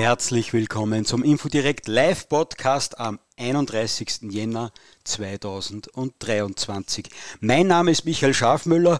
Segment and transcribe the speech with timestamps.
[0.00, 4.30] Herzlich willkommen zum Infodirect Live Podcast am 31.
[4.30, 4.72] Jänner
[5.04, 7.10] 2023.
[7.40, 8.98] Mein Name ist Michael Schafmüller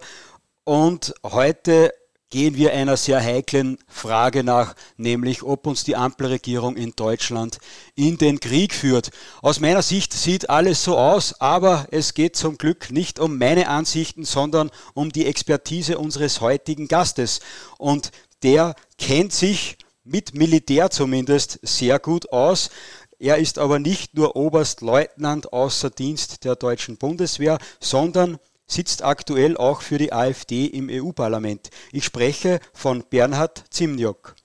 [0.63, 1.91] und heute
[2.29, 7.57] gehen wir einer sehr heiklen Frage nach, nämlich ob uns die Ampelregierung in Deutschland
[7.95, 9.09] in den Krieg führt.
[9.41, 13.69] Aus meiner Sicht sieht alles so aus, aber es geht zum Glück nicht um meine
[13.69, 17.39] Ansichten, sondern um die Expertise unseres heutigen Gastes.
[17.79, 18.11] Und
[18.43, 19.77] der kennt sich
[20.11, 22.69] mit Militär zumindest sehr gut aus.
[23.17, 29.81] Er ist aber nicht nur Oberstleutnant außer Dienst der deutschen Bundeswehr, sondern sitzt aktuell auch
[29.81, 31.69] für die AfD im EU-Parlament.
[31.91, 34.35] Ich spreche von Bernhard Zimniok.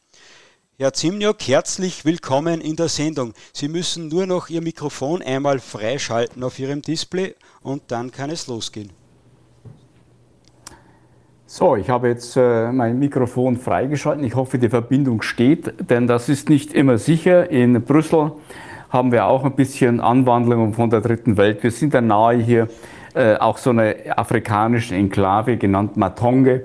[0.78, 3.32] Herr Zimniok, herzlich willkommen in der Sendung.
[3.52, 8.46] Sie müssen nur noch Ihr Mikrofon einmal freischalten auf Ihrem Display und dann kann es
[8.46, 8.92] losgehen.
[11.48, 14.24] So, ich habe jetzt äh, mein Mikrofon freigeschalten.
[14.24, 17.48] Ich hoffe, die Verbindung steht, denn das ist nicht immer sicher.
[17.50, 18.32] In Brüssel
[18.90, 21.62] haben wir auch ein bisschen Anwandlungen von der dritten Welt.
[21.62, 22.68] Wir sind da nahe hier
[23.14, 26.62] äh, auch so eine afrikanische Enklave genannt Matonge.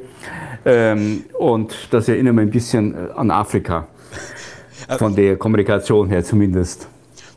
[0.65, 3.85] Ähm, und das erinnert mich ein bisschen äh, an Afrika.
[4.97, 6.89] Von der Kommunikation her zumindest.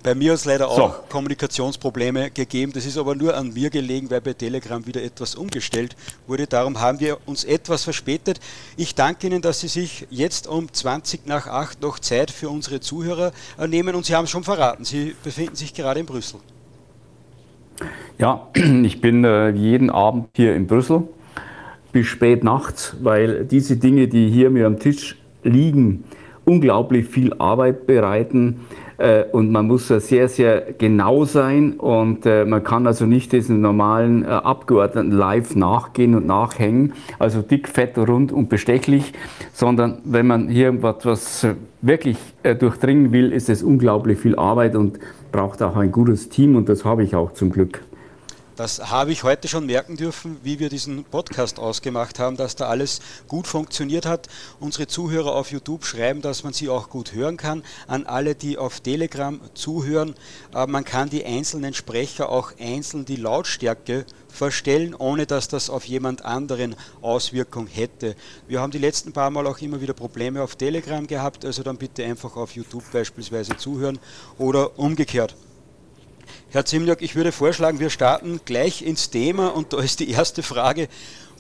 [0.05, 0.95] Bei mir hat es leider auch so.
[1.09, 2.73] Kommunikationsprobleme gegeben.
[2.75, 5.97] Das ist aber nur an mir gelegen, weil bei Telegram wieder etwas umgestellt
[6.27, 6.47] wurde.
[6.47, 8.39] Darum haben wir uns etwas verspätet.
[8.77, 12.81] Ich danke Ihnen, dass Sie sich jetzt um 20 nach 8 noch Zeit für unsere
[12.81, 13.33] Zuhörer
[13.67, 13.95] nehmen.
[13.95, 16.39] Und Sie haben es schon verraten, Sie befinden sich gerade in Brüssel.
[18.19, 18.47] Ja,
[18.83, 21.09] ich bin äh, jeden Abend hier in Brüssel
[21.93, 26.05] bis spät nachts, weil diese Dinge, die hier mir am Tisch liegen,
[26.45, 28.61] unglaublich viel Arbeit bereiten
[29.33, 34.25] und man muss sehr, sehr genau sein und äh, man kann also nicht diesen normalen
[34.25, 39.13] äh, Abgeordneten live nachgehen und nachhängen, also dick, fett, rund und bestechlich,
[39.53, 41.47] sondern wenn man hier etwas
[41.81, 42.17] wirklich
[42.59, 44.99] durchdringen will, ist es unglaublich viel Arbeit und
[45.33, 47.81] braucht auch ein gutes Team und das habe ich auch zum Glück.
[48.57, 52.69] Das habe ich heute schon merken dürfen, wie wir diesen Podcast ausgemacht haben, dass da
[52.69, 54.29] alles gut funktioniert hat.
[54.61, 57.65] Unsere Zuhörer auf YouTube schreiben, dass man sie auch gut hören kann.
[57.89, 60.15] An alle, die auf Telegram zuhören,
[60.55, 65.85] äh, man kann die einzelnen Sprecher auch einzeln die Lautstärke verstellen, ohne dass das auf
[65.87, 68.15] jemand anderen Auswirkung hätte.
[68.47, 71.77] Wir haben die letzten paar Mal auch immer wieder Probleme auf Telegram gehabt, also dann
[71.77, 73.99] bitte einfach auf YouTube beispielsweise zuhören
[74.39, 75.35] oder umgekehrt.
[76.55, 80.45] Herr Zimniak, ich würde vorschlagen, wir starten gleich ins Thema und da ist die erste
[80.45, 80.87] Frage,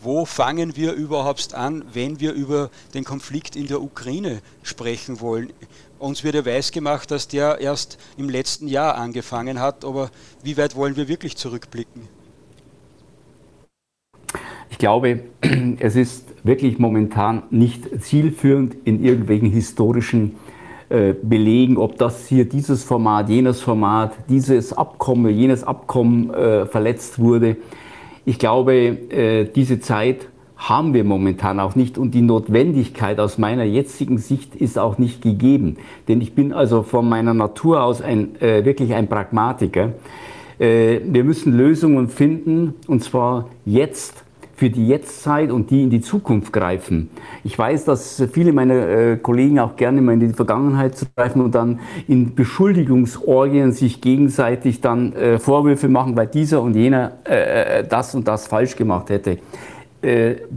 [0.02, 5.52] wo fangen wir überhaupt an, wenn wir über den Konflikt in der Ukraine sprechen wollen?
[6.00, 10.10] Uns wird ja weiß gemacht, dass der erst im letzten Jahr angefangen hat, aber
[10.42, 12.08] wie weit wollen wir wirklich zurückblicken?
[14.68, 15.20] Ich glaube,
[15.78, 20.53] es ist wirklich momentan nicht zielführend in irgendwelchen historischen äh,
[20.88, 27.56] belegen, ob das hier dieses Format, jenes Format, dieses Abkommen, jenes Abkommen äh, verletzt wurde.
[28.26, 33.64] Ich glaube, äh, diese Zeit haben wir momentan auch nicht und die Notwendigkeit aus meiner
[33.64, 35.76] jetzigen Sicht ist auch nicht gegeben.
[36.08, 39.92] Denn ich bin also von meiner Natur aus ein, äh, wirklich ein Pragmatiker.
[40.58, 44.23] Äh, wir müssen Lösungen finden und zwar jetzt
[44.56, 47.10] für die Jetztzeit und die in die Zukunft greifen.
[47.42, 51.54] Ich weiß, dass viele meiner äh, Kollegen auch gerne mal in die Vergangenheit greifen und
[51.54, 58.14] dann in Beschuldigungsorgien sich gegenseitig dann äh, Vorwürfe machen, weil dieser und jener äh, das
[58.14, 59.38] und das falsch gemacht hätte.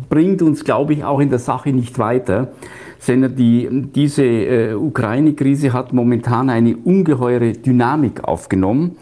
[0.09, 2.49] Bringt uns, glaube ich, auch in der Sache nicht weiter,
[2.99, 8.97] sondern die, diese Ukraine-Krise hat momentan eine ungeheure Dynamik aufgenommen,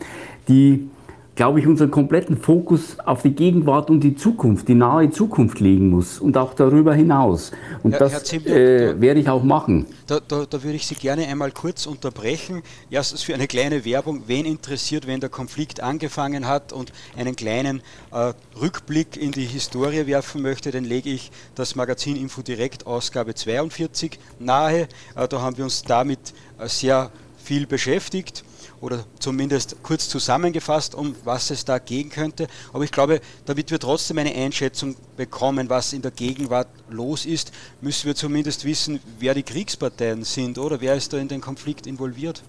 [0.48, 0.88] die
[1.36, 5.90] glaube ich, unseren kompletten Fokus auf die Gegenwart und die Zukunft, die nahe Zukunft legen
[5.90, 7.52] muss und auch darüber hinaus.
[7.84, 9.86] Und ja, das äh, werde ich auch machen.
[10.08, 12.64] Da, da, da, würde ich Sie gerne einmal kurz unterbrechen.
[12.90, 17.82] Erstens für eine kleine Werbung, wen interessiert, wenn der Konflikt angefangen hat und einen kleinen
[18.12, 23.36] äh, Rückblick in die Historie werfen möchte, dann lege ich das Magazin Info Direkt Ausgabe
[23.36, 24.88] 42 nahe.
[25.16, 28.46] Äh, da haben wir uns damit äh, sehr viel beschäftigt
[28.86, 32.48] oder zumindest kurz zusammengefasst, um was es da gehen könnte.
[32.72, 37.52] Aber ich glaube, damit wir trotzdem eine Einschätzung bekommen, was in der Gegenwart los ist,
[37.82, 41.88] müssen wir zumindest wissen, wer die Kriegsparteien sind oder wer ist da in den Konflikt
[41.88, 42.44] involviert.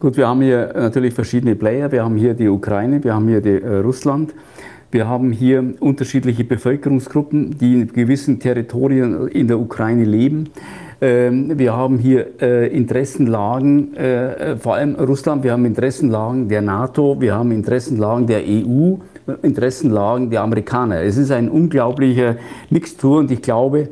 [0.00, 1.90] Gut, wir haben hier natürlich verschiedene Player.
[1.90, 4.34] Wir haben hier die Ukraine, wir haben hier die, äh, Russland.
[4.90, 10.50] Wir haben hier unterschiedliche Bevölkerungsgruppen, die in gewissen Territorien in der Ukraine leben.
[10.98, 17.20] Ähm, wir haben hier äh, Interessenlagen, äh, vor allem Russland, wir haben Interessenlagen der NATO,
[17.20, 18.94] wir haben Interessenlagen der EU,
[19.42, 21.02] Interessenlagen der Amerikaner.
[21.02, 22.38] Es ist eine unglaubliche
[22.70, 23.90] Mixtur und ich glaube,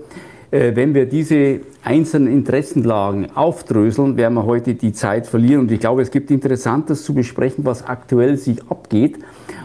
[0.50, 5.62] äh, wenn wir diese einzelnen Interessenlagen aufdröseln, werden wir heute die Zeit verlieren.
[5.62, 9.18] Und ich glaube, es gibt Interessantes zu besprechen, was aktuell sich abgeht.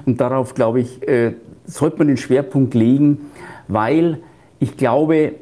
[0.05, 3.29] Und darauf, glaube ich, äh, sollte man den Schwerpunkt legen,
[3.69, 4.19] weil
[4.59, 5.33] ich glaube,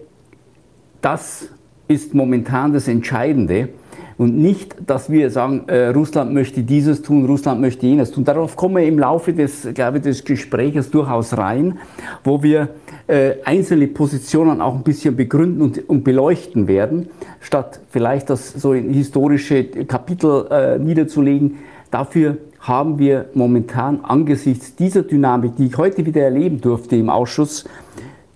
[1.01, 1.49] das
[1.87, 3.69] ist momentan das Entscheidende.
[4.17, 8.23] Und nicht, dass wir sagen, äh, Russland möchte dieses tun, Russland möchte jenes tun.
[8.23, 11.77] Darauf kommen wir im Laufe des, glaube ich, des Gesprächs durchaus rein,
[12.23, 12.69] wo wir
[13.05, 17.09] äh, einzelne Positionen auch ein bisschen begründen und, und, beleuchten werden,
[17.41, 21.59] statt vielleicht das so in historische Kapitel äh, niederzulegen.
[21.91, 27.65] Dafür haben wir momentan angesichts dieser Dynamik, die ich heute wieder erleben durfte im Ausschuss,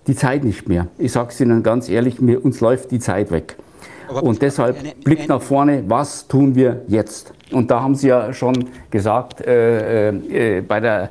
[0.06, 0.88] die Zeit nicht mehr.
[0.98, 3.56] Ich sage es Ihnen ganz ehrlich, mir, uns läuft die Zeit weg.
[4.20, 7.32] Und deshalb Blick nach vorne, was tun wir jetzt?
[7.50, 11.10] Und da haben Sie ja schon gesagt, äh, äh, bei, der,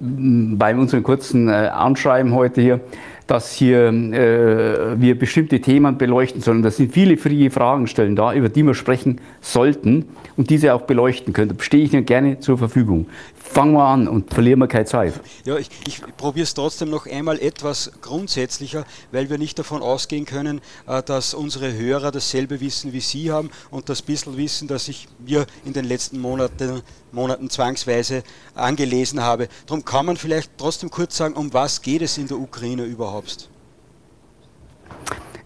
[0.00, 2.80] bei unserem kurzen äh, Anschreiben heute hier,
[3.26, 6.62] dass hier äh, wir bestimmte Themen beleuchten sollen.
[6.62, 10.06] Das sind viele frie Fragenstellen da, über die wir sprechen sollten
[10.36, 11.56] und diese auch beleuchten können.
[11.56, 13.06] Da stehe ich Ihnen gerne zur Verfügung.
[13.44, 15.14] Fangen wir an und verlieren wir keine Zeit.
[15.44, 20.24] Ja, ich, ich probiere es trotzdem noch einmal etwas grundsätzlicher, weil wir nicht davon ausgehen
[20.24, 24.88] können, äh, dass unsere Hörer dasselbe Wissen wie Sie haben und das bisschen Wissen, das
[24.88, 28.22] ich mir in den letzten Monaten, Monaten zwangsweise
[28.54, 29.48] angelesen habe.
[29.66, 33.50] Darum kann man vielleicht trotzdem kurz sagen, um was geht es in der Ukraine überhaupt?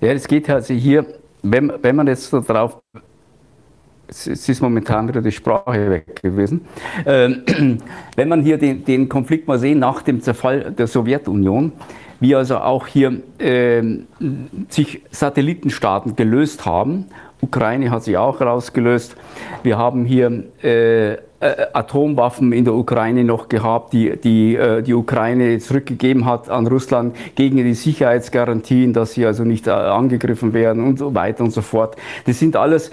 [0.00, 1.06] Ja, es geht also hier,
[1.42, 2.78] wenn, wenn man jetzt so drauf
[4.08, 6.62] es ist momentan wieder die Sprache weg gewesen.
[7.04, 7.42] Ähm,
[8.16, 11.72] wenn man hier den, den, Konflikt mal sehen nach dem Zerfall der Sowjetunion,
[12.20, 13.82] wie also auch hier äh,
[14.68, 17.06] sich Satellitenstaaten gelöst haben,
[17.42, 19.14] Ukraine hat sich auch rausgelöst.
[19.62, 24.94] Wir haben hier äh, äh, Atomwaffen in der Ukraine noch gehabt, die, die äh, die
[24.94, 30.82] Ukraine zurückgegeben hat an Russland gegen die Sicherheitsgarantien, dass sie also nicht äh, angegriffen werden
[30.82, 31.96] und so weiter und so fort.
[32.24, 32.90] Das sind alles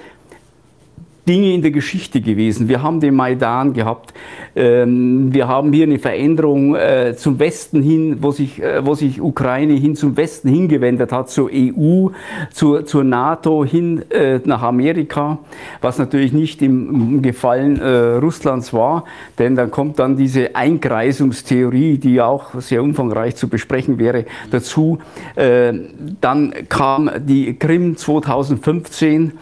[1.27, 2.67] Dinge in der Geschichte gewesen.
[2.67, 4.13] Wir haben den Maidan gehabt.
[4.55, 9.21] Ähm, wir haben hier eine Veränderung äh, zum Westen hin, wo sich, äh, wo sich
[9.21, 12.09] Ukraine hin zum Westen hingewendet hat, zur EU,
[12.51, 15.39] zur, zur NATO, hin äh, nach Amerika,
[15.81, 19.05] was natürlich nicht im, Gefallen Russlands war,
[19.37, 24.99] denn dann kommt dann diese Einkreisungstheorie, die auch sehr umfangreich zu besprechen wäre, dazu.
[25.35, 29.33] Dann kam die Krim 2015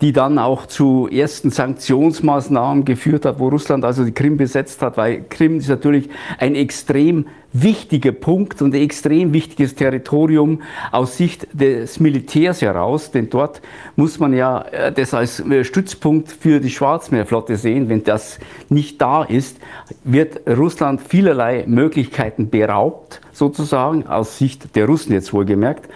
[0.00, 4.96] die dann auch zu ersten Sanktionsmaßnahmen geführt hat, wo Russland also die Krim besetzt hat,
[4.96, 6.08] weil Krim ist natürlich
[6.38, 10.60] ein extrem wichtiger Punkt und ein extrem wichtiges Territorium
[10.90, 13.62] aus Sicht des Militärs heraus, denn dort
[13.94, 17.88] muss man ja äh, das als äh, Stützpunkt für die Schwarzmeerflotte sehen.
[17.88, 19.58] Wenn das nicht da ist,
[20.02, 25.88] wird Russland vielerlei Möglichkeiten beraubt, sozusagen, aus Sicht der Russen jetzt wohlgemerkt.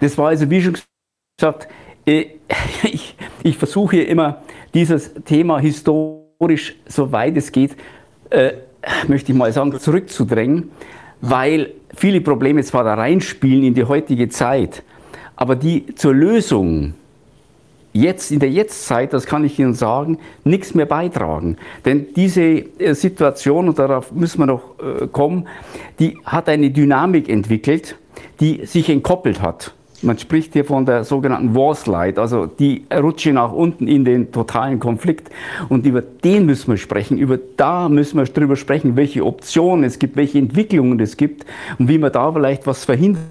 [0.00, 0.76] Das war also, wie schon
[1.38, 1.68] gesagt,
[2.82, 4.42] ich, ich versuche immer
[4.74, 7.76] dieses Thema historisch, soweit es geht,
[8.30, 8.52] äh,
[9.06, 10.70] möchte ich mal sagen, zurückzudrängen,
[11.20, 14.82] weil viele Probleme zwar da reinspielen in die heutige Zeit,
[15.36, 16.94] aber die zur Lösung
[17.92, 21.58] jetzt in der Jetztzeit, das kann ich Ihnen sagen, nichts mehr beitragen.
[21.84, 25.46] Denn diese äh, Situation, und darauf müssen wir noch äh, kommen,
[25.98, 27.96] die hat eine Dynamik entwickelt,
[28.40, 29.74] die sich entkoppelt hat.
[30.04, 34.80] Man spricht hier von der sogenannten Warslide, also die Rutsche nach unten in den totalen
[34.80, 35.30] Konflikt.
[35.68, 37.18] Und über den müssen wir sprechen.
[37.18, 41.46] Über da müssen wir drüber sprechen, welche Optionen es gibt, welche Entwicklungen es gibt
[41.78, 43.22] und wie man da vielleicht was verhindern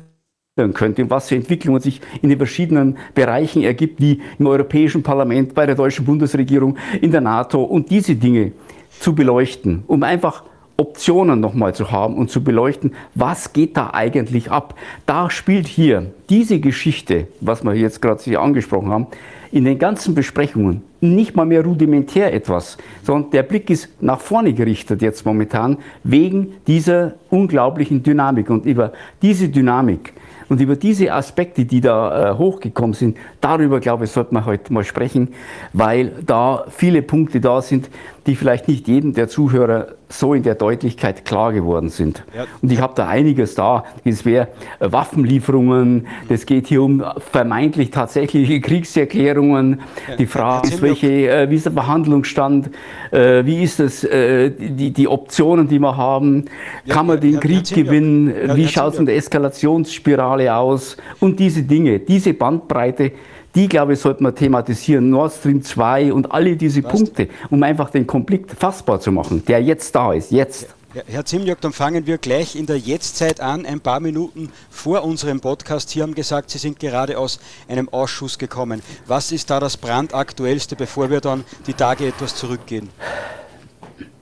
[0.73, 5.53] könnte und was für Entwicklungen sich in den verschiedenen Bereichen ergibt, wie im Europäischen Parlament,
[5.53, 8.53] bei der deutschen Bundesregierung, in der NATO und diese Dinge
[8.99, 10.43] zu beleuchten, um einfach
[10.81, 14.73] Optionen nochmal zu haben und zu beleuchten, was geht da eigentlich ab.
[15.05, 19.07] Da spielt hier diese Geschichte, was wir jetzt gerade hier angesprochen haben,
[19.51, 24.53] in den ganzen Besprechungen nicht mal mehr rudimentär etwas, sondern der Blick ist nach vorne
[24.53, 28.50] gerichtet jetzt momentan wegen dieser unglaublichen Dynamik.
[28.50, 30.13] Und über diese Dynamik
[30.50, 34.71] und über diese Aspekte, die da äh, hochgekommen sind, darüber, glaube ich, sollte man heute
[34.71, 35.29] mal sprechen,
[35.74, 37.89] weil da viele Punkte da sind,
[38.27, 42.24] die vielleicht nicht jedem der Zuhörer so in der Deutlichkeit klar geworden sind.
[42.36, 42.45] Ja.
[42.62, 43.86] Und ich habe da einiges da.
[44.03, 49.81] Es wäre Waffenlieferungen, das geht hier um vermeintlich tatsächliche Kriegserklärungen.
[50.07, 50.15] Ja.
[50.17, 52.69] Die Frage ist, welche, äh, wie ist der Verhandlungsstand,
[53.12, 56.45] äh, wie ist das, äh, die, die Optionen, die wir haben,
[56.86, 61.63] ja, kann man den Krieg gewinnen, wie schaut es in der Eskalationsspirale aus und diese
[61.63, 63.13] Dinge, diese Bandbreite
[63.55, 65.10] die, glaube ich, sollten wir thematisieren.
[65.10, 66.91] Nord Stream 2 und alle diese Was?
[66.91, 70.31] Punkte, um einfach den Konflikt fassbar zu machen, der jetzt da ist.
[70.31, 70.67] Jetzt.
[70.93, 73.65] Ja, Herr Zimniak, dann fangen wir gleich in der Jetztzeit an.
[73.65, 75.89] Ein paar Minuten vor unserem Podcast.
[75.89, 77.39] Sie haben gesagt, Sie sind gerade aus
[77.70, 78.81] einem Ausschuss gekommen.
[79.08, 82.89] Was ist da das brandaktuellste, bevor wir dann die Tage etwas zurückgehen?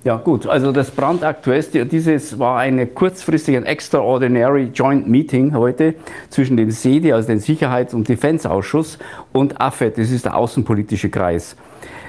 [0.05, 5.95] Ja gut, also das brandaktuellste, dieses war eine kurzfristige Extraordinary Joint Meeting heute
[6.29, 8.97] zwischen dem SEDI, also dem Sicherheits- und Defense-Ausschuss,
[9.33, 11.57] und AFED, das ist der außenpolitische Kreis.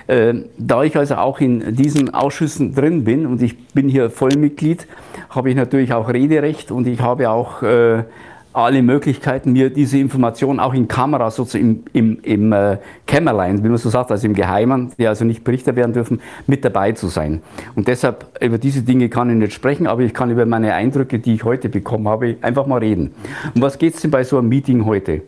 [0.06, 4.86] Ähm, da ich also auch in diesen Ausschüssen drin bin und ich bin hier Vollmitglied,
[5.28, 8.04] habe ich natürlich auch Rederecht und ich habe auch äh,
[8.52, 13.68] alle Möglichkeiten, mir diese Informationen auch in Kamera, sozusagen im, im, im äh, Kämmerlein, wie
[13.68, 17.06] man so sagt, also im Geheimen, die also nicht berichtet werden dürfen, mit dabei zu
[17.06, 17.42] sein.
[17.76, 21.20] Und deshalb, über diese Dinge kann ich nicht sprechen, aber ich kann über meine Eindrücke,
[21.20, 23.14] die ich heute bekommen habe, einfach mal reden.
[23.54, 25.22] Um was geht es denn bei so einem Meeting heute?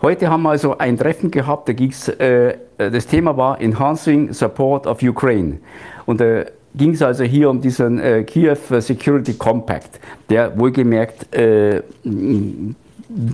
[0.00, 4.86] Heute haben wir also ein Treffen gehabt, da ging's, äh, das Thema war Enhancing Support
[4.86, 5.58] of Ukraine.
[6.04, 6.46] Und da äh,
[6.76, 11.82] ging es also hier um diesen äh, Kiew Security Compact, der wohlgemerkt äh,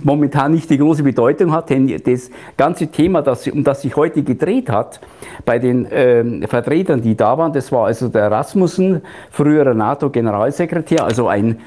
[0.03, 4.23] momentan nicht die große Bedeutung hat, denn das ganze Thema, das, um das sich heute
[4.23, 4.99] gedreht hat,
[5.45, 11.27] bei den äh, Vertretern, die da waren, das war also der Rasmussen, früherer NATO-Generalsekretär, also
[11.27, 11.59] ein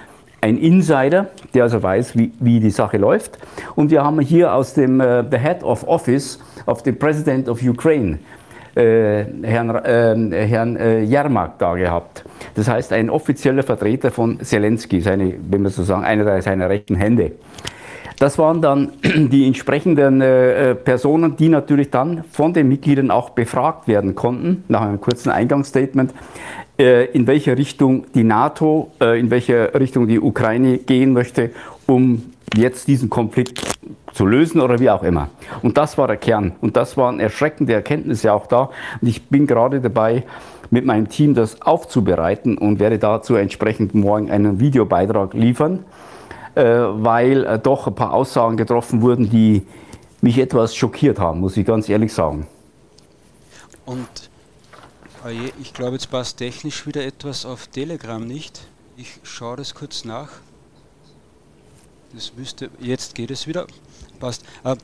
[0.42, 3.38] ein Insider, der also weiß, wie, wie die Sache läuft.
[3.74, 7.62] Und wir haben hier aus dem äh, the Head of Office of the President of
[7.62, 8.18] Ukraine,
[8.76, 12.24] äh, Herrn, äh, Herrn äh, Jermak da gehabt.
[12.54, 16.94] Das heißt, ein offizieller Vertreter von Zelensky, seine, wenn man so sagen, einer seiner rechten
[16.94, 17.32] Hände.
[18.18, 23.88] Das waren dann die entsprechenden äh, Personen, die natürlich dann von den Mitgliedern auch befragt
[23.88, 26.12] werden konnten, nach einem kurzen Eingangsstatement,
[26.78, 31.50] äh, in welche Richtung die NATO, äh, in welche Richtung die Ukraine gehen möchte,
[31.86, 32.22] um
[32.54, 33.60] jetzt diesen Konflikt
[34.16, 35.28] zu lösen oder wie auch immer.
[35.62, 36.52] Und das war der Kern.
[36.60, 38.70] Und das waren erschreckende Erkenntnisse auch da.
[39.00, 40.24] Und ich bin gerade dabei,
[40.70, 45.84] mit meinem Team das aufzubereiten und werde dazu entsprechend morgen einen Videobeitrag liefern,
[46.54, 49.64] äh, weil doch ein paar Aussagen getroffen wurden, die
[50.22, 52.46] mich etwas schockiert haben, muss ich ganz ehrlich sagen.
[53.84, 54.08] Und
[55.26, 55.28] Oh
[55.60, 58.60] ich glaube, jetzt passt technisch wieder etwas auf Telegram nicht.
[58.96, 60.28] Ich schaue das kurz nach.
[62.12, 63.66] Das müsste, jetzt geht es wieder.
[64.16, 64.44] Passt.
[64.64, 64.76] Äh,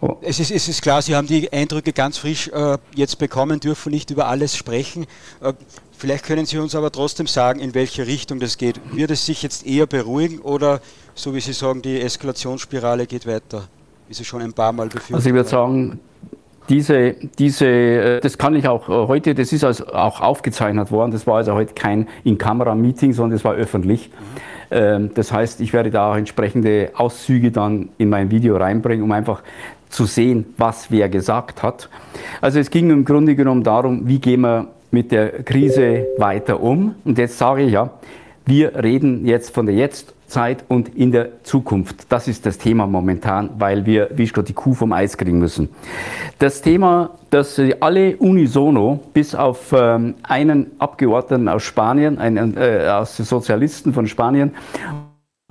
[0.00, 0.16] oh.
[0.22, 3.92] Es, ist, es ist klar, Sie haben die Eindrücke ganz frisch äh, jetzt bekommen, dürfen
[3.92, 5.06] nicht über alles sprechen.
[5.40, 5.52] Äh,
[5.96, 8.80] vielleicht können Sie uns aber trotzdem sagen, in welche Richtung das geht.
[8.94, 10.80] Wird es sich jetzt eher beruhigen oder,
[11.14, 13.68] so wie Sie sagen, die Eskalationsspirale geht weiter,
[14.08, 16.00] wie Sie schon ein paar Mal befürchtet Also ich würde sagen,
[16.68, 21.12] diese, diese, äh, das kann ich auch äh, heute, das ist also auch aufgezeichnet worden,
[21.12, 24.10] das war also heute kein In-Kamera-Meeting, sondern es war öffentlich.
[24.10, 24.40] Mhm.
[25.14, 29.44] Das heißt, ich werde da auch entsprechende Auszüge dann in mein Video reinbringen, um einfach
[29.90, 31.88] zu sehen, was wer gesagt hat.
[32.40, 36.96] Also es ging im Grunde genommen darum, wie gehen wir mit der Krise weiter um.
[37.04, 37.90] Und jetzt sage ich ja,
[38.44, 42.06] wir reden jetzt von der Jetzt- Zeit und in der Zukunft.
[42.10, 45.38] Das ist das Thema momentan, weil wir, wie ich gerade, die Kuh vom Eis kriegen
[45.38, 45.68] müssen.
[46.38, 53.16] Das Thema, das alle unisono, bis auf ähm, einen Abgeordneten aus Spanien, einen äh, aus
[53.16, 54.52] Sozialisten von Spanien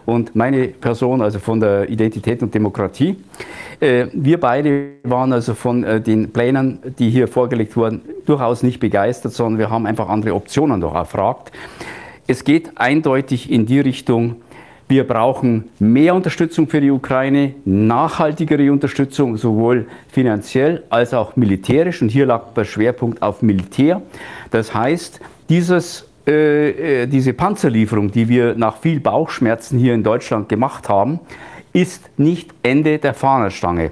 [0.06, 3.18] und meine Person, also von der Identität und Demokratie,
[3.80, 8.80] äh, wir beide waren also von äh, den Plänen, die hier vorgelegt wurden, durchaus nicht
[8.80, 11.52] begeistert, sondern wir haben einfach andere Optionen noch erfragt.
[12.28, 14.38] Es geht eindeutig in die Richtung,
[14.88, 22.02] wir brauchen mehr Unterstützung für die Ukraine, nachhaltigere Unterstützung, sowohl finanziell als auch militärisch.
[22.04, 24.04] Und hier lag der Schwerpunkt auf Militär.
[24.52, 30.50] Das heißt, dieses, äh, äh, diese Panzerlieferung, die wir nach viel Bauchschmerzen hier in Deutschland
[30.50, 31.20] gemacht haben,
[31.74, 33.92] ist nicht Ende der Fahnenstange.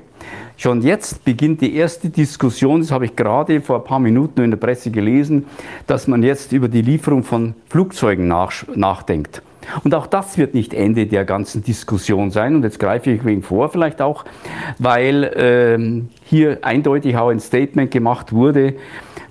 [0.58, 4.52] Schon jetzt beginnt die erste Diskussion, das habe ich gerade vor ein paar Minuten in
[4.52, 5.48] der Presse gelesen,
[5.88, 9.42] dass man jetzt über die Lieferung von Flugzeugen nach, nachdenkt.
[9.84, 12.55] Und auch das wird nicht Ende der ganzen Diskussion sein.
[12.55, 14.25] Und jetzt greife ich wegen vor, vielleicht auch,
[14.79, 18.75] weil ähm, hier eindeutig auch ein Statement gemacht wurde,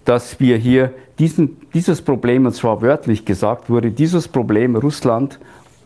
[0.05, 5.39] dass wir hier diesen, dieses Problem, und zwar wörtlich gesagt wurde, dieses Problem Russland,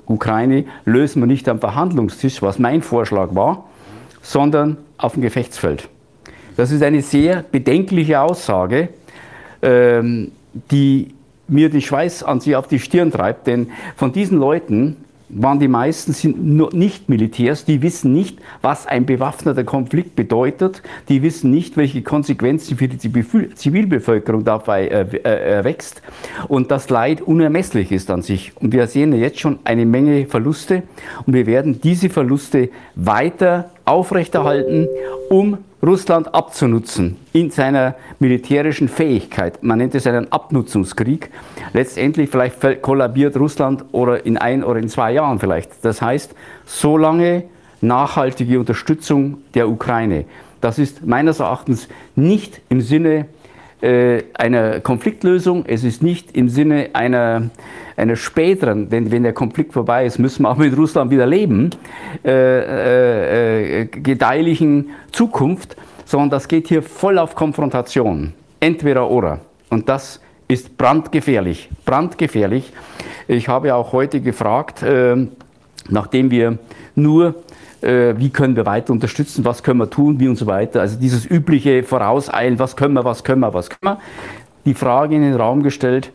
[0.06, 3.64] Ukraine, lösen wir nicht am Verhandlungstisch, was mein Vorschlag war,
[4.22, 5.88] sondern auf dem Gefechtsfeld.
[6.56, 8.88] Das ist eine sehr bedenkliche Aussage,
[9.62, 10.32] ähm,
[10.70, 11.15] die
[11.48, 14.96] mir die Schweiß an sich auf die Stirn treibt, denn von diesen Leuten
[15.28, 21.22] waren die meisten sind nicht Militärs, die wissen nicht, was ein bewaffneter Konflikt bedeutet, die
[21.22, 26.02] wissen nicht, welche Konsequenzen für die Zivilbevölkerung dabei äh, äh, erwächst
[26.48, 28.52] und das Leid unermesslich ist an sich.
[28.56, 30.84] Und wir sehen jetzt schon eine Menge Verluste
[31.26, 34.86] und wir werden diese Verluste weiter aufrechterhalten,
[35.28, 39.62] um Russland abzunutzen in seiner militärischen Fähigkeit.
[39.62, 41.30] Man nennt es einen Abnutzungskrieg.
[41.72, 45.84] Letztendlich vielleicht kollabiert Russland oder in ein oder in zwei Jahren vielleicht.
[45.84, 47.44] Das heißt, solange
[47.80, 50.24] nachhaltige Unterstützung der Ukraine.
[50.60, 53.26] Das ist meines Erachtens nicht im Sinne
[53.82, 57.50] einer Konfliktlösung, es ist nicht im Sinne einer,
[57.96, 61.70] einer späteren, denn wenn der Konflikt vorbei ist, müssen wir auch mit Russland wieder leben,
[62.24, 68.32] äh, äh, äh, gedeihlichen Zukunft, sondern das geht hier voll auf Konfrontation.
[68.60, 69.40] Entweder oder.
[69.70, 71.68] Und das ist brandgefährlich.
[71.84, 72.72] Brandgefährlich.
[73.28, 75.26] Ich habe auch heute gefragt, äh,
[75.88, 76.58] nachdem wir
[76.94, 77.32] nur äh,
[77.86, 80.80] wie können wir weiter unterstützen, was können wir tun, wie und so weiter.
[80.80, 84.00] Also dieses übliche Vorauseilen, was können wir, was können wir, was können wir.
[84.64, 86.10] Die Frage in den Raum gestellt,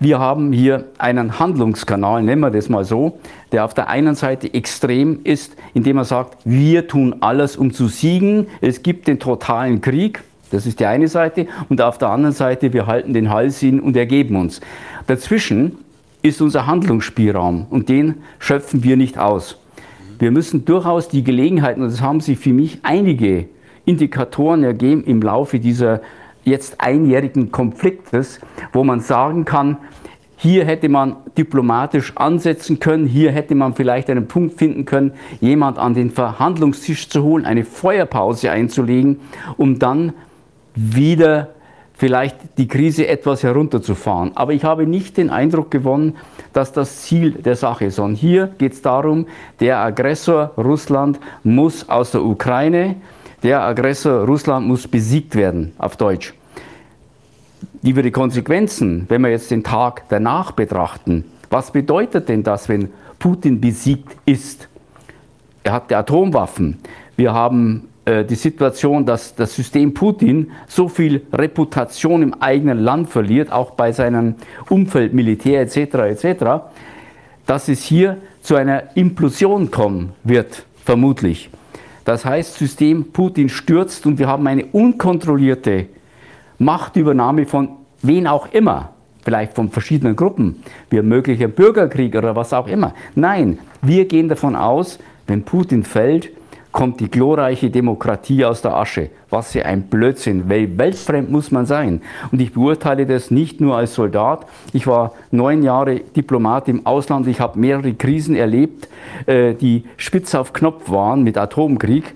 [0.00, 3.20] wir haben hier einen Handlungskanal, nennen wir das mal so,
[3.52, 7.86] der auf der einen Seite extrem ist, indem er sagt, wir tun alles, um zu
[7.86, 8.48] siegen.
[8.60, 12.72] Es gibt den totalen Krieg, das ist die eine Seite, und auf der anderen Seite,
[12.72, 14.60] wir halten den Hals hin und ergeben uns.
[15.06, 15.78] Dazwischen
[16.22, 19.58] ist unser Handlungsspielraum und den schöpfen wir nicht aus.
[20.24, 23.46] Wir müssen durchaus die Gelegenheiten, und das haben sich für mich einige
[23.84, 26.00] Indikatoren ergeben im Laufe dieser
[26.44, 28.40] jetzt einjährigen Konfliktes,
[28.72, 29.76] wo man sagen kann,
[30.38, 35.12] hier hätte man diplomatisch ansetzen können, hier hätte man vielleicht einen Punkt finden können,
[35.42, 39.20] jemand an den Verhandlungstisch zu holen, eine Feuerpause einzulegen,
[39.58, 40.14] um dann
[40.74, 41.50] wieder
[41.94, 44.32] vielleicht die Krise etwas herunterzufahren.
[44.36, 46.16] Aber ich habe nicht den Eindruck gewonnen,
[46.52, 49.26] dass das Ziel der Sache ist, sondern hier geht es darum,
[49.60, 52.96] der Aggressor Russland muss aus der Ukraine,
[53.42, 56.34] der Aggressor Russland muss besiegt werden, auf Deutsch.
[57.82, 62.90] Über die Konsequenzen, wenn wir jetzt den Tag danach betrachten, was bedeutet denn das, wenn
[63.18, 64.68] Putin besiegt ist?
[65.62, 66.78] Er hat Atomwaffen.
[67.16, 73.50] Wir haben die Situation, dass das System Putin so viel Reputation im eigenen Land verliert,
[73.50, 74.34] auch bei seinem
[74.68, 75.76] Umfeld, Militär etc.
[75.76, 76.44] etc.,
[77.46, 81.48] dass es hier zu einer Implosion kommen wird, vermutlich.
[82.04, 85.86] Das heißt, System Putin stürzt und wir haben eine unkontrollierte
[86.58, 87.70] Machtübernahme von
[88.02, 88.90] wen auch immer,
[89.22, 92.92] vielleicht von verschiedenen Gruppen, wie ein möglicher Bürgerkrieg oder was auch immer.
[93.14, 96.30] Nein, wir gehen davon aus, wenn Putin fällt,
[96.74, 99.10] kommt die glorreiche Demokratie aus der Asche.
[99.30, 100.48] Was für ein Blödsinn.
[100.48, 102.02] Weltfremd muss man sein.
[102.32, 104.44] Und ich beurteile das nicht nur als Soldat.
[104.72, 107.28] Ich war neun Jahre Diplomat im Ausland.
[107.28, 108.88] Ich habe mehrere Krisen erlebt,
[109.26, 112.12] äh, die spitz auf Knopf waren mit Atomkrieg.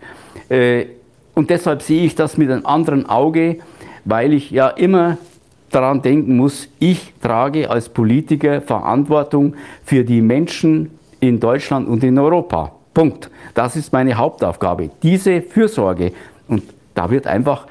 [0.49, 0.87] Äh,
[1.35, 3.59] und deshalb sehe ich das mit einem anderen Auge,
[4.05, 5.18] weil ich ja immer
[5.71, 12.18] daran denken muss, ich trage als Politiker Verantwortung für die Menschen in Deutschland und in
[12.18, 12.73] Europa.
[12.94, 13.31] Punkt.
[13.55, 14.90] Das ist meine Hauptaufgabe.
[15.03, 16.12] Diese Fürsorge.
[16.48, 16.62] Und
[16.94, 17.66] da wird einfach,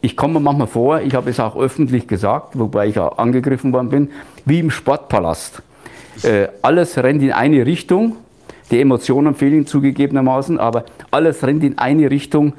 [0.00, 3.90] ich komme manchmal vor, ich habe es auch öffentlich gesagt, wobei ich auch angegriffen worden
[3.90, 4.10] bin,
[4.44, 5.62] wie im Sportpalast.
[6.22, 8.16] Äh, alles rennt in eine Richtung.
[8.70, 12.54] Die Emotionen fehlen zugegebenermaßen, aber alles rennt in eine Richtung.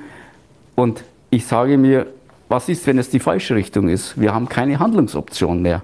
[0.75, 2.07] Und ich sage mir,
[2.49, 4.19] was ist, wenn es die falsche Richtung ist?
[4.19, 5.81] Wir haben keine Handlungsoption mehr.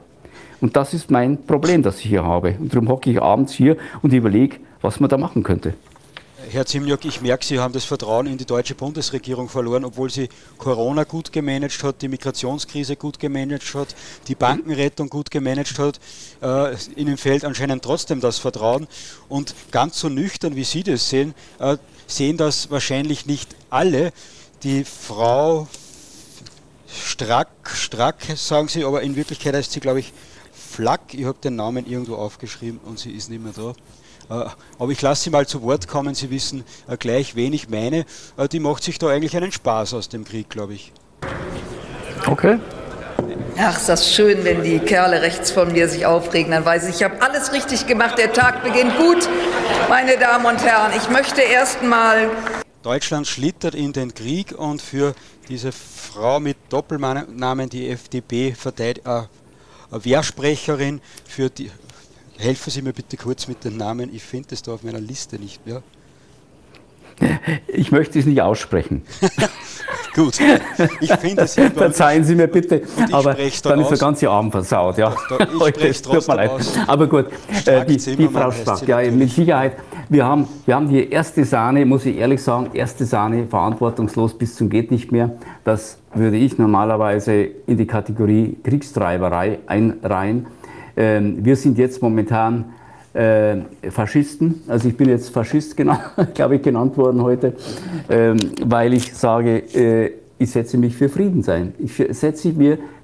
[0.61, 2.55] Und das ist mein Problem, das ich hier habe.
[2.59, 5.73] Und darum hocke ich abends hier und überlege, was man da machen könnte.
[6.51, 10.29] Herr Zimniok, ich merke, Sie haben das Vertrauen in die deutsche Bundesregierung verloren, obwohl sie
[10.57, 13.95] Corona gut gemanagt hat, die Migrationskrise gut gemanagt hat,
[14.27, 15.99] die Bankenrettung gut gemanagt hat.
[16.41, 18.87] Äh, Ihnen fehlt anscheinend trotzdem das Vertrauen.
[19.27, 24.11] Und ganz so nüchtern, wie Sie das sehen, äh, sehen das wahrscheinlich nicht alle.
[24.63, 25.67] Die Frau
[26.91, 30.13] Strack, Strack sagen Sie, aber in Wirklichkeit heißt sie, glaube ich,
[30.51, 31.13] Flack.
[31.13, 33.73] Ich habe den Namen irgendwo aufgeschrieben und sie ist nicht mehr da.
[34.29, 34.45] Äh,
[34.77, 36.15] aber ich lasse Sie mal zu Wort kommen.
[36.15, 38.05] Sie wissen äh, gleich, wen ich meine.
[38.37, 40.93] Äh, die macht sich da eigentlich einen Spaß aus dem Krieg, glaube ich.
[42.27, 42.59] Okay.
[43.57, 46.51] Ach, ist das schön, wenn die Kerle rechts von mir sich aufregen.
[46.51, 48.17] Dann weiß ich, ich habe alles richtig gemacht.
[48.17, 49.27] Der Tag beginnt gut.
[49.89, 52.29] Meine Damen und Herren, ich möchte erst mal.
[52.83, 55.13] Deutschland schlittert in den Krieg und für
[55.49, 59.23] diese Frau mit Doppelnamen, die FDP, äh,
[59.91, 61.71] Wehrsprecherin, für die
[62.39, 64.09] Helfen Sie mir bitte kurz mit den Namen.
[64.15, 65.83] Ich finde es da auf meiner Liste nicht mehr.
[67.67, 69.03] Ich möchte es nicht aussprechen.
[70.15, 70.39] Gut,
[71.01, 74.97] ich finde es Verzeihen Sie mir bitte, aber dann, ist der ganze Abend versaut.
[74.97, 75.13] Ja.
[75.83, 76.51] Ich tut mir leid.
[76.87, 77.25] Aber gut,
[77.65, 79.77] äh, die, die Frau Stark, ja, mit Sicherheit.
[80.09, 84.55] Wir haben, wir haben die erste Sahne, muss ich ehrlich sagen, erste Sahne verantwortungslos bis
[84.55, 85.31] zum geht nicht mehr.
[85.63, 87.33] Das würde ich normalerweise
[87.67, 90.47] in die Kategorie Kriegstreiberei einreihen.
[90.99, 92.65] Ähm, wir sind jetzt momentan
[93.13, 93.55] äh,
[93.89, 94.61] Faschisten.
[94.67, 96.01] Also ich bin jetzt Faschist, genannt,
[96.33, 97.53] glaube ich, genannt worden heute,
[98.09, 101.73] ähm, weil ich sage, äh, ich setze mich für Frieden sein.
[101.79, 102.49] Ich setze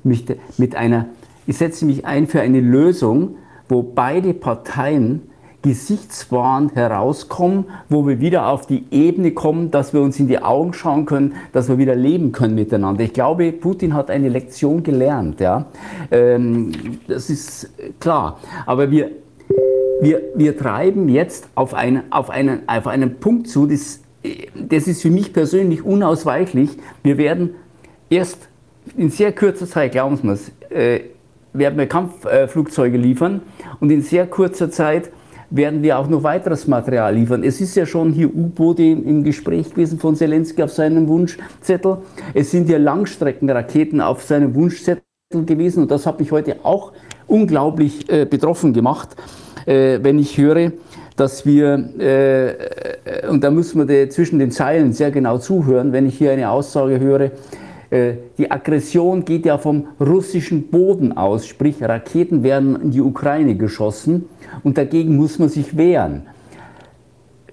[0.03, 0.25] mich
[0.57, 1.07] mit einer,
[1.47, 3.35] ich setze mich ein für eine Lösung,
[3.69, 5.23] wo beide Parteien
[5.65, 10.73] gesichtswahrend herauskommen, wo wir wieder auf die Ebene kommen, dass wir uns in die Augen
[10.73, 13.03] schauen können, dass wir wieder leben können miteinander.
[13.03, 15.39] Ich glaube, Putin hat eine Lektion gelernt.
[15.39, 15.65] Ja?
[16.11, 16.71] Ähm,
[17.07, 18.37] das ist klar.
[18.67, 19.09] Aber wir,
[20.01, 24.01] wir, wir treiben jetzt auf, eine, auf, einen, auf einen Punkt zu, das,
[24.53, 26.77] das ist für mich persönlich unausweichlich.
[27.01, 27.55] Wir werden
[28.11, 28.49] erst
[28.95, 30.37] in sehr kurzer Zeit, glauben Sie mir,
[30.69, 31.01] äh,
[31.53, 33.41] werden wir Kampfflugzeuge liefern
[33.79, 35.09] und in sehr kurzer Zeit
[35.55, 37.43] werden wir auch noch weiteres Material liefern.
[37.43, 41.97] Es ist ja schon hier U-Boote im Gespräch gewesen von Zelensky auf seinem Wunschzettel.
[42.33, 46.91] Es sind ja Langstreckenraketen auf seinem Wunschzettel gewesen und das hat mich heute auch
[47.27, 49.15] unglaublich äh, betroffen gemacht,
[49.65, 50.71] äh, wenn ich höre,
[51.15, 56.17] dass wir, äh, und da müssen wir zwischen den Zeilen sehr genau zuhören, wenn ich
[56.17, 57.31] hier eine Aussage höre, äh,
[58.37, 64.25] die Aggression geht ja vom russischen Boden aus, sprich Raketen werden in die Ukraine geschossen
[64.63, 66.23] und dagegen muss man sich wehren.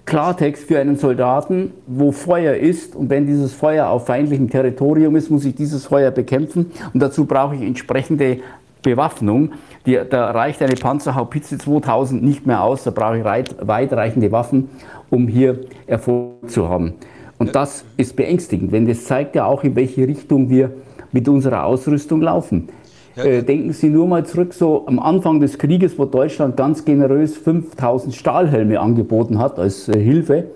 [0.05, 5.29] Klartext für einen Soldaten, wo Feuer ist und wenn dieses Feuer auf feindlichem Territorium ist,
[5.29, 8.39] muss ich dieses Feuer bekämpfen und dazu brauche ich entsprechende
[8.81, 9.53] Bewaffnung.
[9.85, 14.69] Die, da reicht eine Panzerhaubitze 2000 nicht mehr aus, da brauche ich weitreichende Waffen,
[15.09, 16.95] um hier Erfolg zu haben.
[17.43, 20.71] Und das ist beängstigend, denn das zeigt ja auch, in welche Richtung wir
[21.11, 22.69] mit unserer Ausrüstung laufen.
[23.17, 23.25] Ja.
[23.25, 27.35] Äh, denken Sie nur mal zurück, so am Anfang des Krieges, wo Deutschland ganz generös
[27.35, 30.51] 5000 Stahlhelme angeboten hat als äh, Hilfe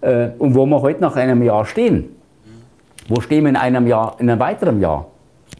[0.00, 2.10] äh, und wo wir heute nach einem Jahr stehen.
[3.08, 5.08] Wo stehen wir in einem Jahr, in einem weiteren Jahr?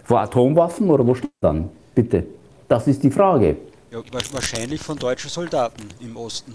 [0.04, 1.68] Vor Atomwaffen oder wo stehen wir dann?
[1.92, 2.24] Bitte.
[2.68, 3.56] Das ist die Frage.
[3.90, 3.98] Ja,
[4.32, 6.54] wahrscheinlich von deutschen Soldaten im Osten.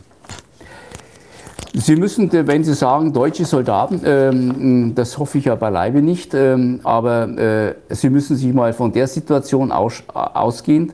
[1.80, 6.80] Sie müssen, wenn Sie sagen, deutsche Soldaten, ähm, das hoffe ich ja beileibe nicht, ähm,
[6.84, 10.94] aber äh, Sie müssen sich mal von der Situation aus, ausgehend,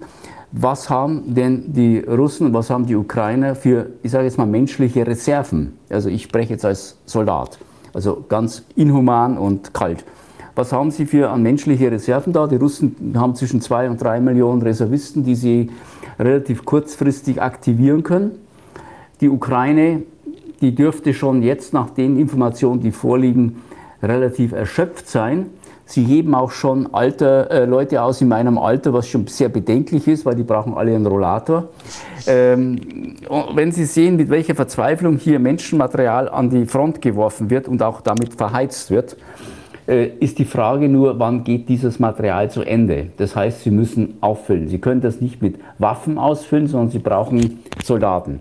[0.51, 5.07] was haben denn die Russen, was haben die Ukrainer für, ich sage jetzt mal, menschliche
[5.07, 5.77] Reserven?
[5.89, 7.59] Also ich spreche jetzt als Soldat,
[7.93, 10.03] also ganz inhuman und kalt.
[10.53, 12.45] Was haben sie für an menschliche Reserven da?
[12.45, 15.71] Die Russen haben zwischen zwei und drei Millionen Reservisten, die sie
[16.19, 18.31] relativ kurzfristig aktivieren können.
[19.21, 20.03] Die Ukraine
[20.63, 23.61] die dürfte schon jetzt nach den Informationen, die vorliegen,
[24.01, 25.47] relativ erschöpft sein.
[25.85, 30.07] Sie heben auch schon Alter, äh, Leute aus in meinem Alter, was schon sehr bedenklich
[30.07, 31.67] ist, weil die brauchen alle einen Rollator.
[32.27, 33.15] Ähm,
[33.53, 37.99] wenn Sie sehen, mit welcher Verzweiflung hier Menschenmaterial an die Front geworfen wird und auch
[37.99, 39.17] damit verheizt wird,
[39.85, 43.07] äh, ist die Frage nur, wann geht dieses Material zu Ende?
[43.17, 44.69] Das heißt, Sie müssen auffüllen.
[44.69, 48.39] Sie können das nicht mit Waffen ausfüllen, sondern Sie brauchen Soldaten.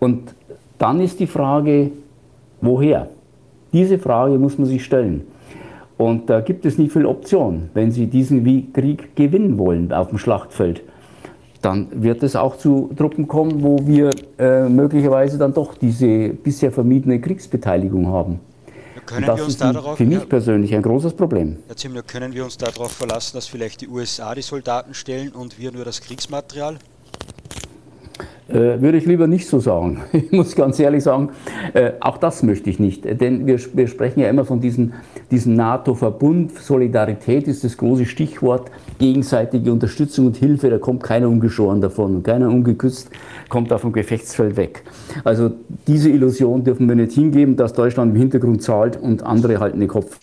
[0.00, 0.34] Und
[0.78, 1.90] dann ist die Frage,
[2.60, 3.08] woher?
[3.72, 5.26] Diese Frage muss man sich stellen.
[5.98, 7.70] Und da gibt es nicht viele Optionen.
[7.74, 10.82] Wenn Sie diesen Krieg gewinnen wollen auf dem Schlachtfeld,
[11.62, 16.70] dann wird es auch zu Truppen kommen, wo wir äh, möglicherweise dann doch diese bisher
[16.70, 18.40] vermiedene Kriegsbeteiligung haben.
[19.06, 21.58] Können das wir uns ist da darauf, für mich ja, persönlich ein großes Problem.
[21.68, 25.58] Herr Zimmler, können wir uns darauf verlassen, dass vielleicht die USA die Soldaten stellen und
[25.58, 26.78] wir nur das Kriegsmaterial?
[28.48, 30.02] Äh, würde ich lieber nicht so sagen.
[30.12, 31.30] Ich muss ganz ehrlich sagen,
[31.74, 33.04] äh, auch das möchte ich nicht.
[33.20, 34.92] Denn wir, wir sprechen ja immer von diesem,
[35.30, 36.58] diesem NATO-Verbund.
[36.58, 38.70] Solidarität ist das große Stichwort.
[38.98, 42.16] Gegenseitige Unterstützung und Hilfe, da kommt keiner ungeschoren davon.
[42.16, 43.10] Und keiner ungeküsst
[43.48, 44.84] kommt auf dem Gefechtsfeld weg.
[45.24, 45.50] Also
[45.86, 49.88] diese Illusion dürfen wir nicht hingeben, dass Deutschland im Hintergrund zahlt und andere halten den
[49.88, 50.18] Kopf.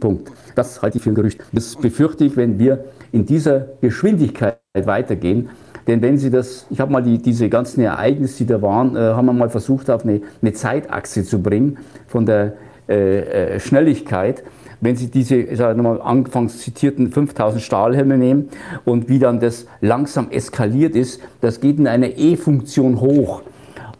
[0.00, 0.32] Punkt.
[0.56, 1.40] Das halte ich für ein Gerücht.
[1.52, 5.50] Das befürchte ich, wenn wir in dieser Geschwindigkeit weitergehen,
[5.88, 8.98] denn wenn Sie das, ich habe mal die, diese ganzen Ereignisse, die da waren, äh,
[8.98, 12.52] haben wir mal versucht, auf eine, eine Zeitachse zu bringen von der
[12.88, 14.44] äh, äh Schnelligkeit.
[14.82, 18.50] Wenn Sie diese, ich sage nochmal, anfangs zitierten 5000 Stahlhelme nehmen
[18.84, 23.42] und wie dann das langsam eskaliert ist, das geht in einer E-Funktion hoch.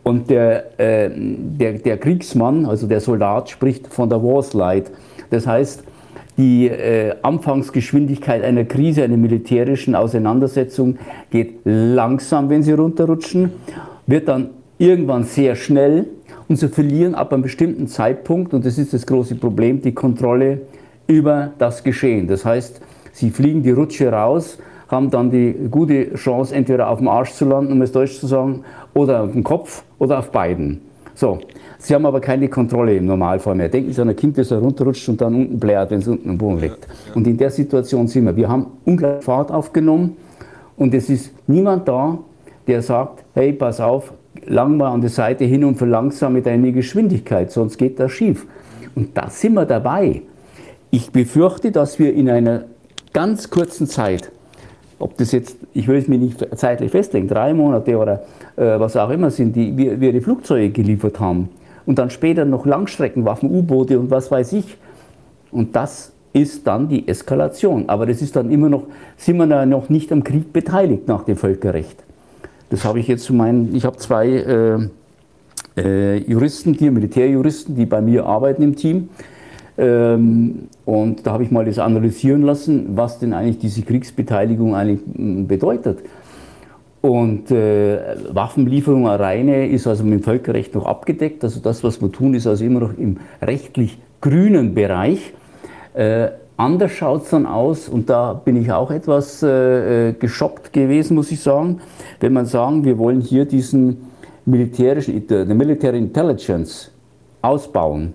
[0.04, 4.90] Und der, äh, der, der Kriegsmann, also der Soldat, spricht von der Warslide.
[5.30, 5.84] Das heißt,
[6.38, 10.98] die äh, Anfangsgeschwindigkeit einer Krise, einer militärischen Auseinandersetzung
[11.30, 13.50] geht langsam, wenn sie runterrutschen,
[14.06, 16.06] wird dann irgendwann sehr schnell
[16.48, 20.60] und sie verlieren ab einem bestimmten Zeitpunkt, und das ist das große Problem, die Kontrolle
[21.08, 22.28] über das Geschehen.
[22.28, 22.80] Das heißt,
[23.12, 27.44] sie fliegen die Rutsche raus, haben dann die gute Chance, entweder auf dem Arsch zu
[27.46, 28.62] landen, um es deutsch zu sagen,
[28.94, 30.82] oder auf dem Kopf oder auf beiden.
[31.18, 31.40] So,
[31.78, 33.68] Sie haben aber keine Kontrolle im Normalfall mehr.
[33.68, 36.30] Denken Sie an ein Kind, das da runterrutscht und dann unten blärt, wenn es unten
[36.30, 36.86] am Boden liegt.
[37.12, 38.36] Und in der Situation sind wir.
[38.36, 40.16] Wir haben unglaublich Fahrt aufgenommen
[40.76, 42.18] und es ist niemand da,
[42.68, 44.12] der sagt, hey, pass auf,
[44.46, 48.46] lang mal an der Seite hin und verlangsame deine Geschwindigkeit, sonst geht das schief.
[48.94, 50.22] Und da sind wir dabei.
[50.90, 52.66] ich befürchte, dass wir in einer
[53.12, 54.30] ganz kurzen Zeit,
[54.98, 58.22] ob das jetzt, ich will es mir nicht zeitlich festlegen, drei Monate oder
[58.56, 61.48] äh, was auch immer sind, die wir, wir die Flugzeuge geliefert haben
[61.86, 64.76] und dann später noch Langstreckenwaffen, U-Boote und was weiß ich.
[65.50, 67.88] Und das ist dann die Eskalation.
[67.88, 68.84] Aber das ist dann immer noch,
[69.16, 71.96] sind wir da noch nicht am Krieg beteiligt nach dem Völkerrecht.
[72.70, 74.78] Das habe ich jetzt zu meinen, ich habe zwei äh,
[75.78, 79.08] äh, Juristen hier, Militärjuristen, die bei mir arbeiten im Team.
[79.78, 85.00] Ähm, und da habe ich mal das analysieren lassen, was denn eigentlich diese Kriegsbeteiligung eigentlich
[85.14, 86.00] hm, bedeutet.
[87.00, 91.44] Und äh, Waffenlieferung reine ist also mit dem Völkerrecht noch abgedeckt.
[91.44, 95.32] Also das, was wir tun, ist also immer noch im rechtlich grünen Bereich.
[95.94, 100.72] Äh, anders schaut es dann aus, und da bin ich auch etwas äh, äh, geschockt
[100.72, 101.80] gewesen, muss ich sagen,
[102.18, 103.98] wenn man sagen, wir wollen hier diesen
[104.44, 106.90] militärischen, the Military Intelligence
[107.42, 108.14] ausbauen.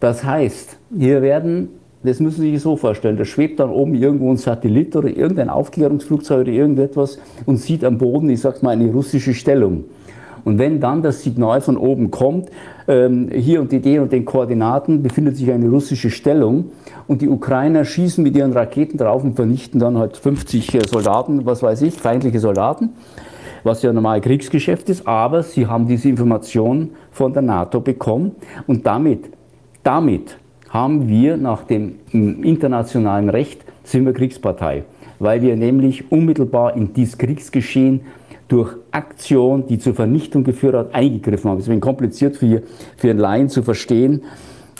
[0.00, 1.68] Das heißt, hier werden,
[2.02, 5.50] das müssen Sie sich so vorstellen, da schwebt dann oben irgendwo ein Satellit oder irgendein
[5.50, 9.84] Aufklärungsflugzeug oder irgendetwas und sieht am Boden, ich sag's mal, eine russische Stellung.
[10.44, 12.50] Und wenn dann das Signal von oben kommt,
[12.86, 16.70] ähm, hier und die D und den Koordinaten befindet sich eine russische Stellung
[17.06, 21.44] und die Ukrainer schießen mit ihren Raketen drauf und vernichten dann halt 50 äh, Soldaten,
[21.44, 22.90] was weiß ich, feindliche Soldaten,
[23.64, 28.86] was ja normal Kriegsgeschäft ist, aber sie haben diese Information von der NATO bekommen und
[28.86, 29.24] damit,
[29.82, 34.84] damit haben wir nach dem internationalen Recht sind wir Kriegspartei,
[35.18, 38.02] weil wir nämlich unmittelbar in dieses Kriegsgeschehen
[38.48, 41.58] durch Aktion, die zur Vernichtung geführt hat, eingegriffen haben.
[41.58, 42.62] Es ist kompliziert für,
[42.96, 44.22] für einen Laien zu verstehen,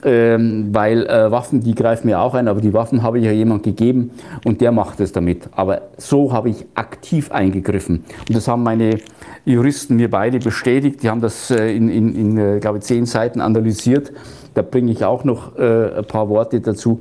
[0.05, 3.33] ähm, weil äh, Waffen, die greifen mir auch ein, aber die Waffen habe ich ja
[3.33, 4.13] jemand gegeben
[4.45, 5.49] und der macht es damit.
[5.53, 8.05] Aber so habe ich aktiv eingegriffen.
[8.29, 8.99] Und das haben meine
[9.45, 11.03] Juristen mir beide bestätigt.
[11.03, 14.13] Die haben das äh, in, in, in äh, glaube ich, zehn Seiten analysiert.
[14.59, 17.01] Da bringe ich auch noch äh, ein paar Worte dazu.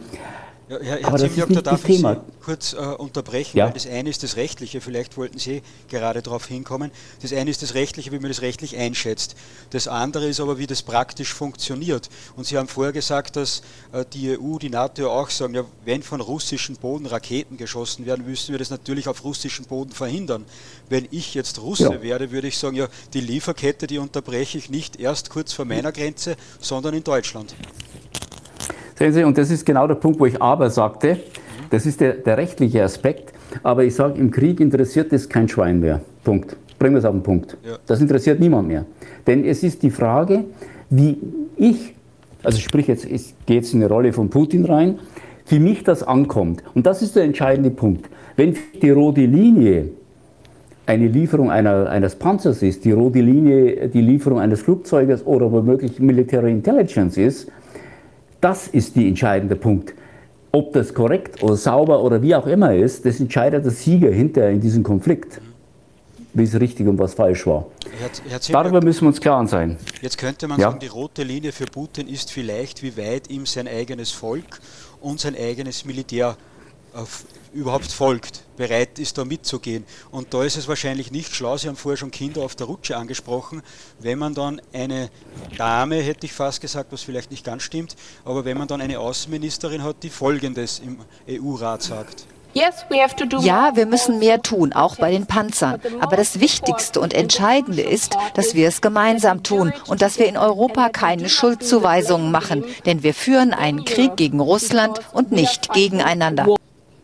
[0.70, 3.68] Ja, Herr, Herr Zimjok, da darf ich Sie kurz äh, unterbrechen, ja.
[3.68, 6.92] weil das eine ist das Rechtliche, vielleicht wollten Sie gerade darauf hinkommen.
[7.22, 9.38] Das eine ist das Rechtliche, wie man das rechtlich einschätzt.
[9.70, 12.10] Das andere ist aber, wie das praktisch funktioniert.
[12.36, 13.62] Und Sie haben vorher gesagt, dass
[13.94, 18.26] äh, die EU, die NATO auch sagen, ja, wenn von russischem Boden Raketen geschossen werden,
[18.26, 20.44] müssen wir das natürlich auf russischem Boden verhindern.
[20.90, 22.02] Wenn ich jetzt Russe ja.
[22.02, 25.94] wäre, würde ich sagen, ja, die Lieferkette, die unterbreche ich nicht erst kurz vor meiner
[25.94, 27.56] Grenze, sondern in Deutschland.
[28.98, 31.18] Sehen Sie, und das ist genau der Punkt, wo ich aber sagte,
[31.70, 33.32] das ist der, der rechtliche Aspekt,
[33.62, 36.02] aber ich sage, im Krieg interessiert es kein Schwein mehr.
[36.24, 36.56] Punkt.
[36.80, 37.58] Bringen wir es auf den Punkt.
[37.64, 37.78] Ja.
[37.86, 38.86] Das interessiert niemand mehr.
[39.26, 40.46] Denn es ist die Frage,
[40.90, 41.18] wie
[41.58, 41.94] ich,
[42.44, 45.00] also sprich jetzt, es geht jetzt in eine Rolle von Putin rein,
[45.48, 46.64] wie mich das ankommt.
[46.74, 48.10] Und das ist der entscheidende Punkt.
[48.36, 49.90] Wenn die rote Linie
[50.88, 56.00] eine Lieferung einer, eines Panzers ist, die rote Linie die Lieferung eines Flugzeuges oder womöglich
[56.00, 57.52] Military Intelligence ist,
[58.42, 59.94] das ist der entscheidende Punkt.
[60.52, 64.52] Ob das korrekt oder sauber oder wie auch immer ist, das entscheidet der Sieger hinterher
[64.52, 65.42] in diesem Konflikt.
[66.34, 67.66] Wie es richtig und was falsch war.
[68.00, 69.78] Herr, Herr Darüber müssen wir uns klar sein.
[70.02, 70.70] Jetzt könnte man ja.
[70.70, 74.60] sagen, die rote Linie für Putin ist vielleicht, wie weit ihm sein eigenes Volk
[75.02, 76.38] und sein eigenes Militär
[77.54, 79.86] überhaupt folgt, bereit ist, da mitzugehen.
[80.12, 82.98] Und da ist es wahrscheinlich nicht schlau, Sie haben vorher schon Kinder auf der Rutsche
[82.98, 83.62] angesprochen,
[84.00, 85.10] wenn man dann eine
[85.58, 89.00] Dame, hätte ich fast gesagt, was vielleicht nicht ganz stimmt, aber wenn man dann eine
[89.00, 92.28] Außenministerin hat, die Folgendes im EU-Rat sagt.
[92.54, 95.80] Ja, wir müssen mehr tun, auch bei den Panzern.
[96.00, 100.38] Aber das Wichtigste und Entscheidende ist, dass wir es gemeinsam tun und dass wir in
[100.38, 106.48] Europa keine Schuldzuweisungen machen, denn wir führen einen Krieg gegen Russland und nicht gegeneinander.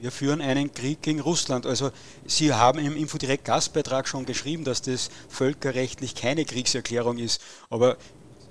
[0.04, 1.66] Wir führen einen Krieg gegen Russland.
[1.66, 1.92] Also
[2.26, 7.42] Sie haben im Infodirekt Gastbeitrag schon geschrieben, dass das völkerrechtlich keine Kriegserklärung ist.
[7.70, 7.96] Aber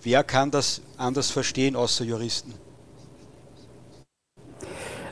[0.02, 2.54] wer kann das anders verstehen außer Juristen?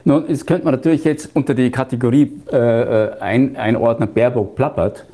[0.07, 5.05] Nun, das könnte man natürlich jetzt unter die Kategorie äh, äh ein, einordnen, Baerbock plappert.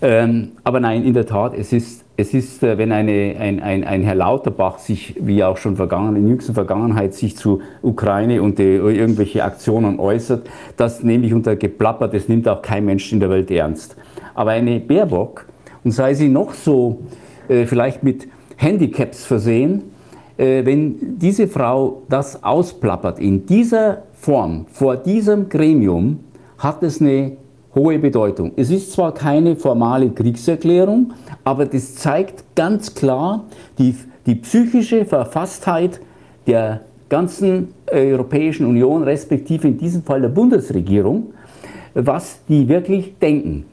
[0.00, 3.84] Ähm, aber nein, in der Tat, es ist es ist, äh, wenn eine, ein, ein,
[3.84, 8.58] ein Herr Lauterbach sich, wie auch schon vergangen, in jüngster Vergangenheit, sich zu Ukraine und
[8.58, 13.20] die, irgendwelche Aktionen äußert, das nehme ich unter Geplapper, das nimmt auch kein Mensch in
[13.20, 13.96] der Welt ernst.
[14.34, 15.46] Aber eine Baerbock,
[15.82, 16.98] und sei sie noch so
[17.48, 19.82] äh, vielleicht mit Handicaps versehen,
[20.36, 26.20] äh, wenn diese Frau das ausplappert in dieser Form, vor diesem Gremium,
[26.58, 27.32] hat es eine
[27.74, 28.52] hohe Bedeutung.
[28.56, 31.12] Es ist zwar keine formale Kriegserklärung,
[31.44, 33.44] aber das zeigt ganz klar
[33.78, 33.94] die,
[34.26, 36.00] die psychische Verfasstheit
[36.46, 41.32] der ganzen Europäischen Union, respektive in diesem Fall der Bundesregierung,
[41.94, 43.66] was die wirklich denken.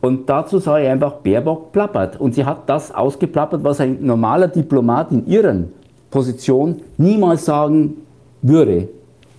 [0.00, 2.20] Und dazu ich einfach, Baerbock plappert.
[2.20, 5.72] Und sie hat das ausgeplappert, was ein normaler Diplomat in ihren
[6.10, 7.96] Position niemals sagen
[8.42, 8.88] würde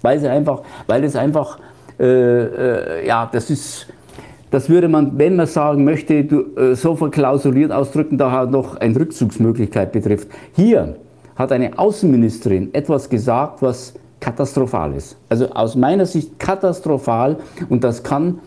[0.02, 1.60] Weil, sie einfach, weil es einfach,
[2.00, 3.88] äh, äh, ja, das ist,
[4.56, 8.78] das würde man, wenn man sagen möchte, du, äh, so verklausuliert ausdrücken, da halt noch
[8.78, 10.30] eine Rückzugsmöglichkeit betrifft.
[10.56, 10.96] Hier
[11.36, 15.18] hat eine Außenministerin etwas gesagt, was katastrophal ist.
[15.28, 17.36] Also aus meiner Sicht katastrophal
[17.68, 18.40] und das kann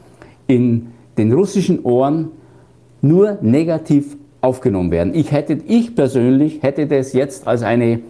[0.47, 0.87] in
[1.19, 2.31] den russischen Ohren
[3.03, 5.15] nur negativ aufgenommen werden.
[5.15, 8.01] Ich, hätte, ich persönlich hätte das jetzt als eine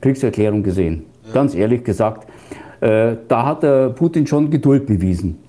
[0.00, 1.06] Kriegserklärung gesehen.
[1.34, 2.28] Ganz ehrlich gesagt,
[2.80, 5.47] äh, da hat der Putin schon Geduld bewiesen.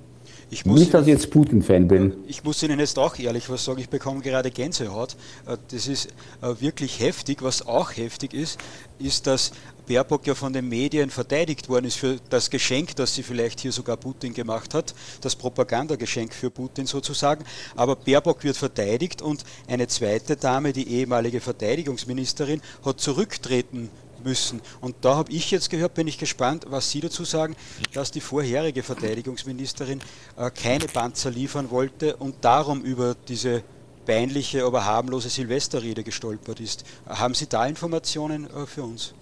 [0.51, 2.13] Nicht, dass ich jetzt Putin-Fan bin.
[2.27, 5.15] Ich muss Ihnen jetzt auch ehrlich was sagen, ich bekomme gerade Gänsehaut.
[5.45, 6.07] Äh, das ist
[6.41, 7.43] äh, wirklich heftig.
[7.43, 8.59] Was auch heftig ist,
[8.97, 9.51] ist, dass
[9.87, 13.71] Baerbock ja von den Medien verteidigt worden ist für das Geschenk, das sie vielleicht hier
[13.71, 17.43] sogar Putin gemacht hat, das Propagandageschenk für Putin sozusagen.
[17.75, 23.89] Aber Baerbock wird verteidigt und eine zweite Dame, die ehemalige Verteidigungsministerin, hat zurücktreten
[24.23, 24.61] müssen.
[24.81, 27.55] Und da habe ich jetzt gehört, bin ich gespannt, was Sie dazu sagen,
[27.93, 30.01] dass die vorherige Verteidigungsministerin
[30.37, 33.63] äh, keine Panzer liefern wollte und darum über diese
[34.05, 36.83] peinliche, aber harmlose Silvesterrede gestolpert ist.
[37.07, 39.13] Haben Sie da Informationen äh, für uns?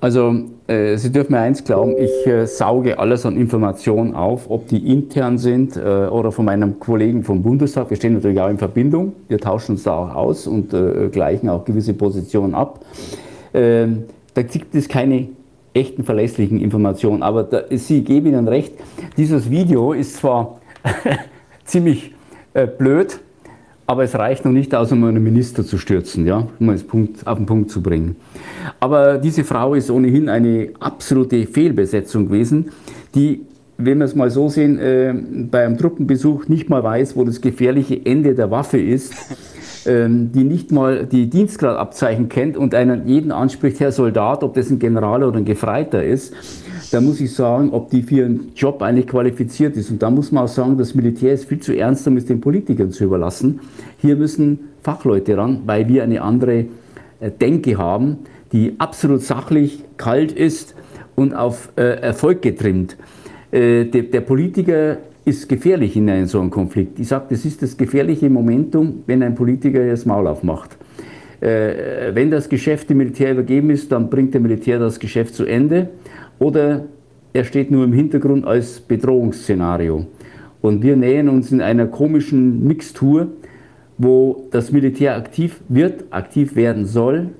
[0.00, 0.34] Also
[0.66, 4.92] äh, Sie dürfen mir eins glauben, ich äh, sauge alles an Informationen auf, ob die
[4.92, 7.88] intern sind äh, oder von meinem Kollegen vom Bundestag.
[7.88, 11.48] Wir stehen natürlich auch in Verbindung, wir tauschen uns da auch aus und äh, gleichen
[11.48, 12.84] auch gewisse Positionen ab.
[13.54, 15.28] Ähm, da gibt es keine
[15.74, 17.22] echten verlässlichen Informationen.
[17.22, 18.74] Aber da, Sie geben Ihnen recht,
[19.16, 20.60] dieses Video ist zwar
[21.64, 22.14] ziemlich
[22.54, 23.20] äh, blöd,
[23.86, 26.84] aber es reicht noch nicht aus, um einen Minister zu stürzen, ja, um es
[27.24, 28.16] auf den Punkt zu bringen.
[28.80, 32.70] Aber diese Frau ist ohnehin eine absolute Fehlbesetzung gewesen,
[33.14, 33.42] die,
[33.76, 35.14] wenn wir es mal so sehen, äh,
[35.50, 39.14] bei einem Truppenbesuch nicht mal weiß, wo das gefährliche Ende der Waffe ist.
[39.84, 44.70] Ähm, die nicht mal die Dienstgradabzeichen kennt und einen jeden anspricht, Herr Soldat, ob das
[44.70, 46.34] ein General oder ein Gefreiter ist,
[46.92, 49.90] da muss ich sagen, ob die für ihren Job eigentlich qualifiziert ist.
[49.90, 52.40] Und da muss man auch sagen, das Militär ist viel zu ernst, um es den
[52.40, 53.60] Politikern zu überlassen.
[53.98, 56.66] Hier müssen Fachleute ran, weil wir eine andere
[57.18, 58.18] äh, Denke haben,
[58.52, 60.74] die absolut sachlich, kalt ist
[61.16, 62.96] und auf äh, Erfolg getrimmt.
[63.50, 66.98] Äh, der, der Politiker ist gefährlich in einem so einem Konflikt.
[66.98, 70.76] Ich sage, das ist das gefährliche Momentum, wenn ein Politiker das Maul aufmacht.
[71.40, 75.44] Äh, wenn das Geschäft dem Militär übergeben ist, dann bringt der Militär das Geschäft zu
[75.44, 75.90] Ende
[76.38, 76.84] oder
[77.32, 80.06] er steht nur im Hintergrund als Bedrohungsszenario.
[80.60, 83.28] Und wir nähern uns in einer komischen Mixtur,
[83.98, 87.30] wo das Militär aktiv wird, aktiv werden soll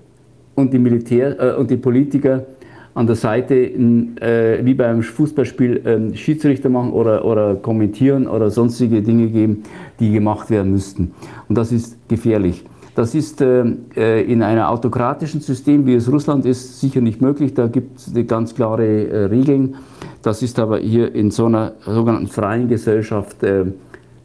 [0.55, 2.47] und die, Militär, äh, und die Politiker
[2.95, 9.03] an der Seite äh, wie beim Fußballspiel äh, Schiedsrichter machen oder, oder kommentieren oder sonstige
[9.03, 9.63] Dinge geben,
[9.99, 11.13] die gemacht werden müssten.
[11.49, 12.65] Und das ist gefährlich.
[12.95, 13.65] Das ist äh,
[13.97, 17.55] äh in einem autokratischen System, wie es Russland ist, sicher nicht möglich.
[17.55, 19.77] Da gibt es ganz klare äh, Regeln.
[20.21, 23.65] Das ist aber hier in so einer sogenannten freien Gesellschaft äh,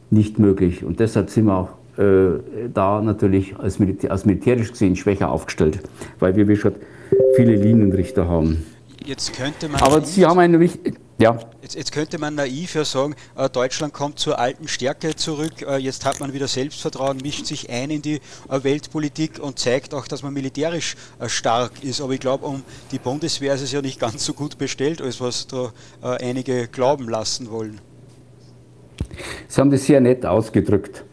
[0.09, 0.83] nicht möglich.
[0.83, 1.69] Und deshalb sind wir auch
[2.71, 5.79] da natürlich als, Militär, als militärisch gesehen schwächer aufgestellt,
[6.19, 6.73] weil wir, wie schon
[7.35, 8.65] viele Linienrichter haben.
[9.05, 10.59] Jetzt könnte man Aber Sie haben eine
[11.19, 11.39] ja.
[11.63, 15.77] Jetzt, jetzt, könnte man naiv ja sagen, äh, Deutschland kommt zur alten Stärke zurück, äh,
[15.77, 20.07] jetzt hat man wieder Selbstvertrauen, mischt sich ein in die äh, Weltpolitik und zeigt auch,
[20.07, 22.01] dass man militärisch äh, stark ist.
[22.01, 25.19] Aber ich glaube, um die Bundeswehr ist es ja nicht ganz so gut bestellt, als
[25.19, 25.71] was da
[26.03, 27.81] äh, einige glauben lassen wollen.
[29.47, 31.03] Sie haben das sehr nett ausgedrückt.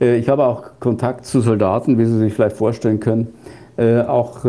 [0.00, 3.32] Äh, ich habe auch Kontakt zu Soldaten, wie Sie sich vielleicht vorstellen können.
[3.76, 4.48] Äh, auch äh,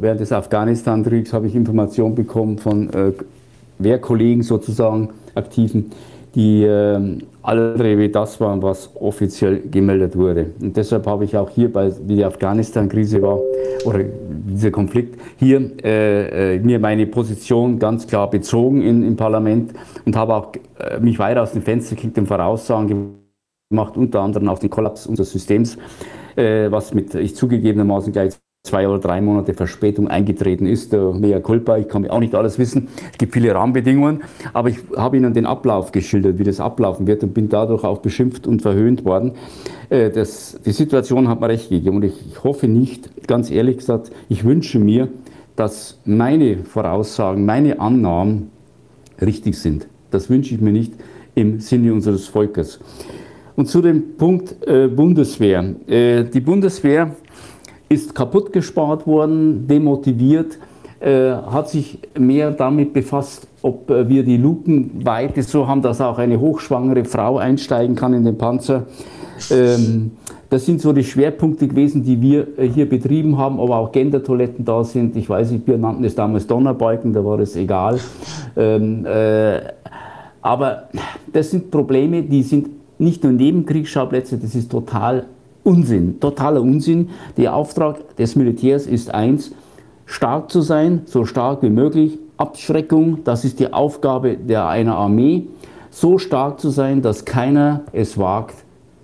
[0.00, 3.12] während des Afghanistan-Kriegs habe ich Informationen bekommen von äh,
[3.78, 5.90] Wehrkollegen sozusagen, Aktiven,
[6.34, 10.46] die äh, alle wie das waren, was offiziell gemeldet wurde.
[10.60, 13.40] Und deshalb habe ich auch hier, bei, wie die Afghanistan-Krise war,
[13.84, 19.72] oder dieser Konflikt, hier äh, äh, mir meine Position ganz klar bezogen in, im Parlament
[20.06, 20.52] und habe auch
[21.00, 23.14] mich weiter aus dem Fenster gekickt und Voraussagen
[23.70, 25.76] gemacht, unter anderem auch den Kollaps unseres Systems,
[26.34, 30.92] was mit, ich zugegebenermaßen gleich zwei oder drei Monate Verspätung eingetreten ist.
[30.92, 32.86] Mea culpa, ich kann auch nicht alles wissen.
[33.10, 34.22] Es gibt viele Rahmenbedingungen,
[34.52, 37.98] aber ich habe Ihnen den Ablauf geschildert, wie das ablaufen wird und bin dadurch auch
[37.98, 39.32] beschimpft und verhöhnt worden.
[39.90, 43.78] Äh, das, die Situation hat mir recht gegeben und ich, ich hoffe nicht, ganz ehrlich
[43.78, 45.08] gesagt, ich wünsche mir,
[45.56, 48.52] dass meine Voraussagen, meine Annahmen
[49.20, 49.88] richtig sind.
[50.12, 50.92] Das wünsche ich mir nicht
[51.34, 52.78] im Sinne unseres Volkes.
[53.56, 55.74] Und zu dem Punkt äh, Bundeswehr.
[55.88, 57.16] Äh, die Bundeswehr
[57.92, 60.58] ist kaputt gespart worden, demotiviert.
[61.02, 66.18] äh, hat sich mehr damit befasst, ob äh, wir die Lukenweite so haben, dass auch
[66.18, 68.84] eine hochschwangere Frau einsteigen kann in den Panzer.
[69.50, 70.12] Ähm,
[70.48, 74.64] das sind so die Schwerpunkte gewesen, die wir äh, hier betrieben haben, aber auch Gendertoiletten
[74.64, 75.16] da sind.
[75.16, 77.98] Ich weiß nicht, wir nannten es damals Donnerbalken, da war es egal.
[78.56, 79.60] Ähm, äh,
[80.40, 80.88] aber
[81.32, 82.68] das sind Probleme, die sind
[83.00, 85.24] nicht nur Nebenkriegsschauplätze, das ist total
[85.64, 87.10] Unsinn, totaler Unsinn.
[87.36, 89.52] Der Auftrag des Militärs ist eins,
[90.06, 92.18] stark zu sein, so stark wie möglich.
[92.36, 95.46] Abschreckung, das ist die Aufgabe der einer Armee,
[95.90, 98.56] so stark zu sein, dass keiner es wagt,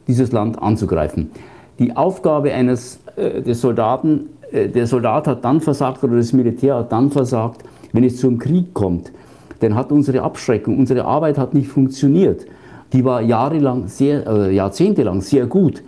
[0.08, 1.30] dieses Land anzugreifen.
[1.78, 6.76] Die Aufgabe eines äh, des Soldaten, äh, der Soldat hat dann versagt oder das Militär
[6.76, 9.12] hat dann versagt, wenn es zum Krieg kommt.
[9.60, 12.46] Dann hat unsere Abschreckung, unsere Arbeit hat nicht funktioniert.
[12.92, 15.82] Die war jahrelang, sehr, äh, jahrzehntelang sehr gut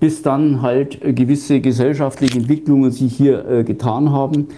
[0.00, 4.48] bis dann halt gewisse gesellschaftliche Entwicklungen sich hier äh, getan haben.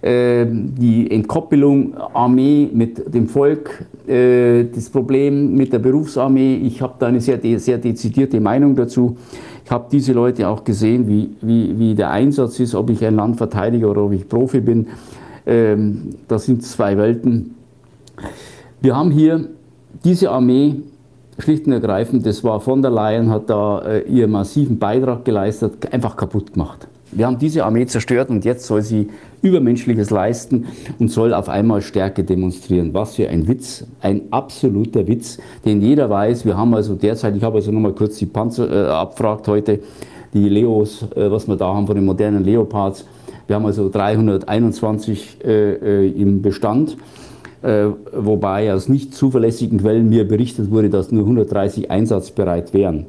[0.00, 6.56] Äh, die Entkoppelung Armee mit dem Volk, äh, das Problem mit der Berufsarmee.
[6.56, 9.16] Ich habe da eine sehr, sehr dezidierte Meinung dazu.
[9.64, 13.16] Ich habe diese Leute auch gesehen, wie, wie, wie der Einsatz ist, ob ich ein
[13.16, 14.86] Land verteidige oder ob ich Profi bin.
[15.46, 17.54] Ähm, das sind zwei Welten.
[18.80, 19.48] Wir haben hier
[20.04, 20.76] diese Armee
[21.38, 25.92] schlicht und ergreifend, das war von der Leyen, hat da äh, ihren massiven Beitrag geleistet,
[25.92, 26.88] einfach kaputt gemacht.
[27.10, 29.08] Wir haben diese Armee zerstört und jetzt soll sie
[29.40, 30.66] Übermenschliches leisten
[30.98, 32.92] und soll auf einmal Stärke demonstrieren.
[32.92, 36.44] Was für ein Witz, ein absoluter Witz, den jeder weiß.
[36.44, 39.80] Wir haben also derzeit, ich habe also nochmal kurz die Panzer äh, abfragt heute,
[40.34, 43.06] die Leos, äh, was wir da haben von den modernen Leopards.
[43.46, 46.98] Wir haben also 321 äh, äh, im Bestand.
[47.62, 53.06] Äh, wobei aus nicht zuverlässigen Quellen mir berichtet wurde, dass nur 130 einsatzbereit wären.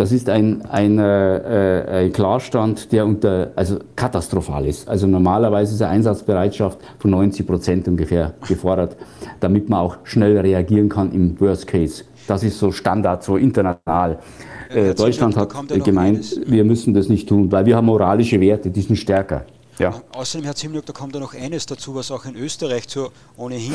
[0.00, 4.88] Das ist ein, ein, äh, ein Klarstand, der unter, also katastrophal ist.
[4.88, 8.96] Also normalerweise ist eine Einsatzbereitschaft von 90 Prozent ungefähr gefordert,
[9.40, 12.04] damit man auch schnell reagieren kann im Worst Case.
[12.26, 14.20] Das ist so Standard, so international.
[14.70, 15.52] Äh, Deutschland hat
[15.84, 19.44] gemeint, wir müssen das nicht tun, weil wir haben moralische Werte, die sind stärker.
[19.80, 20.02] Ja.
[20.12, 23.72] Außerdem, Herr Zimniok, da kommt ja noch eines dazu, was auch in Österreich zur ohnehin,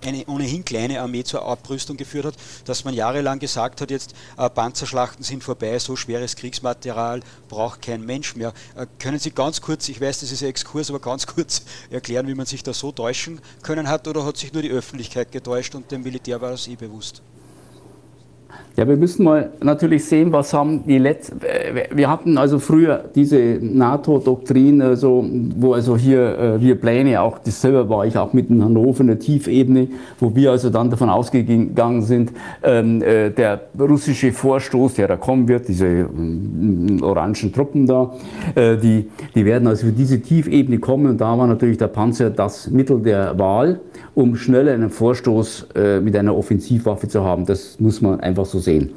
[0.00, 2.34] eine ohnehin kleine Armee zur Abrüstung geführt hat,
[2.66, 8.06] dass man jahrelang gesagt hat, jetzt äh, Panzerschlachten sind vorbei, so schweres Kriegsmaterial braucht kein
[8.06, 8.52] Mensch mehr.
[8.76, 12.28] Äh, können Sie ganz kurz, ich weiß, das ist ein Exkurs, aber ganz kurz erklären,
[12.28, 15.74] wie man sich da so täuschen können hat oder hat sich nur die Öffentlichkeit getäuscht
[15.74, 17.22] und dem Militär war das eh bewusst?
[18.76, 21.40] Ja, wir müssen mal natürlich sehen, was haben die letzten.
[21.92, 25.24] Wir hatten also früher diese NATO-Doktrin, also,
[25.56, 29.00] wo also hier äh, wir Pläne, auch das selber war ich auch mit in Hannover,
[29.00, 29.88] eine Tiefebene,
[30.18, 32.32] wo wir also dann davon ausgegangen sind,
[32.62, 38.14] ähm, äh, der russische Vorstoß, der da kommen wird, diese äh, orangen Truppen da,
[38.54, 42.30] äh, die, die werden also für diese Tiefebene kommen und da war natürlich der Panzer
[42.30, 43.80] das Mittel der Wahl,
[44.14, 45.68] um schneller einen Vorstoß
[46.02, 47.46] mit einer Offensivwaffe zu haben.
[47.46, 48.90] Das muss man einfach so sehen sehen.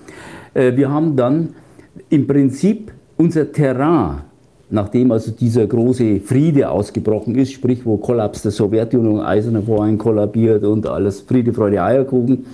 [0.54, 1.50] Äh, wir haben dann
[2.10, 4.22] im Prinzip unser Terrain,
[4.70, 10.64] nachdem also dieser große Friede ausgebrochen ist, sprich wo Kollaps der Sowjetunion, Eiserner Vorhang kollabiert
[10.64, 12.46] und alles Friede, Freude, Eierkuchen,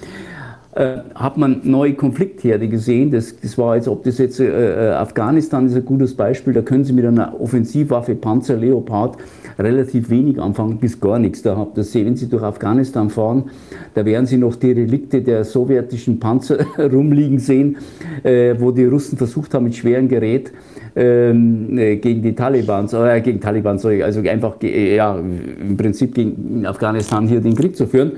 [0.80, 3.12] äh, hat man neue Konfliktherde gesehen.
[3.12, 6.54] Das, das war, als ob das jetzt äh, äh, Afghanistan ist ein gutes Beispiel.
[6.54, 9.18] Da können Sie mit einer Offensivwaffe Panzer Leopard
[9.60, 11.42] relativ wenig anfangen, bis gar nichts.
[11.42, 13.50] Da habt das, wenn Sie durch Afghanistan fahren,
[13.94, 17.76] da werden Sie noch die Relikte der sowjetischen Panzer rumliegen sehen,
[18.24, 20.54] äh, wo die Russen versucht haben, mit schwerem Gerät
[20.96, 26.66] ähm, äh, gegen die Taliban, äh, gegen Taliban, sorry, also einfach, ja, im Prinzip gegen
[26.66, 28.14] Afghanistan hier den Krieg zu führen.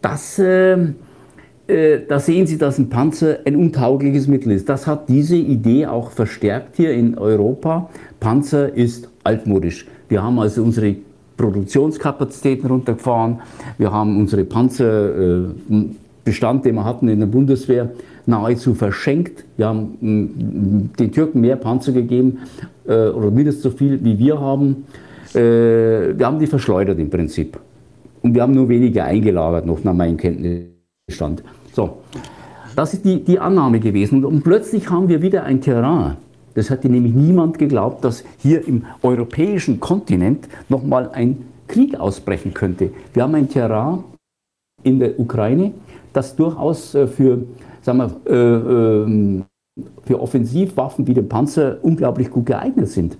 [0.00, 1.03] Das, ähm, äh,
[1.66, 4.68] da sehen Sie, dass ein Panzer ein untaugliches Mittel ist.
[4.68, 7.88] Das hat diese Idee auch verstärkt hier in Europa.
[8.20, 9.86] Panzer ist altmodisch.
[10.08, 10.96] Wir haben also unsere
[11.36, 13.40] Produktionskapazitäten runtergefahren.
[13.78, 17.90] Wir haben unsere Panzerbestand, den wir hatten in der Bundeswehr,
[18.26, 19.44] nahezu verschenkt.
[19.56, 22.38] Wir haben mm, den Türken mehr Panzer gegeben
[22.86, 24.84] äh, oder mindestens so viel, wie wir haben.
[25.34, 27.58] Äh, wir haben die verschleudert im Prinzip.
[28.22, 30.16] Und wir haben nur weniger eingelagert, noch nach meinem
[31.14, 31.44] Kenntnisstand.
[31.72, 31.98] So,
[32.76, 34.24] das ist die, die Annahme gewesen.
[34.24, 36.16] Und plötzlich haben wir wieder ein Terrain,
[36.54, 42.90] das hatte nämlich niemand geglaubt, dass hier im europäischen Kontinent nochmal ein Krieg ausbrechen könnte.
[43.12, 44.04] Wir haben ein Terrain
[44.82, 45.72] in der Ukraine,
[46.12, 47.44] das durchaus äh, für,
[47.82, 49.44] sagen wir, äh, ähm,
[50.04, 53.16] für Offensivwaffen wie den Panzer unglaublich gut geeignet sind.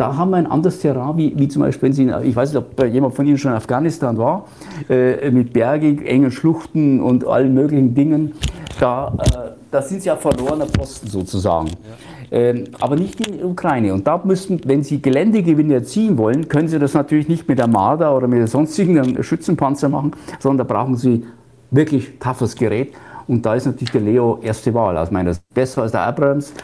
[0.00, 2.64] Da haben wir ein anderes Terrain, wie, wie zum Beispiel, wenn Sie, ich weiß nicht,
[2.64, 4.46] ob jemand von Ihnen schon in Afghanistan war,
[4.88, 8.32] äh, mit bergig, engen Schluchten und allen möglichen Dingen.
[8.78, 11.68] Da, äh, da sind Sie ja verlorener Posten sozusagen.
[11.68, 12.38] Ja.
[12.38, 13.92] Ähm, aber nicht in der Ukraine.
[13.92, 17.66] Und da müssen, wenn Sie Geländegewinne erzielen wollen, können Sie das natürlich nicht mit der
[17.66, 21.26] Marder oder mit sonstigen Schützenpanzer machen, sondern da brauchen Sie
[21.70, 22.94] wirklich toughes Gerät.
[23.28, 25.44] Und da ist natürlich der Leo erste Wahl aus meiner Sicht.
[25.52, 26.54] Besser als der Abrams,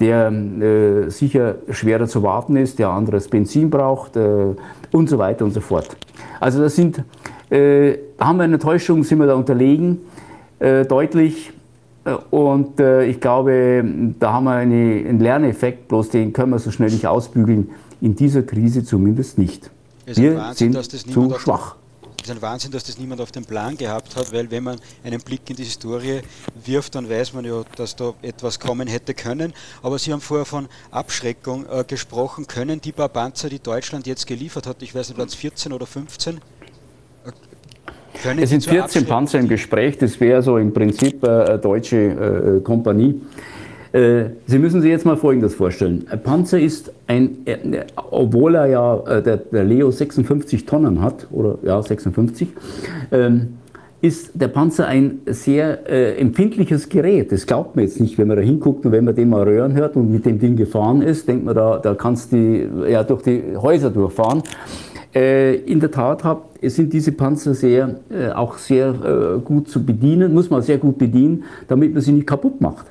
[0.00, 4.54] der äh, sicher schwerer zu warten ist, der anderes Benzin braucht äh,
[4.92, 5.96] und so weiter und so fort.
[6.40, 7.02] Also das sind,
[7.50, 9.98] äh, haben wir eine Täuschung, sind wir da unterlegen,
[10.60, 11.52] äh, deutlich.
[12.04, 13.84] Äh, und äh, ich glaube,
[14.18, 17.70] da haben wir eine, einen Lerneffekt, bloß den können wir so schnell nicht ausbügeln.
[18.00, 19.70] In dieser Krise zumindest nicht.
[20.06, 21.76] Wir Wahnsinn, sind zu schwach.
[22.20, 24.78] Es ist ein Wahnsinn, dass das niemand auf dem Plan gehabt hat, weil wenn man
[25.04, 26.20] einen Blick in die Historie
[26.64, 29.54] wirft, dann weiß man ja, dass da etwas kommen hätte können.
[29.82, 32.46] Aber Sie haben vorher von Abschreckung äh, gesprochen.
[32.46, 35.72] Können die paar Panzer, die Deutschland jetzt geliefert hat, ich weiß nicht, waren es 14
[35.72, 36.40] oder 15,
[38.22, 41.96] können es sind 14 Panzer im Gespräch, das wäre so im Prinzip äh, eine deutsche
[41.96, 43.20] äh, Kompanie.
[43.92, 46.06] Äh, Sie müssen sich jetzt mal Folgendes vorstellen.
[46.10, 51.26] Ein Panzer ist ein, äh, obwohl er ja äh, der, der, Leo 56 Tonnen hat,
[51.30, 52.48] oder ja 56,
[53.12, 53.58] ähm,
[54.00, 57.32] ist der Panzer ein sehr äh, empfindliches Gerät.
[57.32, 59.74] Das glaubt man jetzt nicht, wenn man da hinguckt und wenn man den mal röhren
[59.74, 63.22] hört und mit dem Ding gefahren ist, denkt man, da, da kannst du ja durch
[63.22, 64.42] die Häuser durchfahren.
[65.14, 69.84] Äh, in der Tat hab, sind diese Panzer sehr, äh, auch sehr äh, gut zu
[69.84, 72.86] bedienen, muss man sehr gut bedienen, damit man sie nicht kaputt macht.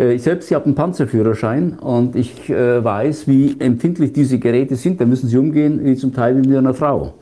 [0.00, 4.98] Ich selbst habe einen Panzerführerschein und ich weiß, wie empfindlich diese Geräte sind.
[4.98, 7.12] Da müssen sie umgehen, wie zum Teil wie mit einer Frau.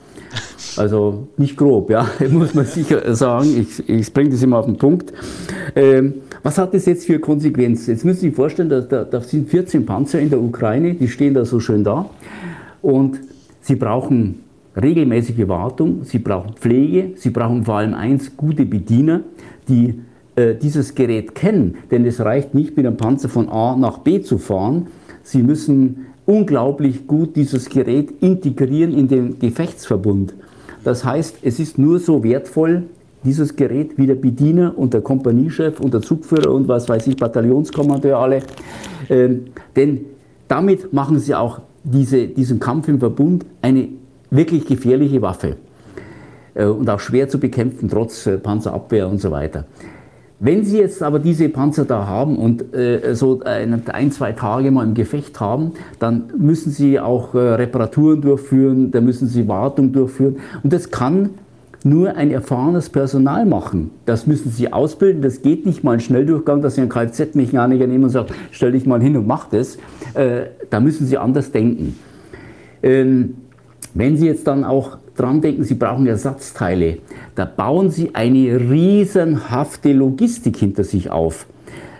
[0.77, 3.49] Also nicht grob, ja, muss man sicher sagen.
[3.59, 5.13] Ich, ich bringe das immer auf den Punkt.
[5.75, 7.91] Ähm, was hat das jetzt für Konsequenzen?
[7.91, 11.09] Jetzt müssen Sie sich vorstellen, da, da, da sind 14 Panzer in der Ukraine, die
[11.09, 12.09] stehen da so schön da.
[12.81, 13.21] Und
[13.61, 14.45] Sie brauchen
[14.81, 19.23] regelmäßige Wartung, Sie brauchen Pflege, Sie brauchen vor allem eins, gute Bediener,
[19.69, 19.95] die
[20.39, 21.79] äh, dieses Gerät kennen.
[21.91, 24.87] Denn es reicht nicht, mit einem Panzer von A nach B zu fahren.
[25.25, 30.35] Sie müssen unglaublich gut dieses Gerät integrieren in den Gefechtsverbund.
[30.85, 32.85] Das heißt, es ist nur so wertvoll,
[33.25, 37.17] dieses Gerät wie der Bediener und der Kompaniechef und der Zugführer und was weiß ich,
[37.17, 38.43] Bataillonskommandeur alle.
[39.11, 40.05] Ähm, denn
[40.47, 43.89] damit machen sie auch diese, diesen Kampf im Verbund eine
[44.31, 45.57] wirklich gefährliche Waffe
[46.55, 49.65] äh, und auch schwer zu bekämpfen, trotz äh, Panzerabwehr und so weiter.
[50.41, 54.71] Wenn Sie jetzt aber diese Panzer da haben und äh, so ein, ein, zwei Tage
[54.71, 59.93] mal im Gefecht haben, dann müssen Sie auch äh, Reparaturen durchführen, da müssen Sie Wartung
[59.93, 60.37] durchführen.
[60.63, 61.31] Und das kann
[61.83, 63.91] nur ein erfahrenes Personal machen.
[64.07, 65.23] Das müssen Sie ausbilden.
[65.23, 68.87] Das geht nicht mal ein Schnelldurchgang, dass Sie einen Kfz-Mechaniker nehmen und sagen, stell dich
[68.87, 69.77] mal hin und mach das.
[70.15, 71.99] Äh, da müssen Sie anders denken.
[72.83, 73.35] Ähm,
[73.95, 76.99] wenn Sie jetzt dann auch dran denken, Sie brauchen Ersatzteile,
[77.35, 81.47] da bauen Sie eine riesenhafte Logistik hinter sich auf.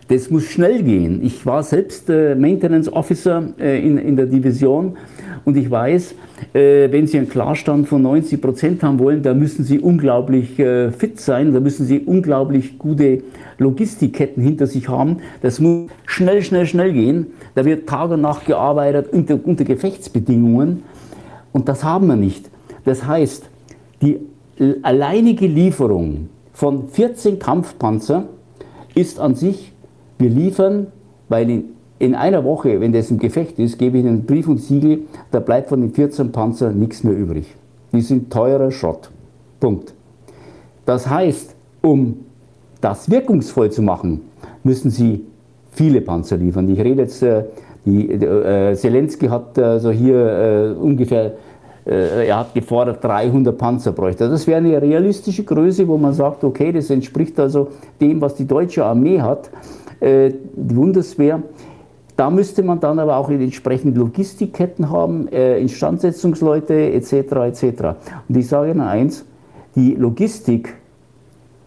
[0.09, 1.21] Das muss schnell gehen.
[1.23, 4.97] Ich war selbst äh, Maintenance Officer äh, in, in der Division
[5.45, 6.15] und ich weiß,
[6.55, 10.93] äh, wenn Sie einen Klarstand von 90 Prozent haben wollen, da müssen Sie unglaublich äh,
[10.93, 13.23] fit sein, da müssen Sie unglaublich gute
[13.59, 15.19] Logistikketten hinter sich haben.
[15.43, 17.27] Das muss schnell, schnell, schnell gehen.
[17.55, 20.85] Da wird Tag und Nacht gearbeitet unter, unter Gefechtsbedingungen
[21.53, 22.51] und das haben wir nicht.
[22.89, 23.45] Das heißt,
[24.01, 24.19] die
[24.83, 28.25] alleinige Lieferung von 14 Kampfpanzer
[28.95, 29.75] ist an sich
[30.19, 30.87] wir liefern,
[31.29, 31.65] weil in,
[31.99, 35.01] in einer Woche, wenn das ein Gefecht ist, gebe ich Ihnen einen Brief und Siegel,
[35.31, 37.55] da bleibt von den 14 Panzer nichts mehr übrig.
[37.93, 39.11] Die sind teurer Schrott.
[39.61, 39.93] Punkt.
[40.87, 42.21] Das heißt, um
[42.81, 44.23] das wirkungsvoll zu machen,
[44.65, 45.27] müssen Sie
[45.73, 46.71] viele Panzer liefern.
[46.71, 47.45] Ich rede jetzt, äh,
[47.85, 51.31] die, äh, Zelensky hat also hier äh, ungefähr, äh,
[51.93, 54.29] er hat gefordert, 300 Panzer bräuchte.
[54.29, 57.69] Das wäre eine realistische Größe, wo man sagt, okay, das entspricht also
[58.01, 59.51] dem, was die deutsche Armee hat.
[60.01, 61.43] Äh, die Bundeswehr.
[62.17, 67.13] Da müsste man dann aber auch entsprechend Logistikketten haben, äh, Instandsetzungsleute etc.
[67.13, 67.63] etc.
[68.29, 69.25] Und ich sage Ihnen eins,
[69.77, 70.75] die Logistik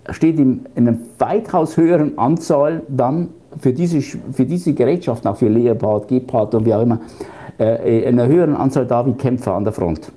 [0.09, 6.07] steht in, einer weitaus höheren Anzahl dann für diese, für diese Gerätschaften, auch für Leopard,
[6.07, 6.99] Gepard und wie auch immer,
[7.61, 10.11] äh, in einer höheren Anzahl da wie Kämpfer an der Front.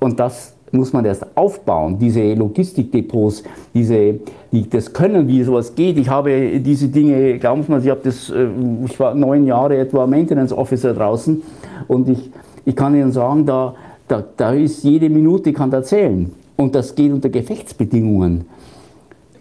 [0.00, 3.42] Und das muss man erst aufbauen, diese Logistikdepots,
[3.74, 4.20] diese,
[4.52, 5.98] die, das Können, wie sowas geht.
[5.98, 8.48] Ich habe diese Dinge, glauben Sie mal, ich, habe das, äh,
[8.84, 11.42] ich war neun Jahre etwa Maintenance Officer draußen
[11.88, 12.30] und ich,
[12.64, 13.74] ich kann Ihnen sagen, da,
[14.08, 16.32] da, da ist jede Minute, kann da zählen.
[16.56, 18.46] Und das geht unter Gefechtsbedingungen.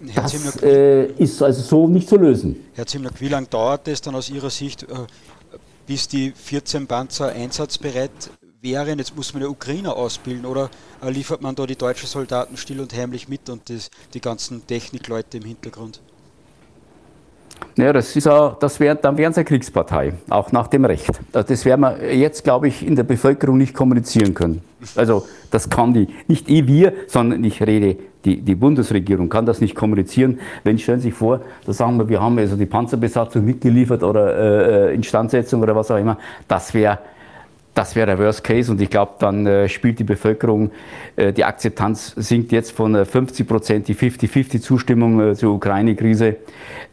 [0.08, 2.58] Herr das Zimnock, äh, ist also so nicht zu lösen.
[2.74, 4.88] Herr Zimnock, wie lange dauert es dann aus Ihrer Sicht, äh,
[5.86, 8.32] bis die 14 Panzer einsatzbereit
[8.62, 10.70] wären, jetzt muss man ja Ukrainer ausbilden oder
[11.02, 15.38] liefert man da die deutschen Soldaten still und heimlich mit und das, die ganzen Technikleute
[15.38, 16.02] im Hintergrund?
[17.78, 21.10] Ja, das ist auch, das wär, dann wären sie eine Kriegspartei, auch nach dem Recht.
[21.34, 24.62] Also das werden wir jetzt, glaube ich, in der Bevölkerung nicht kommunizieren können.
[24.96, 29.60] Also das kann die, nicht eh wir, sondern ich rede, die, die Bundesregierung kann das
[29.60, 30.40] nicht kommunizieren.
[30.64, 34.88] Wenn stellen Sie sich vor, da sagen wir, wir haben also die Panzerbesatzung mitgeliefert oder
[34.90, 37.00] äh, Instandsetzung oder was auch immer, das wäre
[37.76, 40.72] das wäre der Worst Case und ich glaube, dann äh, spielt die Bevölkerung,
[41.18, 46.38] äh, die Akzeptanz sinkt jetzt von äh, 50 Prozent, die 50-50 Zustimmung äh, zur Ukraine-Krise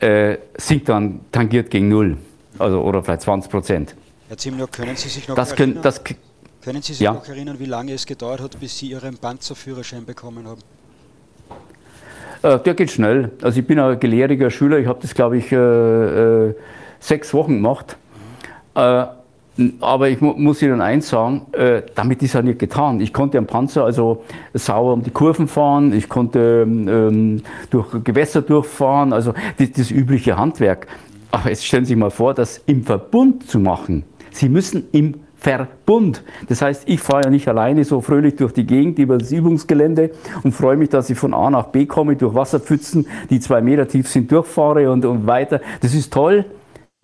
[0.01, 2.19] äh, sinkt dann, tangiert gegen Null,
[2.59, 3.95] also oder vielleicht 20 Prozent.
[4.29, 6.03] Herr Zimnock, können Sie sich noch das erinnern, können, das,
[6.63, 7.13] können Sie sich ja.
[7.13, 10.61] noch erinnern, wie lange es gedauert hat, bis Sie Ihren Panzerführerschein bekommen haben?
[12.43, 13.31] Äh, der geht schnell.
[13.41, 15.51] Also ich bin ein gelehriger Schüler, ich habe das, glaube ich,
[16.99, 17.97] sechs Wochen gemacht.
[18.75, 19.22] Mhm.
[19.81, 23.01] Aber ich mu muss Ihnen eins sagen, äh, damit ist ja nicht getan.
[23.01, 24.25] Ich konnte am Panzer also
[24.55, 30.39] sauber um die Kurven fahren, ich konnte ähm, durch Gewässer durchfahren, also das, das übliche
[30.39, 30.87] Handwerk.
[31.31, 34.05] Aber jetzt stellen Sie sich mal vor, das im Verbund zu machen.
[34.31, 36.23] Sie müssen im Verbund.
[36.49, 40.13] Das heißt, ich fahre ja nicht alleine so fröhlich durch die Gegend über das Übungsgelände
[40.45, 43.89] und freue mich, dass ich von A nach B komme, durch Wasserpfützen, die zwei Meter
[43.89, 45.61] tief sind, durchfahre und, und weiter.
[45.81, 46.45] Das ist toll.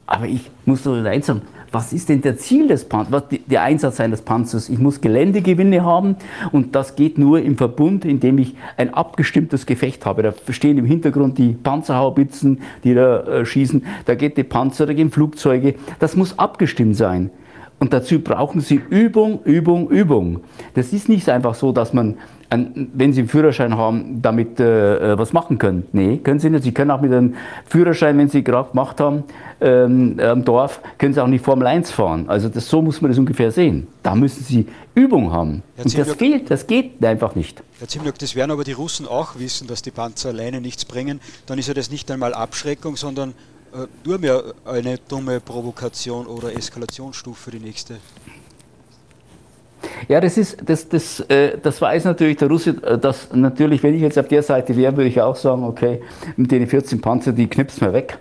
[0.07, 3.63] Aber ich muss doch eins sagen, was ist denn der Ziel des Panzers, was der
[3.63, 4.69] Einsatz eines Panzers?
[4.69, 6.17] Ich muss Geländegewinne haben
[6.53, 10.23] und das geht nur im Verbund, indem ich ein abgestimmtes Gefecht habe.
[10.23, 14.93] Da stehen im Hintergrund die Panzerhaubitzen, die da äh, schießen, da geht die Panzer, da
[14.93, 15.75] gehen Flugzeuge.
[15.99, 17.31] Das muss abgestimmt sein.
[17.81, 20.41] Und dazu brauchen Sie Übung, Übung, Übung.
[20.75, 22.17] Das ist nicht einfach so, dass man
[22.51, 25.87] wenn Sie einen Führerschein haben, damit äh, äh, was machen können.
[25.93, 26.65] Nee, können Sie nicht.
[26.65, 27.35] Sie können auch mit einem
[27.67, 29.25] Führerschein, wenn Sie gerade gemacht haben,
[29.61, 32.25] ähm, am Dorf, können Sie auch nicht Formel 1 fahren.
[32.29, 33.87] Also das, so muss man das ungefähr sehen.
[34.03, 35.63] Da müssen Sie Übung haben.
[35.77, 37.63] Herr Und das fehlt, das geht einfach nicht.
[37.79, 41.21] Herr Zimnock, das werden aber die Russen auch wissen, dass die Panzer alleine nichts bringen.
[41.47, 43.35] Dann ist ja das nicht einmal Abschreckung, sondern
[43.75, 47.99] äh, nur mehr eine dumme Provokation oder Eskalationsstufe für die nächste.
[50.09, 53.95] Ja, das ist, das, das, äh, das weiß natürlich der Russe, äh, dass natürlich, wenn
[53.95, 56.01] ich jetzt auf der Seite wäre, würde ich auch sagen, okay,
[56.37, 58.19] mit den 14 Panzer, die knipsen wir weg.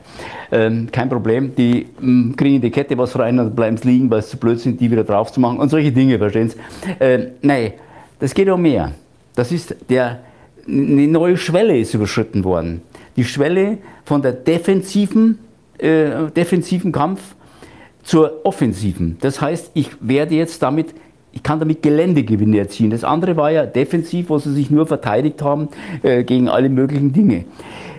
[0.52, 4.10] Ähm, kein Problem, die mh, mm, kriegen in die Kette was rein und bleiben liegen,
[4.10, 6.58] weil es zu blöd sind, die wieder drauf zu machen und solche Dinge, verstehen Sie?
[7.00, 7.74] Ähm, nein,
[8.20, 8.92] das geht um mehr.
[9.36, 10.20] Das ist der,
[10.68, 12.82] eine neue Schwelle ist überschritten worden.
[13.16, 15.40] Die Schwelle von der defensiven,
[15.78, 17.36] äh, defensiven Kampf
[18.04, 19.18] zur offensiven.
[19.22, 20.94] Das heißt, ich werde jetzt damit
[21.38, 22.90] ich kann damit Geländegewinne erzielen.
[22.90, 25.70] Das andere war ja defensiv, wo sie sich nur verteidigt haben
[26.02, 27.46] äh, gegen alle möglichen Dinge.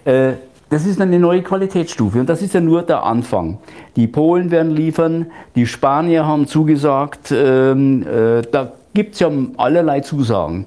[0.04, 0.32] Äh,
[0.70, 3.58] das ist eine neue Qualitätsstufe und das ist ja nur der Anfang.
[3.94, 10.00] Die Polen werden liefern, die Spanier haben zugesagt, ähm, äh, da gibt es ja allerlei
[10.00, 10.66] Zusagen.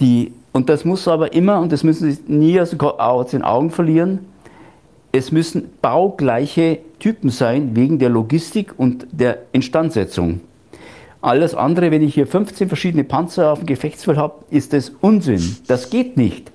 [0.00, 4.26] Die, und das muss aber immer, und das müssen Sie nie aus den Augen verlieren,
[5.12, 10.40] es müssen baugleiche Typen sein wegen der Logistik und der Instandsetzung.
[11.20, 15.56] Alles andere, wenn ich hier 15 verschiedene Panzer auf dem Gefechtsfeld habe, ist das Unsinn.
[15.66, 16.50] Das geht nicht.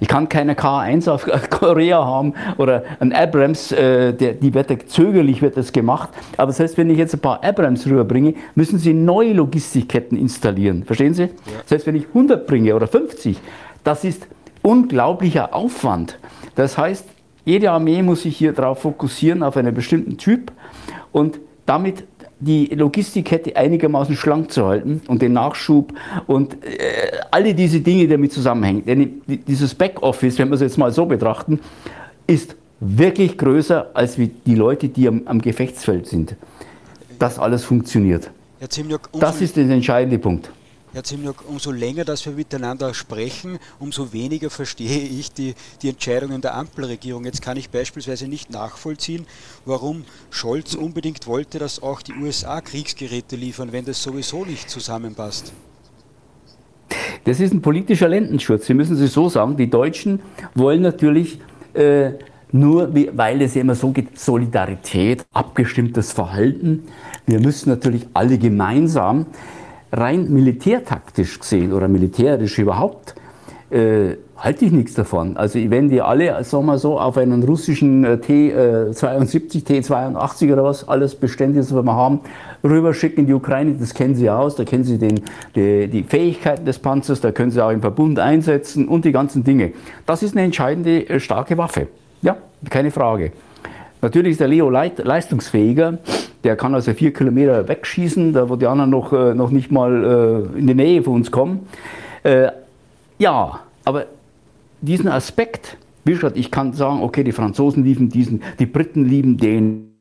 [0.00, 5.40] Ich kann keine K1 auf Korea haben oder ein Abrams, äh, der, die wird zögerlich
[5.40, 6.10] wird das gemacht.
[6.36, 10.84] Aber selbst wenn ich jetzt ein paar Abrams rüberbringe, müssen Sie neue Logistikketten installieren.
[10.84, 11.22] Verstehen Sie?
[11.22, 11.30] Ja.
[11.66, 13.38] Selbst wenn ich 100 bringe oder 50,
[13.82, 14.26] das ist
[14.62, 16.18] unglaublicher Aufwand.
[16.54, 17.06] Das heißt,
[17.44, 20.52] jede Armee muss sich hier darauf fokussieren, auf einen bestimmten Typ
[21.12, 22.04] und damit
[22.44, 25.92] die Logistikkette einigermaßen schlank zu halten und den Nachschub
[26.26, 28.84] und äh, alle diese Dinge, die damit zusammenhängen.
[28.84, 31.60] Denn dieses Backoffice, wenn wir es jetzt mal so betrachten,
[32.26, 36.36] ist wirklich größer als die Leute, die am, am Gefechtsfeld sind.
[37.18, 38.30] Das alles funktioniert.
[39.18, 40.50] das ist der entscheidende Punkt.
[40.94, 46.40] Herr Zimnock, umso länger, dass wir miteinander sprechen, umso weniger verstehe ich die, die Entscheidungen
[46.40, 47.24] der Ampelregierung.
[47.24, 49.26] Jetzt kann ich beispielsweise nicht nachvollziehen,
[49.66, 55.52] warum Scholz unbedingt wollte, dass auch die USA Kriegsgeräte liefern, wenn das sowieso nicht zusammenpasst.
[57.24, 58.66] Das ist ein politischer Lendenschutz.
[58.66, 59.56] Sie müssen es so sagen.
[59.56, 60.20] Die Deutschen
[60.54, 61.40] wollen natürlich
[61.72, 62.12] äh,
[62.52, 66.84] nur, weil es ja immer so geht, Solidarität, abgestimmtes Verhalten.
[67.26, 69.26] Wir müssen natürlich alle gemeinsam
[69.96, 73.14] rein militärtaktisch gesehen oder militärisch überhaupt,
[73.70, 75.36] äh, halte ich nichts davon.
[75.36, 80.64] Also wenn die alle, sagen wir so, auf einen russischen äh, T-72, äh, T-82 oder
[80.64, 82.20] was, alles Beständiges, was wir haben,
[82.62, 85.20] rüberschicken in die Ukraine, das kennen sie aus, da kennen sie den,
[85.54, 89.44] die, die Fähigkeiten des Panzers, da können sie auch im Verbund einsetzen und die ganzen
[89.44, 89.72] Dinge.
[90.06, 91.88] Das ist eine entscheidende, äh, starke Waffe.
[92.20, 92.36] Ja,
[92.68, 93.32] keine Frage.
[94.02, 95.98] Natürlich ist der Leo leistungsfähiger.
[96.44, 100.46] Der kann also vier Kilometer wegschießen, da wo die anderen noch, äh, noch nicht mal
[100.54, 101.66] äh, in die Nähe von uns kommen.
[102.22, 102.48] Äh,
[103.18, 104.06] ja, aber
[104.80, 109.38] diesen Aspekt Wie gesagt, ich kann sagen, okay, die Franzosen lieben diesen, die Briten lieben
[109.38, 109.94] den,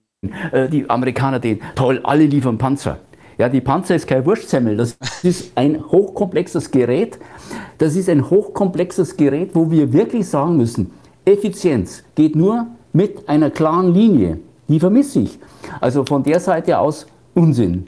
[0.71, 1.61] die Amerikaner den.
[1.75, 2.97] Toll, alle liefern Panzer.
[3.37, 7.19] Ja, die Panzer ist kein Wurstsemmel, das ist ein hochkomplexes Gerät.
[7.77, 10.91] Das ist ein hochkomplexes Gerät, wo wir wirklich sagen müssen,
[11.25, 14.39] Effizienz geht nur mit einer klaren Linie.
[14.67, 15.39] Die vermisse ich.
[15.79, 17.87] Also von der Seite aus Unsinn.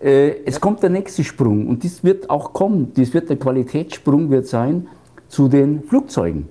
[0.00, 2.92] Äh, es kommt der nächste Sprung und dies wird auch kommen.
[2.94, 4.88] Dies wird der Qualitätssprung wird sein
[5.28, 6.48] zu den Flugzeugen.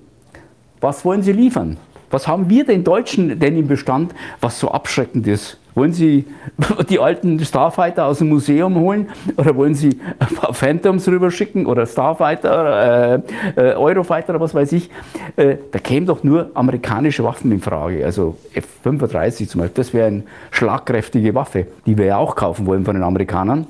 [0.80, 1.76] Was wollen Sie liefern?
[2.10, 5.58] Was haben wir den Deutschen denn im Bestand, was so abschreckend ist?
[5.76, 6.24] Wollen Sie
[6.88, 11.86] die alten Starfighter aus dem Museum holen oder wollen Sie ein paar Phantoms rüberschicken oder
[11.86, 13.22] Starfighter,
[13.56, 14.88] äh, äh, Eurofighter oder was weiß ich?
[15.36, 18.04] Äh, da kämen doch nur amerikanische Waffen in Frage.
[18.06, 22.86] Also F-35 zum Beispiel, das wäre eine schlagkräftige Waffe, die wir ja auch kaufen wollen
[22.86, 23.66] von den Amerikanern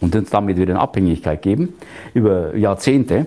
[0.00, 1.74] und uns damit wieder eine Abhängigkeit geben
[2.14, 3.26] über Jahrzehnte.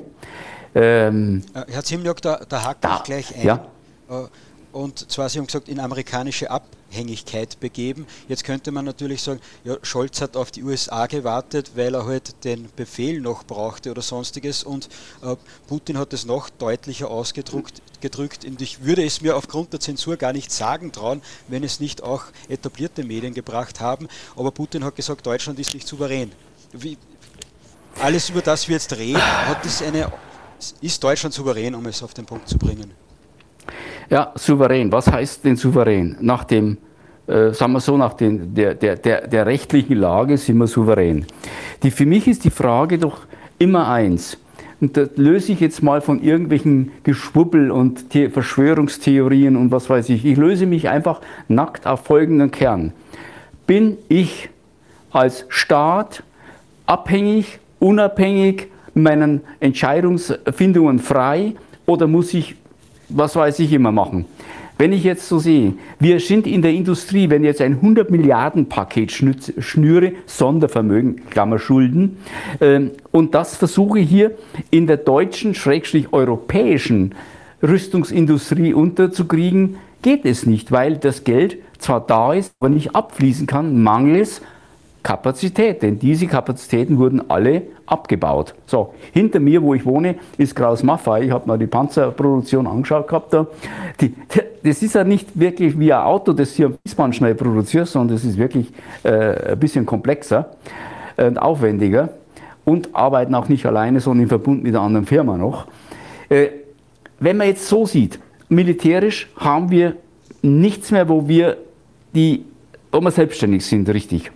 [0.73, 3.45] Ähm, äh, Herr Zimniok, da, da hakt da, ich gleich ein.
[3.45, 3.65] Ja.
[4.09, 4.27] Äh,
[4.71, 6.49] und zwar, Sie haben gesagt, in amerikanische
[6.89, 8.07] Abhängigkeit begeben.
[8.27, 12.43] Jetzt könnte man natürlich sagen, ja, Scholz hat auf die USA gewartet, weil er halt
[12.43, 14.89] den Befehl noch brauchte oder sonstiges und
[15.21, 15.35] äh,
[15.67, 17.81] Putin hat es noch deutlicher ausgedrückt.
[17.99, 18.45] Gedrückt.
[18.45, 22.03] Und ich würde es mir aufgrund der Zensur gar nicht sagen trauen, wenn es nicht
[22.03, 24.07] auch etablierte Medien gebracht haben.
[24.35, 26.31] Aber Putin hat gesagt, Deutschland ist nicht souverän.
[26.73, 26.97] Wie,
[27.99, 30.11] alles, über das wir jetzt reden, hat es eine,
[30.81, 32.93] ist Deutschland souverän, um es auf den Punkt zu bringen?
[34.09, 34.91] Ja, souverän.
[34.91, 36.15] Was heißt denn souverän?
[36.21, 36.77] Nach dem,
[37.27, 41.25] äh, sagen wir so, nach den, der, der, der, der rechtlichen Lage sind wir souverän.
[41.83, 43.19] Die, für mich ist die Frage doch
[43.59, 44.37] immer eins.
[44.79, 50.09] Und das löse ich jetzt mal von irgendwelchen Geschwubbel und The Verschwörungstheorien und was weiß
[50.09, 50.23] ich.
[50.23, 52.93] Ich löse mich einfach nackt auf folgenden Kern.
[53.65, 54.49] Bin ich
[55.11, 56.23] als Staat
[56.85, 61.55] abhängig, unabhängig, meinen Entscheidungsfindungen frei
[61.85, 62.55] oder muss ich
[63.09, 64.25] was weiß ich immer machen.
[64.79, 68.11] Wenn ich jetzt so sehe, wir sind in der Industrie, wenn ich jetzt ein 100
[68.11, 72.17] Milliarden Paket schnüre, Sondervermögen, Klammer Schulden,
[72.59, 72.81] äh,
[73.11, 74.31] und das versuche hier
[74.69, 77.15] in der deutschen, schrägstrich europäischen
[77.63, 83.81] Rüstungsindustrie unterzukriegen, geht es nicht, weil das Geld zwar da ist, aber nicht abfließen kann,
[83.81, 84.41] mangels
[85.07, 88.53] Kapazität, denn diese Kapazitäten wurden alle abgebaut.
[88.65, 91.21] So, hinter mir, wo ich wohne, ist Kraus Maffei.
[91.21, 93.47] Ich habe mal die Panzerproduktion angeschaut gehabt da.
[94.01, 94.13] Die,
[94.61, 98.17] das ist ja nicht wirklich wie ein Auto, das hier am Fließband schnell produziert, sondern
[98.17, 100.49] das ist wirklich äh, ein bisschen komplexer
[101.15, 102.09] und aufwendiger
[102.65, 105.67] und arbeiten auch nicht alleine, sondern im Verbund mit einer anderen Firma noch.
[106.27, 106.47] Äh,
[107.21, 109.95] wenn man jetzt so sieht, militärisch haben wir
[110.41, 111.55] nichts mehr, wo wir
[112.13, 112.43] die,
[112.91, 114.31] wo wir selbstständig sind, richtig.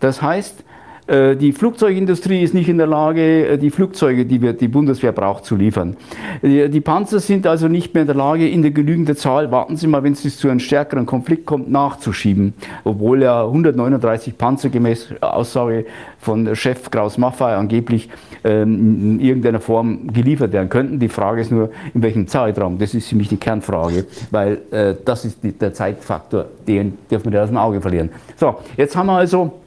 [0.00, 0.64] Das heißt,
[1.06, 5.12] äh, die Flugzeugindustrie ist nicht in der Lage, äh, die Flugzeuge, die wir, die Bundeswehr
[5.12, 5.96] braucht, zu liefern.
[6.42, 9.86] Die Panzer sind also nicht mehr in der Lage, in der genügenden Zahl, warten Sie
[9.86, 12.54] mal, wenn es zu einem stärkeren Konflikt kommt, nachzuschieben.
[12.84, 15.84] Obwohl ja 139 Panzer gemäß Aussage
[16.18, 18.08] von Chef Kraus Maffei angeblich
[18.42, 20.98] ähm, in irgendeiner Form geliefert werden könnten.
[20.98, 22.78] Die Frage ist nur, in welchem Zeitraum.
[22.78, 27.42] Das ist für mich die Kernfrage, weil äh, das ist der Zeitfaktor, den dürfen wir
[27.42, 28.10] aus dem Auge verlieren.
[28.36, 29.63] So, jetzt haben wir also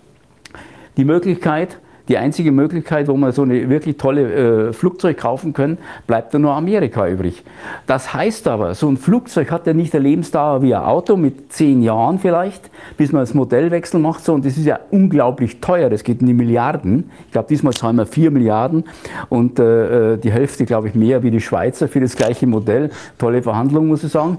[0.97, 5.77] die Möglichkeit, die einzige Möglichkeit, wo man so eine wirklich tolle äh, Flugzeug kaufen können,
[6.05, 7.43] bleibt dann nur Amerika übrig.
[7.85, 11.51] Das heißt aber, so ein Flugzeug hat ja nicht eine Lebensdauer wie ein Auto mit
[11.51, 14.23] zehn Jahren vielleicht, bis man das Modellwechsel macht.
[14.23, 15.89] So, und das ist ja unglaublich teuer.
[15.89, 17.11] Das geht in die Milliarden.
[17.25, 18.85] Ich glaube, diesmal zahlen wir vier Milliarden
[19.29, 22.89] und äh, äh, die Hälfte, glaube ich, mehr wie die Schweizer für das gleiche Modell.
[23.17, 24.37] Tolle Verhandlung, muss ich sagen.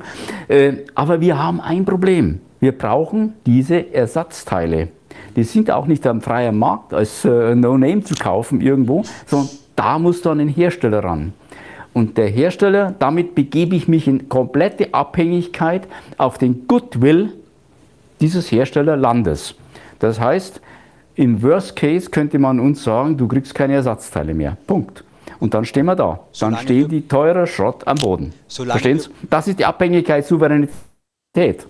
[0.49, 2.41] Äh, aber wir haben ein Problem.
[2.61, 4.89] Wir brauchen diese Ersatzteile.
[5.37, 9.99] Die sind auch nicht am freien Markt als äh, No-Name zu kaufen irgendwo, sondern da
[9.99, 11.33] muss dann ein Hersteller ran.
[11.93, 17.33] Und der Hersteller, damit begebe ich mich in komplette Abhängigkeit auf den Goodwill
[18.21, 19.55] dieses Herstellerlandes.
[19.99, 20.61] Das heißt,
[21.15, 24.57] im Worst Case könnte man uns sagen, du kriegst keine Ersatzteile mehr.
[24.67, 25.05] Punkt.
[25.41, 26.21] Und dann stehen wir da.
[26.39, 28.33] Dann stehen die teurer Schrott am Boden.
[28.49, 29.11] Verstehen Sie?
[29.29, 31.67] Das ist die Abhängigkeit, Souveränität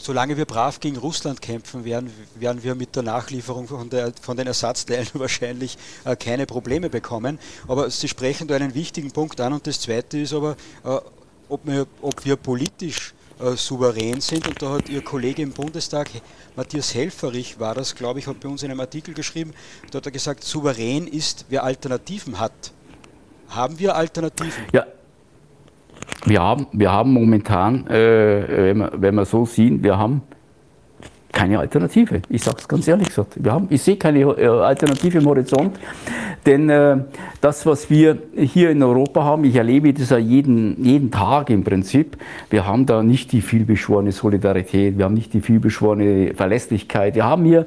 [0.00, 4.36] solange wir brav gegen Russland kämpfen werden, werden wir mit der Nachlieferung von, der, von
[4.36, 7.38] den Ersatzteilen wahrscheinlich äh, keine Probleme bekommen.
[7.68, 10.98] Aber Sie sprechen da einen wichtigen Punkt an und das Zweite ist aber, äh,
[11.48, 14.48] ob, wir, ob wir politisch äh, souverän sind.
[14.48, 16.10] Und da hat Ihr Kollege im Bundestag,
[16.56, 19.52] Matthias Helferich, war das, glaube ich, hat bei uns in einem Artikel geschrieben,
[19.90, 22.72] da hat er gesagt, souverän ist, wer Alternativen hat.
[23.48, 24.64] Haben wir Alternativen?
[24.72, 24.86] Ja,
[26.24, 30.22] wir haben, wir haben momentan, äh, wenn, wir, wenn wir so sehen, wir haben
[31.32, 32.22] keine Alternative.
[32.28, 33.42] Ich sage es ganz ehrlich gesagt.
[33.42, 35.78] Wir haben, ich sehe keine äh, Alternative im Horizont.
[36.44, 36.98] Denn äh,
[37.40, 41.62] das, was wir hier in Europa haben, ich erlebe das ja jeden, jeden Tag im
[41.62, 42.16] Prinzip,
[42.48, 47.44] wir haben da nicht die vielbeschworene Solidarität, wir haben nicht die vielbeschworene Verlässlichkeit, wir haben
[47.44, 47.66] hier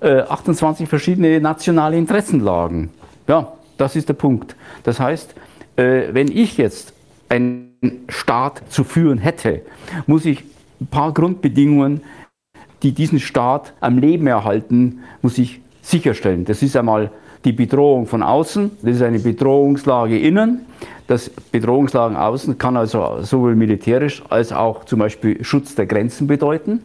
[0.00, 2.90] äh, 28 verschiedene nationale Interessenlagen.
[3.28, 4.56] Ja, das ist der Punkt.
[4.82, 5.34] Das heißt,
[5.76, 6.94] äh, wenn ich jetzt
[7.28, 7.65] einen
[8.08, 9.62] Staat zu führen hätte,
[10.06, 10.44] muss ich
[10.80, 12.02] ein paar Grundbedingungen,
[12.82, 16.44] die diesen Staat am Leben erhalten, muss ich sicherstellen.
[16.44, 17.10] Das ist einmal
[17.44, 20.66] die Bedrohung von außen, das ist eine Bedrohungslage innen.
[21.06, 26.82] Das Bedrohungslagen außen kann also sowohl militärisch als auch zum Beispiel Schutz der Grenzen bedeuten,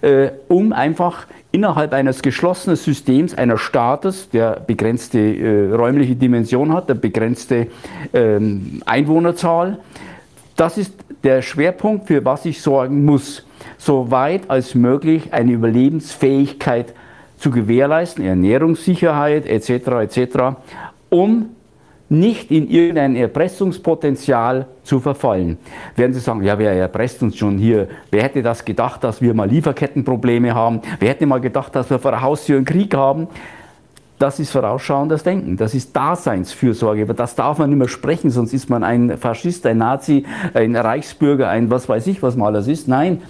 [0.00, 6.88] äh, um einfach innerhalb eines geschlossenen Systems, einer Staates, der begrenzte äh, räumliche Dimension hat,
[6.88, 7.66] der begrenzte
[8.14, 9.78] ähm, Einwohnerzahl,
[10.60, 10.92] das ist
[11.24, 13.46] der Schwerpunkt, für was ich sorgen muss,
[13.78, 16.92] so weit als möglich eine Überlebensfähigkeit
[17.38, 19.70] zu gewährleisten, Ernährungssicherheit etc.
[20.02, 20.38] etc.,
[21.08, 21.48] um
[22.10, 25.56] nicht in irgendein Erpressungspotenzial zu verfallen.
[25.96, 27.88] Werden Sie sagen, ja, wer erpresst uns schon hier?
[28.10, 30.82] Wer hätte das gedacht, dass wir mal Lieferkettenprobleme haben?
[30.98, 33.28] Wer hätte mal gedacht, dass wir vor der Haustür einen Krieg haben?
[34.20, 37.00] Das ist vorausschauendes Denken, das ist Daseinsfürsorge.
[37.00, 40.76] Über das darf man nicht mehr sprechen, sonst ist man ein Faschist, ein Nazi, ein
[40.76, 42.86] Reichsbürger, ein was weiß ich, was mal das ist.
[42.86, 43.22] Nein,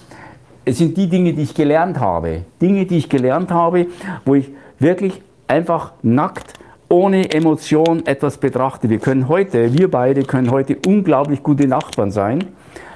[0.64, 2.42] es sind die Dinge, die ich gelernt habe.
[2.60, 3.86] Dinge, die ich gelernt habe,
[4.24, 6.54] wo ich wirklich einfach nackt,
[6.88, 8.90] ohne Emotion etwas betrachte.
[8.90, 12.46] Wir können heute, wir beide können heute unglaublich gute Nachbarn sein,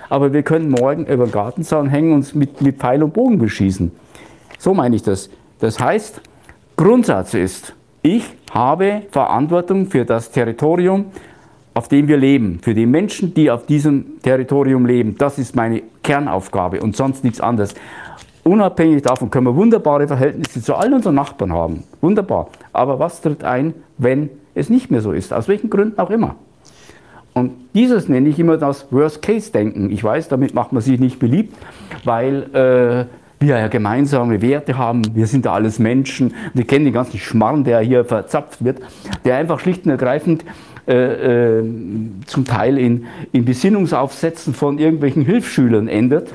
[0.08, 3.38] aber wir können morgen über den Gartenzaun hängen und uns mit, mit Pfeil und Bogen
[3.38, 3.92] beschießen.
[4.58, 5.30] So meine ich das.
[5.60, 6.20] Das heißt,
[6.76, 7.72] Grundsatz ist,
[8.04, 11.06] ich habe Verantwortung für das Territorium,
[11.72, 15.16] auf dem wir leben, für die Menschen, die auf diesem Territorium leben.
[15.16, 17.74] Das ist meine Kernaufgabe und sonst nichts anderes.
[18.44, 21.84] Unabhängig davon können wir wunderbare Verhältnisse zu allen unseren Nachbarn haben.
[22.02, 22.48] Wunderbar.
[22.74, 25.32] Aber was tritt ein, wenn es nicht mehr so ist?
[25.32, 26.36] Aus welchen Gründen auch immer.
[27.32, 29.90] Und dieses nenne ich immer das Worst-Case-Denken.
[29.90, 31.56] Ich weiß, damit macht man sich nicht beliebt,
[32.04, 35.02] weil äh, wir ja gemeinsame Werte haben.
[35.14, 36.34] Wir sind da alles Menschen.
[36.54, 38.80] Wir kennen den ganzen Schmarrn, der hier verzapft wird,
[39.24, 40.44] der einfach schlicht und ergreifend
[40.86, 41.64] äh, äh,
[42.26, 46.28] zum Teil in, in Besinnungsaufsätzen von irgendwelchen Hilfsschülern endet,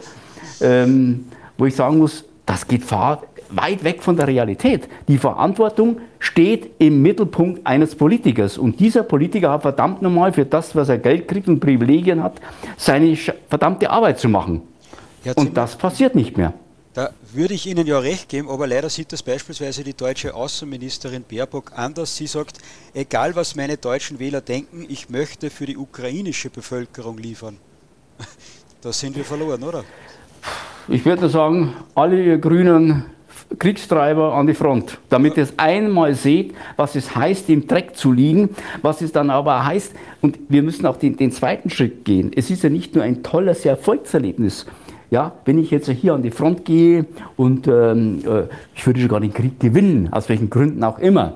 [0.62, 1.26] ähm,
[1.58, 4.88] wo ich sagen muss, das geht weit weg von der Realität.
[5.08, 8.58] Die Verantwortung steht im Mittelpunkt eines Politikers.
[8.58, 12.42] Und dieser Politiker hat verdammt nochmal für das, was er Geld kriegt und Privilegien hat,
[12.78, 14.62] seine verdammte Arbeit zu machen.
[15.36, 16.54] Und das passiert nicht mehr.
[17.00, 21.24] Da würde ich Ihnen ja recht geben, aber leider sieht das beispielsweise die deutsche Außenministerin
[21.24, 22.18] Baerbock anders.
[22.18, 22.58] Sie sagt,
[22.94, 27.56] egal was meine deutschen Wähler denken, ich möchte für die ukrainische Bevölkerung liefern.
[28.82, 29.86] Da sind wir verloren, oder?
[30.90, 33.06] Ich würde sagen, alle ihr grünen
[33.58, 38.12] Kriegstreiber an die Front, damit ihr es einmal seht, was es heißt, im Dreck zu
[38.12, 38.50] liegen,
[38.82, 39.94] was es dann aber heißt.
[40.20, 42.32] Und wir müssen auch den, den zweiten Schritt gehen.
[42.36, 44.66] Es ist ja nicht nur ein tolles Erfolgserlebnis,
[45.12, 47.06] ja, wenn ich jetzt hier an die Front gehe
[47.36, 48.44] und ähm, äh,
[48.76, 51.34] ich würde sogar den Krieg gewinnen, aus welchen Gründen auch immer.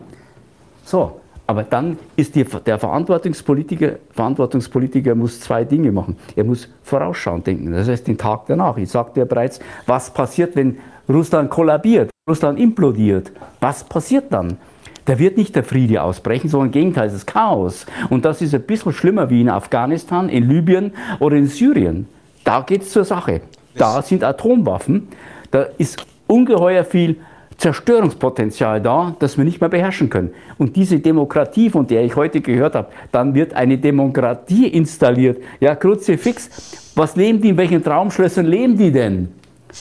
[0.85, 6.17] So, aber dann ist die, der Verantwortungspolitiker, Verantwortungspolitiker muss zwei Dinge machen.
[6.35, 8.77] Er muss vorausschauend denken, das heißt den Tag danach.
[8.77, 10.77] Ich sagte ja bereits, was passiert, wenn
[11.09, 13.31] Russland kollabiert, Russland implodiert?
[13.59, 14.57] Was passiert dann?
[15.05, 17.85] Da wird nicht der Friede ausbrechen, sondern im Gegenteil, es ist Chaos.
[18.09, 22.07] Und das ist ein bisschen schlimmer wie in Afghanistan, in Libyen oder in Syrien.
[22.45, 23.41] Da geht es zur Sache.
[23.75, 25.07] Da sind Atomwaffen,
[25.51, 27.17] da ist ungeheuer viel
[27.57, 30.33] Zerstörungspotenzial da, das wir nicht mehr beherrschen können.
[30.57, 35.41] Und diese Demokratie, von der ich heute gehört habe, dann wird eine Demokratie installiert.
[35.59, 39.29] Ja, Kruzifix, was leben die, in welchen Traumschlössern leben die denn?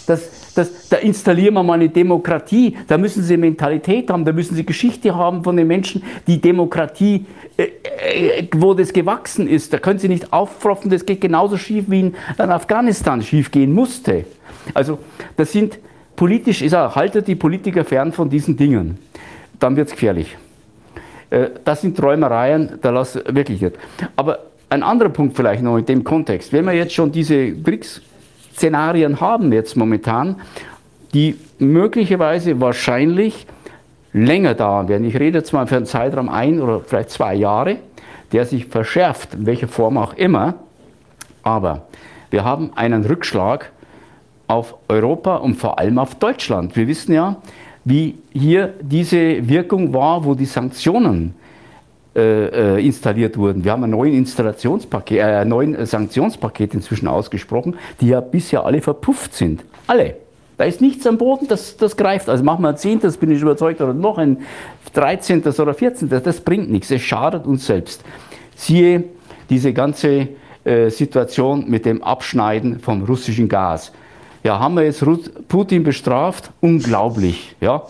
[0.07, 4.55] Das, das, da installieren wir mal eine Demokratie, da müssen sie Mentalität haben, da müssen
[4.55, 7.27] sie Geschichte haben von den Menschen, die Demokratie,
[7.57, 7.69] äh,
[8.41, 9.73] äh, wo das gewachsen ist.
[9.73, 14.25] Da können sie nicht auffropfen, das geht genauso schief wie in, Afghanistan schief gehen musste.
[14.75, 14.99] Also
[15.37, 15.79] das sind
[16.17, 18.99] politisch, ist auch, haltet die Politiker fern von diesen Dingen,
[19.59, 20.37] dann wird es gefährlich.
[21.31, 23.77] Äh, das sind Träumereien, da lass wirklich nicht.
[24.17, 24.39] Aber
[24.69, 28.03] ein anderer Punkt vielleicht noch in dem Kontext, wenn wir jetzt schon diese BRICS
[28.55, 30.37] Szenarien haben jetzt momentan,
[31.15, 33.47] die möglicherweise wahrscheinlich
[34.13, 35.07] länger dauern werden.
[35.07, 37.79] Ich rede jetzt mal für einen Zeitraum ein oder vielleicht zwei Jahre,
[38.33, 40.55] der sich verschärft, in welcher Form auch immer.
[41.43, 41.87] Aber
[42.31, 43.71] wir haben einen Rückschlag
[44.47, 46.77] auf Europa und vor allem auf Deutschland.
[46.77, 47.37] Wir wissen ja,
[47.85, 51.35] wie hier diese Wirkung war, wo die Sanktionen
[52.15, 53.65] äh, äh, installiert wurden.
[53.65, 59.35] Wir haben ein neues Installationspaket, äh, neuen Sanktionspaket inzwischen ausgesprochen, die ja bisher alle verpufft
[59.35, 59.65] sind.
[59.87, 60.17] Alle.
[60.59, 62.29] Da ist nichts am Boden, das, das greift.
[62.29, 64.39] Also machen wir ein Zehntes, bin ich überzeugt, oder noch ein
[64.93, 66.91] Dreizehntes oder Vierzehntes, das bringt nichts.
[66.91, 68.05] Es schadet uns selbst.
[68.55, 69.05] Siehe
[69.49, 70.29] diese ganze
[70.65, 73.91] äh, Situation mit dem Abschneiden vom russischen Gas.
[74.45, 75.03] Ja, haben wir jetzt
[75.49, 76.51] Putin bestraft?
[76.61, 77.57] Unglaublich.
[77.61, 77.85] Ja.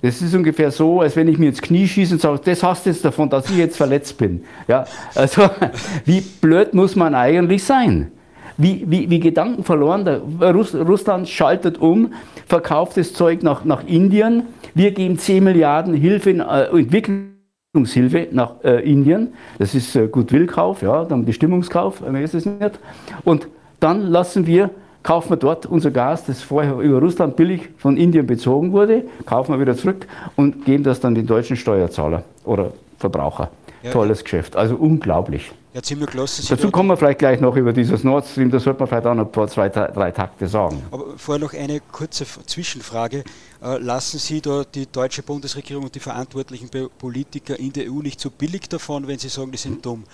[0.00, 2.86] Das ist ungefähr so, als wenn ich mir ins Knie schieße und sage, das hast
[2.86, 4.44] du jetzt davon, dass ich jetzt verletzt bin.
[4.68, 4.84] Ja,
[5.14, 5.50] also
[6.04, 8.12] wie blöd muss man eigentlich sein?
[8.56, 10.06] Wie, wie, wie Gedanken verloren.
[10.40, 12.12] Russ, Russland schaltet um,
[12.46, 14.44] verkauft das Zeug nach, nach Indien.
[14.74, 19.34] Wir geben 10 Milliarden Hilfe in, äh, Entwicklungshilfe nach äh, Indien.
[19.58, 22.80] Das ist äh, Gutwillkauf, ja, dann Bestimmungskauf, mehr ist es nicht.
[23.24, 24.70] Und dann lassen wir
[25.08, 29.54] kaufen wir dort unser Gas, das vorher über Russland billig von Indien bezogen wurde, kaufen
[29.54, 30.06] wir wieder zurück
[30.36, 33.50] und geben das dann den deutschen Steuerzahler oder Verbraucher.
[33.82, 34.24] Ja, Tolles ja.
[34.24, 35.50] Geschäft, also unglaublich.
[35.72, 36.46] Ja, ziemlich klasse.
[36.46, 39.14] Dazu kommen wir vielleicht gleich noch über dieses Nord Stream, da sollte man vielleicht auch
[39.14, 40.82] noch ein paar, zwei, drei Takte sagen.
[40.90, 43.24] Aber vorher noch eine kurze Zwischenfrage.
[43.62, 48.20] Äh, lassen Sie da die deutsche Bundesregierung und die verantwortlichen Politiker in der EU nicht
[48.20, 50.04] so billig davon, wenn Sie sagen, die sind dumm?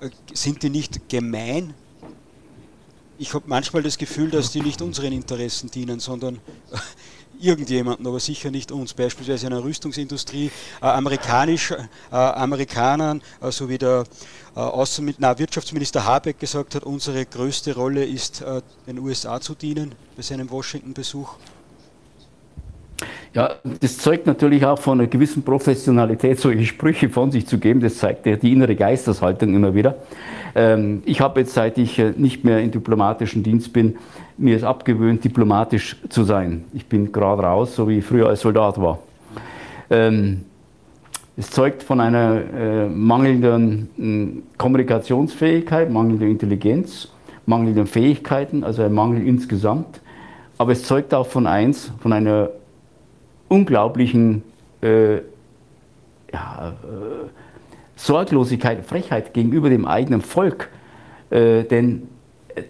[0.00, 1.74] Äh, sind die nicht gemein
[3.18, 6.40] ich habe manchmal das Gefühl, dass die nicht unseren Interessen dienen, sondern
[7.40, 8.94] irgendjemanden, aber sicher nicht uns.
[8.94, 10.50] Beispielsweise in der Rüstungsindustrie,
[10.80, 14.04] äh, amerikanisch, äh, Amerikanern, äh, so wie der
[14.54, 19.54] äh, Außen na, Wirtschaftsminister Habeck gesagt hat, unsere größte Rolle ist, äh, den USA zu
[19.54, 21.36] dienen bei seinem Washington-Besuch.
[23.34, 27.80] Ja, das zeugt natürlich auch von einer gewissen Professionalität, solche Sprüche von sich zu geben.
[27.80, 29.96] Das zeigt ja die innere Geisteshaltung immer wieder.
[30.54, 33.96] Ähm, ich habe jetzt, seit ich äh, nicht mehr im diplomatischen Dienst bin,
[34.38, 36.64] mir es abgewöhnt, diplomatisch zu sein.
[36.72, 38.98] Ich bin gerade raus, so wie ich früher als Soldat war.
[39.90, 40.44] Ähm,
[41.36, 47.12] es zeugt von einer äh, mangelnden äh, Kommunikationsfähigkeit, mangelnder Intelligenz,
[47.46, 50.00] mangelnden Fähigkeiten, also ein Mangel insgesamt.
[50.56, 52.50] Aber es zeugt auch von eins, von einer
[53.48, 54.42] unglaublichen
[54.82, 55.16] äh,
[56.32, 57.28] ja, äh,
[57.96, 60.70] Sorglosigkeit, Frechheit gegenüber dem eigenen Volk.
[61.30, 62.08] Äh, denn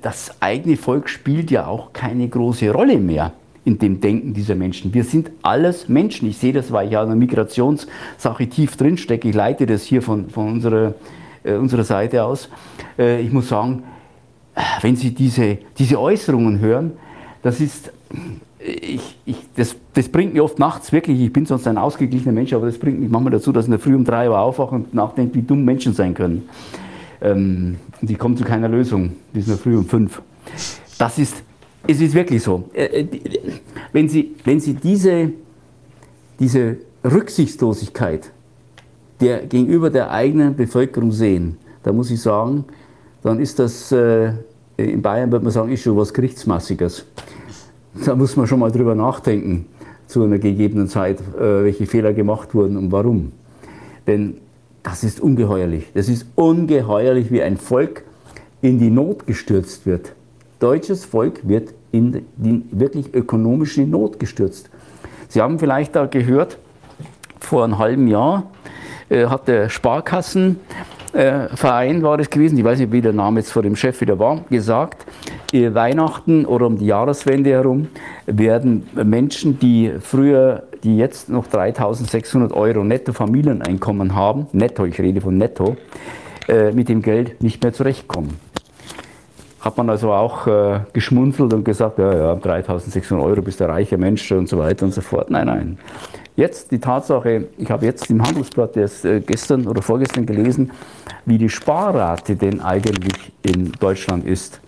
[0.02, 3.32] das eigene Volk spielt ja auch keine große Rolle mehr
[3.64, 4.94] in dem Denken dieser Menschen.
[4.94, 6.28] Wir sind alles Menschen.
[6.28, 9.28] Ich sehe das, weil ich ja in der Migrationssache tief drin stecke.
[9.28, 10.94] Ich leite das hier von, von unserer,
[11.44, 12.48] äh, unserer Seite aus.
[12.98, 13.82] Äh, ich muss sagen,
[14.80, 16.92] wenn Sie diese, diese Äußerungen hören,
[17.42, 17.92] das ist
[18.58, 22.52] ich, ich, das, das, bringt mich oft nachts wirklich, ich bin sonst ein ausgeglichener Mensch,
[22.52, 24.74] aber das bringt mich manchmal dazu, dass ich in der Früh um drei Uhr aufwache
[24.74, 26.48] und nachdenke, wie dumm Menschen sein können.
[27.20, 30.22] Ähm, die kommen zu keiner Lösung, die sind in der Früh um fünf.
[30.98, 31.42] Das ist,
[31.86, 32.68] es ist wirklich so.
[32.72, 33.06] Äh, äh
[33.92, 35.30] wenn Sie, wenn Sie diese,
[36.38, 38.30] diese Rücksichtslosigkeit
[39.20, 42.64] der, gegenüber der eigenen Bevölkerung sehen, da muss ich sagen,
[43.22, 44.32] dann ist das, äh,
[44.76, 47.04] in Bayern würde man sagen, ist schon was Gerichtsmassiges.
[48.04, 49.66] Da muss man schon mal drüber nachdenken,
[50.06, 53.32] zu einer gegebenen Zeit, äh, welche Fehler gemacht wurden und warum.
[54.06, 54.38] Denn
[54.82, 55.90] das ist ungeheuerlich.
[55.94, 58.04] Das ist ungeheuerlich, wie ein Volk
[58.62, 60.14] in die Not gestürzt wird.
[60.60, 64.70] Deutsches Volk wird in die wirklich ökonomische Not gestürzt.
[65.28, 66.58] Sie haben vielleicht da gehört,
[67.38, 68.50] vor einem halben Jahr
[69.08, 70.56] äh, hat der Sparkassenverein,
[71.12, 74.18] äh, war das gewesen, ich weiß nicht, wie der Name jetzt vor dem Chef wieder
[74.18, 75.06] war, gesagt,
[75.52, 77.88] Weihnachten oder um die Jahreswende herum
[78.26, 85.20] werden Menschen, die früher, die jetzt noch 3600 Euro netto Familieneinkommen haben, netto, ich rede
[85.20, 85.76] von netto,
[86.48, 88.38] äh, mit dem Geld nicht mehr zurechtkommen.
[89.60, 93.96] Hat man also auch äh, geschmunzelt und gesagt, ja, ja, 3600 Euro bist der reiche
[93.96, 95.30] Mensch und so weiter und so fort.
[95.30, 95.78] Nein, nein.
[96.36, 100.70] Jetzt die Tatsache, ich habe jetzt im Handelsblatt erst äh, gestern oder vorgestern gelesen,
[101.24, 104.60] wie die Sparrate denn eigentlich in Deutschland ist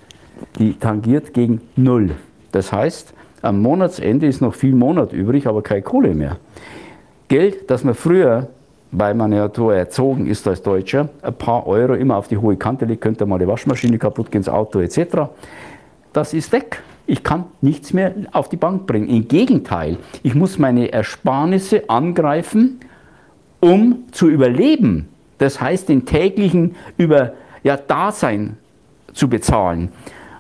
[0.59, 2.11] die tangiert gegen Null.
[2.53, 6.36] Das heißt, am Monatsende ist noch viel Monat übrig, aber keine Kohle mehr.
[7.28, 8.49] Geld, das man früher,
[8.93, 12.57] weil man ja so erzogen ist als Deutscher, ein paar Euro immer auf die hohe
[12.57, 15.28] Kante legt, könnte mal die Waschmaschine kaputt gehen, das Auto etc.,
[16.12, 16.82] das ist weg.
[17.07, 19.09] Ich kann nichts mehr auf die Bank bringen.
[19.09, 22.80] Im Gegenteil, ich muss meine Ersparnisse angreifen,
[23.61, 25.09] um zu überleben.
[25.38, 27.32] Das heißt, den täglichen über,
[27.62, 28.57] ja, Dasein
[29.12, 29.91] zu bezahlen.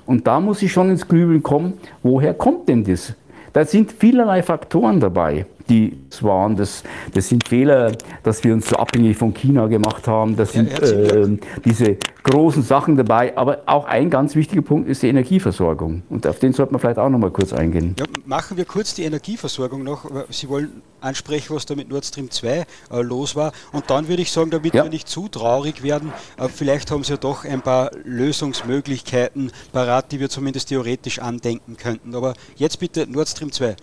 [0.06, 3.14] Und da muss ich schon ins Grübeln kommen, woher kommt denn das?
[3.52, 5.46] Da sind vielerlei Faktoren dabei.
[5.70, 6.56] Die waren.
[6.56, 6.82] Das,
[7.14, 7.92] das sind Fehler,
[8.22, 10.36] dass wir uns so abhängig von China gemacht haben.
[10.36, 13.36] Das sind äh, diese großen Sachen dabei.
[13.36, 16.02] Aber auch ein ganz wichtiger Punkt ist die Energieversorgung.
[16.10, 17.94] Und auf den sollte man vielleicht auch noch mal kurz eingehen.
[17.98, 20.04] Ja, machen wir kurz die Energieversorgung noch.
[20.30, 22.64] Sie wollen ansprechen, was da mit Nord Stream 2 äh,
[23.00, 23.52] los war.
[23.72, 24.84] Und dann würde ich sagen, damit ja.
[24.84, 30.12] wir nicht zu traurig werden, äh, vielleicht haben Sie ja doch ein paar Lösungsmöglichkeiten parat,
[30.12, 32.14] die wir zumindest theoretisch andenken könnten.
[32.14, 33.76] Aber jetzt bitte Nord Stream 2.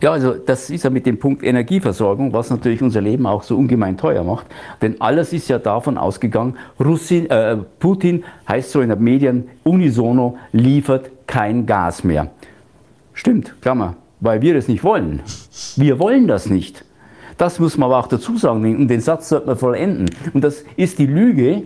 [0.00, 3.56] Ja, also das ist ja mit dem Punkt Energieversorgung, was natürlich unser Leben auch so
[3.56, 4.46] ungemein teuer macht.
[4.82, 10.36] Denn alles ist ja davon ausgegangen, Russin, äh, Putin heißt so in den Medien unisono,
[10.52, 12.30] liefert kein Gas mehr.
[13.12, 15.22] Stimmt, Klammer, weil wir das nicht wollen.
[15.76, 16.84] Wir wollen das nicht.
[17.36, 20.10] Das muss man aber auch dazu sagen und den Satz sollte man vollenden.
[20.34, 21.62] Und das ist die Lüge.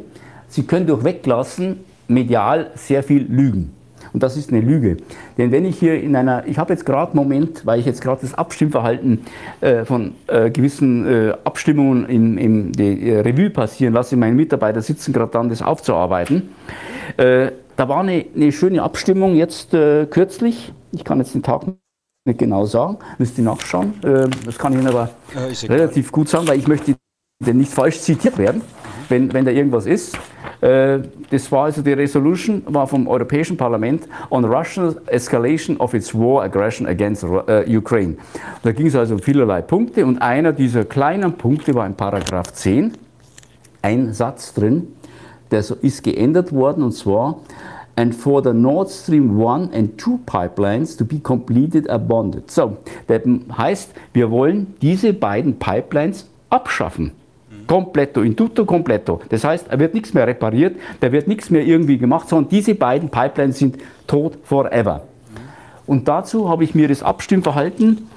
[0.49, 3.73] Sie können durch Weglassen medial sehr viel lügen.
[4.13, 4.99] Und das ist eine Lüge.
[5.39, 8.03] Denn wenn ich hier in einer, ich habe jetzt gerade einen Moment, weil ich jetzt
[8.03, 9.25] gerade das Abstimmverhalten
[9.61, 14.83] äh, von äh, gewissen äh, Abstimmungen in, in die äh, Revue passieren lasse, meine Mitarbeiter
[14.83, 16.51] sitzen gerade dran, das aufzuarbeiten.
[17.17, 20.73] Äh, da war eine, eine, schöne Abstimmung jetzt äh, kürzlich.
[20.93, 21.65] Ich kann jetzt den Tag
[22.25, 23.95] nicht genau sagen, müsst ihr nachschauen.
[24.01, 25.11] das kann ich Ihnen aber
[25.65, 26.95] relativ gut sagen, weil ich möchte
[27.41, 28.63] nicht falsch zitiert werden,
[29.13, 30.17] wenn, wenn da irgendwas ist.
[30.61, 31.01] Äh,
[31.31, 36.43] das war also die Resolution war vom Europäischen Parlament on Russian escalation of its war
[36.43, 38.17] aggression against uh, Ukraine.
[38.63, 42.53] Da ging es also um vielerlei Punkte und einer dieser kleinen Punkte war in Paragraph
[42.53, 42.93] 10
[43.83, 44.89] ein Satz drin,
[45.51, 47.41] der so ist geändert worden und zwar
[47.97, 52.51] and for the Nord Stream 1 and 2 pipelines to be completed bonded.
[52.51, 53.21] So, das
[53.59, 57.13] heißt, wir wollen diese beiden Pipelines abschaffen.
[57.67, 59.21] Kompletto, in tutto completo.
[59.29, 62.75] Das heißt, er wird nichts mehr repariert, da wird nichts mehr irgendwie gemacht, sondern diese
[62.75, 65.03] beiden Pipelines sind tot forever.
[65.87, 68.09] Und dazu habe ich mir das Abstimmverhalten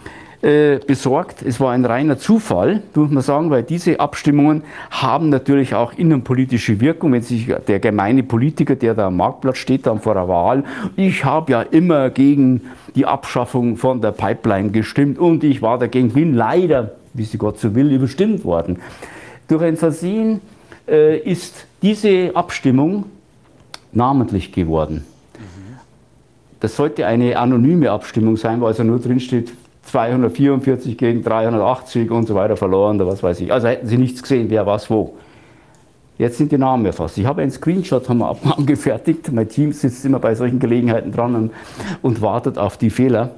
[0.45, 1.41] äh, besorgt.
[1.41, 6.79] Es war ein reiner Zufall, muss man sagen, weil diese Abstimmungen haben natürlich auch innenpolitische
[6.79, 7.13] Wirkung.
[7.13, 10.63] Wenn sich der gemeine Politiker, der da am Marktplatz steht, dann vor der Wahl,
[10.95, 12.61] ich habe ja immer gegen
[12.93, 17.57] die Abschaffung von der Pipeline gestimmt und ich war dagegen, bin leider, wie sie Gott
[17.57, 18.77] so will, überstimmt worden.
[19.47, 20.41] Durch ein Versehen
[20.87, 23.05] äh, ist diese Abstimmung
[23.91, 25.05] namentlich geworden.
[26.59, 32.27] Das sollte eine anonyme Abstimmung sein, weil also nur drin steht 244 gegen 380 und
[32.27, 33.53] so weiter verloren oder was weiß ich.
[33.53, 35.15] Also hätten Sie nichts gesehen, wer was wo.
[36.17, 37.17] Jetzt sind die Namen erfasst.
[37.17, 39.31] Ich habe einen Screenshot haben wir angefertigt.
[39.31, 41.51] Mein Team sitzt immer bei solchen Gelegenheiten dran und,
[42.01, 43.35] und wartet auf die Fehler.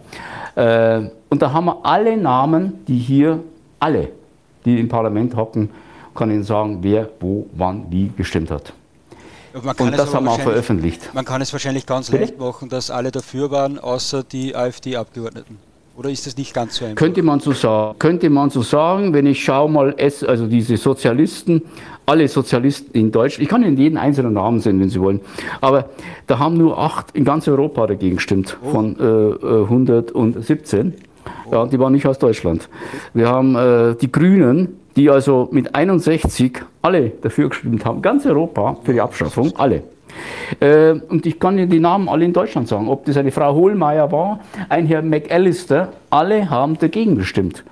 [0.55, 3.39] Äh, und da haben wir alle Namen, die hier,
[3.79, 4.09] alle,
[4.63, 5.69] die im Parlament hocken,
[6.18, 8.74] kann Ihnen sagen, wer, wo, wann, wie gestimmt hat.
[9.53, 11.09] Und das haben wir auch veröffentlicht.
[11.13, 12.24] Man kann es wahrscheinlich ganz Bitte?
[12.24, 15.57] leicht machen, dass alle dafür waren, außer die AfD-Abgeordneten.
[15.97, 16.97] Oder ist das nicht ganz so einfach?
[16.97, 17.97] Könnte man so sagen.
[17.97, 19.95] Könnte man so sagen, wenn ich schaue mal,
[20.28, 21.63] also diese Sozialisten,
[22.05, 25.22] alle Sozialisten in Deutschland, ich kann Ihnen jeden einzelnen Namen sehen, wenn Sie wollen,
[25.59, 25.89] aber
[26.28, 28.70] da haben nur acht in ganz Europa dagegen gestimmt, oh.
[28.70, 30.93] von äh, 117.
[31.45, 31.51] Oh.
[31.51, 32.70] Ja, die waren nicht aus Deutschland.
[33.15, 38.77] Wir haben äh, die Grünen, die also mit 61 alle dafür gestimmt haben, ganz Europa
[38.83, 39.83] für die Abschaffung, alle.
[40.59, 43.53] Äh, und ich kann Ihnen die Namen alle in Deutschland sagen, ob das eine Frau
[43.53, 44.39] Hohlmeier war,
[44.69, 47.63] ein Herr McAllister, alle haben dagegen gestimmt.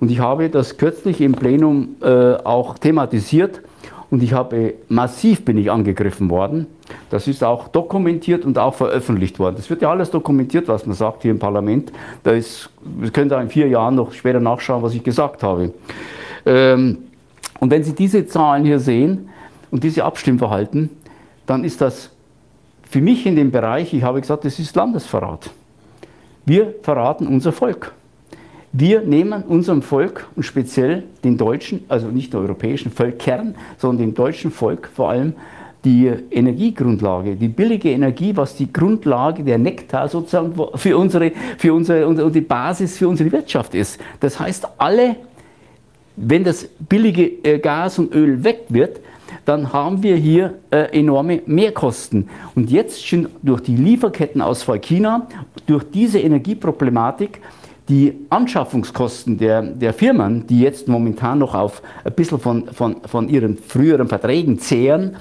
[0.00, 3.62] Und ich habe das kürzlich im Plenum äh, auch thematisiert
[4.10, 6.66] und ich habe massiv bin ich angegriffen worden.
[7.10, 9.54] Das ist auch dokumentiert und auch veröffentlicht worden.
[9.56, 11.92] Das wird ja alles dokumentiert, was man sagt hier im Parlament.
[12.24, 12.68] Da ist,
[13.12, 15.72] können da in vier Jahren noch später nachschauen, was ich gesagt habe.
[16.46, 16.98] Ähm,
[17.60, 19.28] und wenn Sie diese Zahlen hier sehen
[19.70, 20.90] und diese Abstimmverhalten,
[21.46, 22.10] dann ist das
[22.88, 25.50] für mich in dem Bereich, ich habe gesagt, das ist Landesverrat.
[26.46, 27.92] Wir verraten unser Volk.
[28.72, 34.14] Wir nehmen unserem Volk und speziell den deutschen, also nicht den europäischen Völkern, sondern dem
[34.14, 35.34] deutschen Volk vor allem
[35.84, 42.06] die Energiegrundlage, die billige Energie, was die Grundlage, der Nektar sozusagen für unsere, für unsere
[42.06, 44.00] und die Basis für unsere Wirtschaft ist.
[44.20, 45.16] Das heißt, alle
[46.16, 49.00] wenn das billige äh, Gas und Öl weg wird,
[49.44, 52.28] dann haben wir hier äh, enorme Mehrkosten.
[52.54, 55.26] Und jetzt schon durch die Lieferkettenausfall China,
[55.66, 57.40] durch diese Energieproblematik,
[57.88, 63.28] die Anschaffungskosten der, der Firmen, die jetzt momentan noch auf ein bisschen von, von, von
[63.28, 65.16] ihren früheren Verträgen zehren,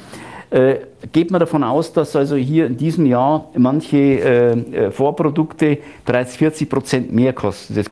[0.50, 0.78] äh,
[1.12, 6.36] geht man davon aus, dass also hier in diesem Jahr manche äh, äh Vorprodukte bereits
[6.38, 7.76] 40 Prozent mehr kosten.
[7.76, 7.88] Das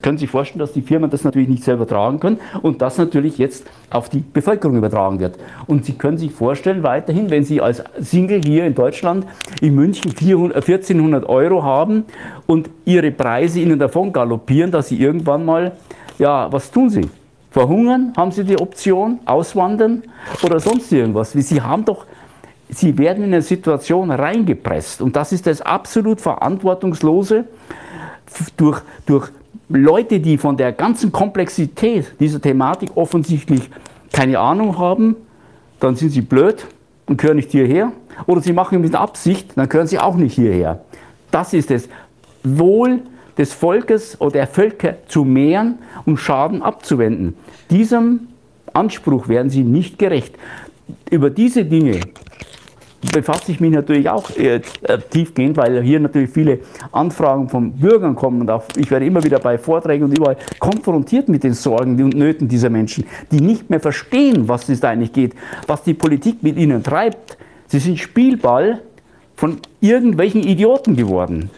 [0.00, 2.98] Können Sie sich vorstellen, dass die Firmen das natürlich nicht selber tragen können und das
[2.98, 5.38] natürlich jetzt auf die Bevölkerung übertragen wird.
[5.66, 9.26] Und Sie können sich vorstellen, weiterhin, wenn Sie als Single hier in Deutschland
[9.60, 12.04] in München 400, 1400 Euro haben
[12.46, 15.72] und Ihre Preise Ihnen davon galoppieren, dass Sie irgendwann mal,
[16.20, 17.10] ja, was tun Sie?
[17.50, 18.12] Verhungern?
[18.16, 19.18] Haben Sie die Option?
[19.24, 20.04] Auswandern?
[20.44, 21.32] Oder sonst irgendwas?
[21.32, 22.06] Sie haben doch
[22.68, 25.02] Sie werden in eine Situation reingepresst.
[25.02, 27.46] Und das ist das absolut Verantwortungslose
[28.56, 29.32] durch, durch
[29.68, 33.68] Leute, die von der ganzen Komplexität dieser Thematik offensichtlich
[34.12, 35.16] keine Ahnung haben,
[35.80, 36.66] dann sind sie blöd
[37.06, 37.92] und gehören nicht hierher.
[38.26, 40.80] Oder sie machen mit Absicht, dann gehören sie auch nicht hierher.
[41.30, 41.88] Das ist es.
[42.42, 43.00] Wohl
[43.36, 47.36] des Volkes oder der Völker zu mehren und Schaden abzuwenden.
[47.70, 48.28] Diesem
[48.72, 50.34] Anspruch werden sie nicht gerecht.
[51.10, 52.00] Über diese Dinge
[53.12, 54.60] befasse ich mich natürlich auch äh,
[55.10, 56.60] tiefgehend, weil hier natürlich viele
[56.90, 61.28] Anfragen von Bürgern kommen und auch ich werde immer wieder bei Vorträgen und überall konfrontiert
[61.28, 65.12] mit den Sorgen und Nöten dieser Menschen, die nicht mehr verstehen, was es da eigentlich
[65.12, 65.34] geht,
[65.66, 67.36] was die Politik mit ihnen treibt.
[67.68, 68.82] Sie sind Spielball
[69.36, 71.50] von irgendwelchen Idioten geworden.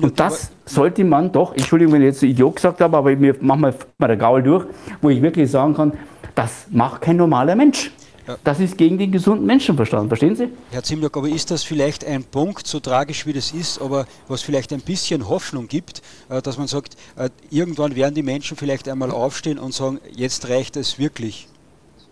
[0.00, 3.74] und das sollte man doch, Entschuldigung, wenn ich jetzt Idiot gesagt habe, aber mir manchmal
[3.98, 4.64] mal der Gaul durch,
[5.02, 5.92] wo ich wirklich sagen kann,
[6.36, 7.90] das macht kein normaler Mensch.
[8.26, 8.36] Ja.
[8.42, 10.48] Das ist gegen den gesunden Menschenverstand, verstehen Sie?
[10.70, 14.42] Herr Zimlock, aber ist das vielleicht ein Punkt, so tragisch wie das ist, aber was
[14.42, 18.88] vielleicht ein bisschen Hoffnung gibt, äh, dass man sagt, äh, irgendwann werden die Menschen vielleicht
[18.88, 21.46] einmal aufstehen und sagen, jetzt reicht es wirklich?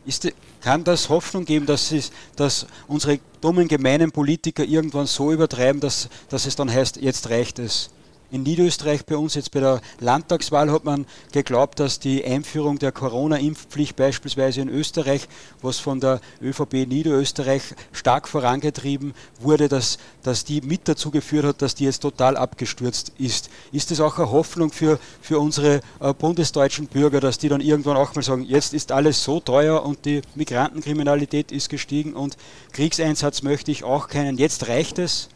[0.06, 0.30] Ist,
[0.60, 6.08] kann das Hoffnung geben, dass, es, dass unsere dummen, gemeinen Politiker irgendwann so übertreiben, dass,
[6.28, 7.90] dass es dann heißt, jetzt reicht es?
[8.30, 12.90] In Niederösterreich bei uns jetzt bei der Landtagswahl hat man geglaubt, dass die Einführung der
[12.90, 15.28] Corona-Impfpflicht beispielsweise in Österreich,
[15.62, 21.62] was von der ÖVP Niederösterreich stark vorangetrieben wurde, dass, dass die mit dazu geführt hat,
[21.62, 23.50] dass die jetzt total abgestürzt ist.
[23.72, 27.96] Ist das auch eine Hoffnung für, für unsere äh, bundesdeutschen Bürger, dass die dann irgendwann
[27.96, 32.36] auch mal sagen, jetzt ist alles so teuer und die Migrantenkriminalität ist gestiegen und
[32.72, 35.28] Kriegseinsatz möchte ich auch keinen, jetzt reicht es?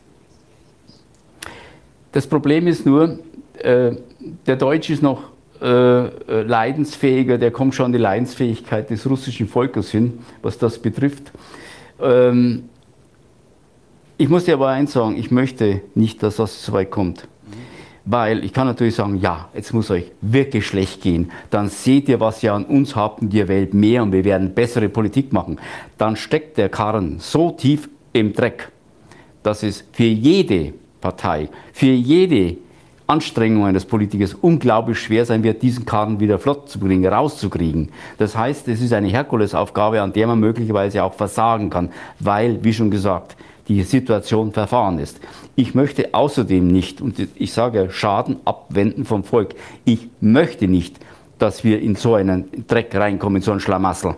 [2.12, 3.18] Das Problem ist nur,
[3.58, 3.92] äh,
[4.46, 5.30] der Deutsche ist noch
[5.60, 10.78] äh, äh, leidensfähiger, der kommt schon an die Leidensfähigkeit des russischen Volkes hin, was das
[10.78, 11.32] betrifft.
[12.00, 12.68] Ähm,
[14.16, 17.26] ich muss dir aber eins sagen, ich möchte nicht, dass das so weit kommt.
[18.04, 21.30] Weil ich kann natürlich sagen, ja, jetzt muss euch wirklich schlecht gehen.
[21.50, 24.54] Dann seht ihr, was ihr an uns habt in der Welt mehr und wir werden
[24.54, 25.60] bessere Politik machen.
[25.98, 28.70] Dann steckt der Karren so tief im Dreck,
[29.42, 32.56] dass es für jede Partei, für jede
[33.08, 37.88] Anstrengung eines Politikers unglaublich schwer sein wird, diesen Karren wieder flott zu bringen, rauszukriegen.
[38.18, 41.88] Das heißt, es ist eine Herkulesaufgabe, an der man möglicherweise auch versagen kann,
[42.20, 43.36] weil, wie schon gesagt,
[43.68, 45.20] die Situation verfahren ist.
[45.56, 49.54] Ich möchte außerdem nicht, und ich sage Schaden abwenden vom Volk,
[49.86, 50.96] ich möchte nicht,
[51.38, 54.16] dass wir in so einen Dreck reinkommen, in so einen Schlamassel.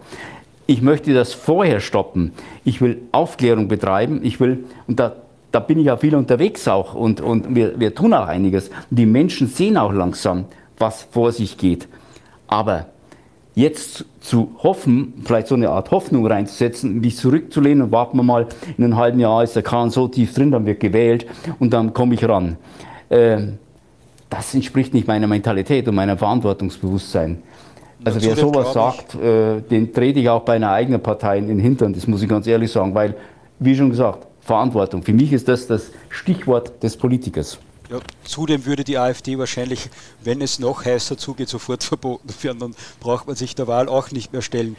[0.67, 2.33] Ich möchte das vorher stoppen.
[2.65, 4.21] Ich will Aufklärung betreiben.
[4.23, 5.17] Ich will, und da
[5.53, 8.71] da bin ich ja viel unterwegs auch und, und wir, wir tun auch einiges.
[8.91, 10.45] Die Menschen sehen auch langsam,
[10.79, 11.89] was vor sich geht.
[12.47, 12.87] Aber
[13.55, 18.47] jetzt zu hoffen, vielleicht so eine Art Hoffnung reinzusetzen, mich zurückzulehnen und warten wir mal,
[18.77, 21.27] in einem halben Jahr ist der Kahn so tief drin, dann wird gewählt
[21.59, 22.57] und dann komme ich ran.
[23.09, 23.39] Äh,
[24.29, 27.43] das entspricht nicht meiner Mentalität und meinem Verantwortungsbewusstsein.
[28.05, 31.59] Also wer sowas sagt, äh, den trete ich auch bei einer eigenen Partei in den
[31.59, 33.15] Hintern, das muss ich ganz ehrlich sagen, weil,
[33.59, 35.05] wie schon gesagt, Verantwortung.
[35.05, 37.59] Für mich ist das das Stichwort des Politikers.
[37.89, 39.89] Ja, zudem würde die AfD wahrscheinlich,
[40.25, 42.59] wenn es noch heißer zugeht, sofort verboten werden.
[42.59, 44.75] Dann braucht man sich der Wahl auch nicht mehr stellen.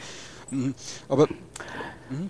[0.49, 0.76] Mhm.
[1.07, 1.27] Aber.
[2.10, 2.27] Mhm.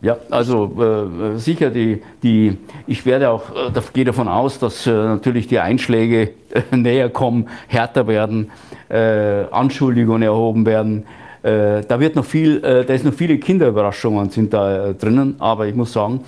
[0.00, 2.56] Ja, also äh, sicher, die, die,
[2.86, 7.48] ich werde auch, äh, gehe davon aus, dass äh, natürlich die Einschläge äh, näher kommen,
[7.66, 8.52] härter werden,
[8.88, 11.04] äh, Anschuldigungen erhoben werden.
[11.42, 15.36] Äh, da wird noch viel, äh, da ist noch viele Kinderüberraschungen sind da äh, drinnen,
[15.38, 16.20] aber ich muss sagen,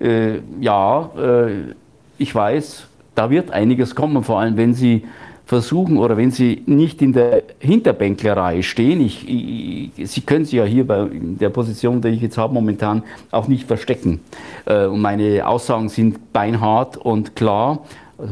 [0.00, 1.74] äh, ja, äh,
[2.18, 5.04] ich weiß, da wird einiges kommen, vor allem wenn Sie
[5.46, 9.02] versuchen oder wenn Sie nicht in der Hinterbänklerei stehen.
[9.02, 13.02] Ich, ich, Sie können sich ja hier bei der Position, die ich jetzt habe, momentan
[13.30, 14.20] auch nicht verstecken.
[14.64, 17.80] Äh, und meine Aussagen sind beinhart und klar,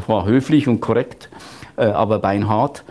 [0.07, 1.29] war höflich und korrekt,
[1.75, 2.85] aber beinhart.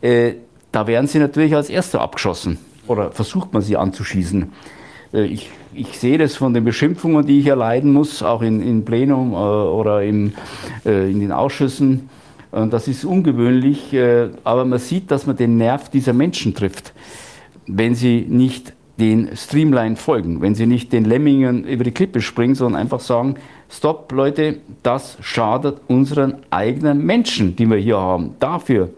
[0.00, 2.56] Da werden Sie natürlich als Erster abgeschossen
[2.88, 4.52] oder versucht man sie anzuschießen.
[5.12, 8.84] Äh, ich, ich sehe das von den Beschimpfungen, die ich erleiden muss, auch in, in
[8.84, 10.32] Plenum äh, oder im,
[10.84, 12.08] äh, in den Ausschüssen.
[12.50, 13.94] Das ist ungewöhnlich,
[14.42, 16.94] aber man sieht, dass man den Nerv dieser Menschen trifft.
[17.66, 22.54] Wenn sie nicht den Streamline folgen, wenn sie nicht den Lemmingen über die Klippe springen,
[22.54, 23.34] sondern einfach sagen,
[23.68, 28.94] stopp Leute, das schadet unseren eigenen Menschen, die wir hier haben, dafür.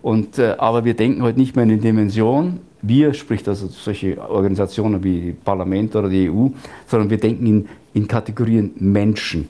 [0.00, 5.02] Und, aber wir denken heute nicht mehr in den Dimensionen, wir, sprich also solche Organisationen
[5.02, 6.48] wie Parlament oder die EU,
[6.86, 9.48] sondern wir denken in, in Kategorien Menschen.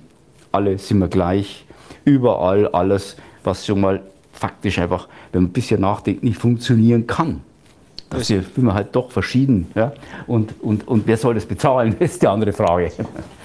[0.53, 1.65] Alle sind wir gleich,
[2.05, 4.03] überall alles, was schon mal
[4.33, 7.41] faktisch einfach, wenn man ein bisschen nachdenkt, nicht funktionieren kann.
[8.11, 9.71] Das sind wir halt doch verschieden.
[9.75, 9.93] Ja?
[10.27, 12.93] Und, und, und wer soll das bezahlen, ist die andere Frage.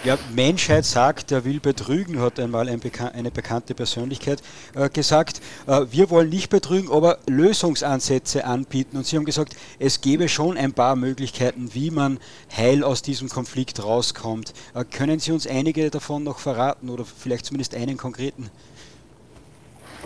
[0.03, 4.41] Ja, Menschheit sagt, er will betrügen, hat einmal ein Bekan eine bekannte Persönlichkeit
[4.75, 5.41] äh, gesagt.
[5.67, 8.97] Äh, wir wollen nicht betrügen, aber Lösungsansätze anbieten.
[8.97, 12.19] Und Sie haben gesagt, es gäbe schon ein paar Möglichkeiten, wie man
[12.55, 14.53] heil aus diesem Konflikt rauskommt.
[14.73, 18.49] Äh, können Sie uns einige davon noch verraten oder vielleicht zumindest einen konkreten?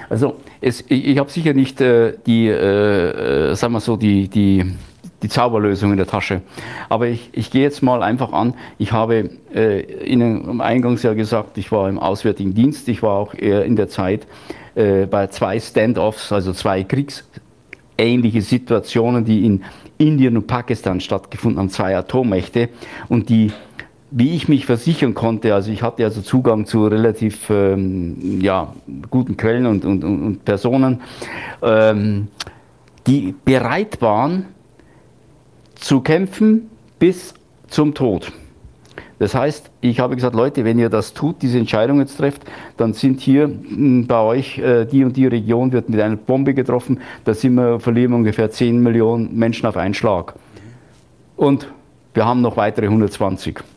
[0.09, 4.27] Also es, ich, ich habe sicher nicht äh, die, äh, äh, sagen wir so, die,
[4.27, 4.73] die,
[5.21, 6.41] die Zauberlösung in der Tasche.
[6.89, 8.53] Aber ich, ich gehe jetzt mal einfach an.
[8.77, 12.87] Ich habe äh, Ihnen Eingangs ja gesagt, ich war im Auswärtigen Dienst.
[12.89, 14.27] Ich war auch eher in der Zeit
[14.75, 19.63] äh, bei zwei Standoffs, also zwei kriegsähnliche Situationen, die in
[19.97, 22.69] Indien und Pakistan stattgefunden haben, zwei Atommächte.
[23.07, 23.51] Und die
[24.15, 28.73] wie ich mich versichern konnte, also ich hatte also Zugang zu relativ ähm, ja,
[29.09, 31.01] guten Quellen und, und, und Personen,
[31.63, 32.27] ähm,
[33.07, 34.45] die bereit waren
[35.73, 36.69] zu kämpfen
[36.99, 37.33] bis
[37.67, 38.31] zum Tod.
[39.17, 42.43] Das heißt, ich habe gesagt, Leute, wenn ihr das tut, diese Entscheidung jetzt trefft,
[42.77, 46.53] dann sind hier hm, bei euch äh, die und die Region wird mit einer Bombe
[46.53, 50.35] getroffen, da sind wir, verlieren wir ungefähr 10 Millionen Menschen auf einen Schlag.
[51.35, 51.67] Und
[52.13, 53.72] wir haben noch weitere 120.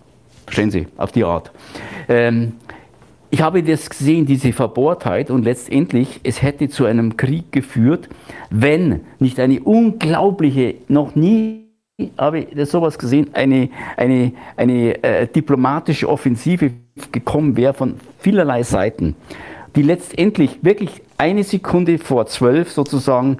[0.46, 1.50] Verstehen Sie, auf die Art.
[2.08, 2.54] Ähm,
[3.30, 8.08] ich habe das gesehen, diese Verbohrtheit, und letztendlich, es hätte zu einem Krieg geführt,
[8.50, 11.66] wenn nicht eine unglaubliche, noch nie
[12.18, 16.70] habe ich sowas gesehen, eine, eine, eine äh, diplomatische Offensive
[17.10, 19.16] gekommen wäre von vielerlei Seiten,
[19.74, 23.38] die letztendlich wirklich eine Sekunde vor zwölf sozusagen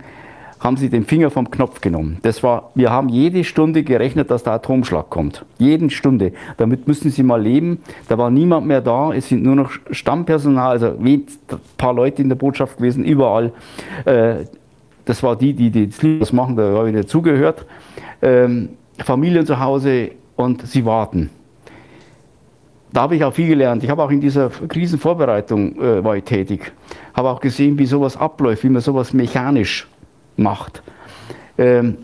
[0.60, 2.18] haben sie den Finger vom Knopf genommen.
[2.22, 5.44] Das war, wir haben jede Stunde gerechnet, dass der Atomschlag kommt.
[5.58, 6.32] Jeden Stunde.
[6.56, 7.80] Damit müssen sie mal leben.
[8.08, 9.12] Da war niemand mehr da.
[9.12, 11.26] Es sind nur noch Stammpersonal, also ein
[11.76, 13.52] paar Leute in der Botschaft gewesen, überall.
[14.04, 14.44] Äh,
[15.04, 15.88] das war die, die
[16.18, 17.64] das machen, da habe ich dazugehört.
[18.20, 21.30] Ähm, Familien zu Hause und sie warten.
[22.92, 23.84] Da habe ich auch viel gelernt.
[23.84, 26.72] Ich habe auch in dieser Krisenvorbereitung äh, war ich tätig.
[27.14, 29.86] Habe auch gesehen, wie sowas abläuft, wie man sowas mechanisch
[30.36, 30.82] macht.
[31.58, 31.98] Ähm,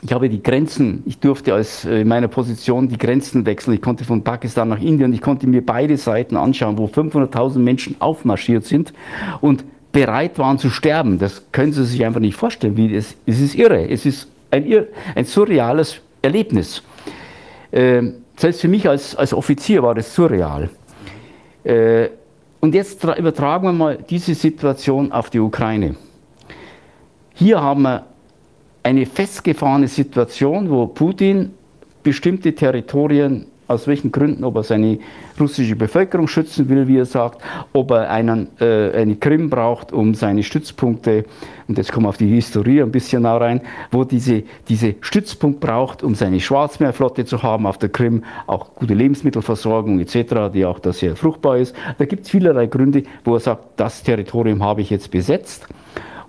[0.00, 3.74] ich habe die Grenzen, ich durfte als äh, in meiner Position die Grenzen wechseln.
[3.74, 7.96] Ich konnte von Pakistan nach Indien, ich konnte mir beide Seiten anschauen, wo 500.000 Menschen
[8.00, 8.92] aufmarschiert sind
[9.40, 11.18] und bereit waren zu sterben.
[11.18, 12.76] Das können Sie sich einfach nicht vorstellen.
[12.76, 13.88] Wie es, es ist irre.
[13.88, 16.82] Es ist ein, ein surreales Erlebnis.
[17.72, 20.70] Ähm, selbst für mich als, als Offizier war das surreal.
[21.64, 22.08] Äh,
[22.60, 25.96] und jetzt übertragen wir mal diese Situation auf die Ukraine.
[27.38, 28.04] Hier haben wir
[28.82, 31.52] eine festgefahrene Situation, wo Putin
[32.02, 34.98] bestimmte Territorien, aus welchen Gründen, ob er seine
[35.38, 37.40] russische Bevölkerung schützen will, wie er sagt,
[37.72, 41.26] ob er einen, äh, eine Krim braucht, um seine Stützpunkte,
[41.68, 43.60] und jetzt kommen wir auf die Historie ein bisschen nah rein,
[43.92, 48.94] wo diese, diese Stützpunkt braucht, um seine Schwarzmeerflotte zu haben auf der Krim, auch gute
[48.94, 51.76] Lebensmittelversorgung etc., die auch da sehr fruchtbar ist.
[51.98, 55.68] Da gibt es vielerlei Gründe, wo er sagt, das Territorium habe ich jetzt besetzt.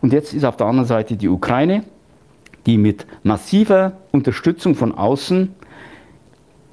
[0.01, 1.83] Und jetzt ist auf der anderen Seite die Ukraine,
[2.65, 5.53] die mit massiver Unterstützung von außen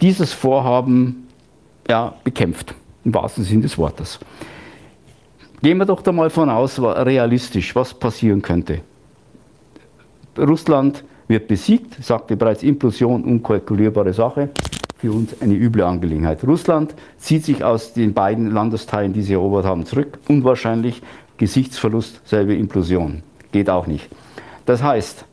[0.01, 1.27] dieses Vorhaben
[1.89, 2.75] ja, bekämpft,
[3.05, 4.19] im wahrsten Sinne des Wortes.
[5.63, 8.81] Gehen wir doch da mal von aus, realistisch, was passieren könnte.
[10.39, 14.51] Russland wird besiegt, sagte bereits Implosion, unkalkulierbare Sache,
[14.99, 16.45] für uns eine üble Angelegenheit.
[16.45, 21.03] Russland zieht sich aus den beiden Landesteilen, die sie erobert haben, zurück, unwahrscheinlich,
[21.39, 23.23] Gesichtsverlust, selbe Implosion.
[23.53, 24.09] Geht auch nicht.
[24.65, 25.25] Das heißt,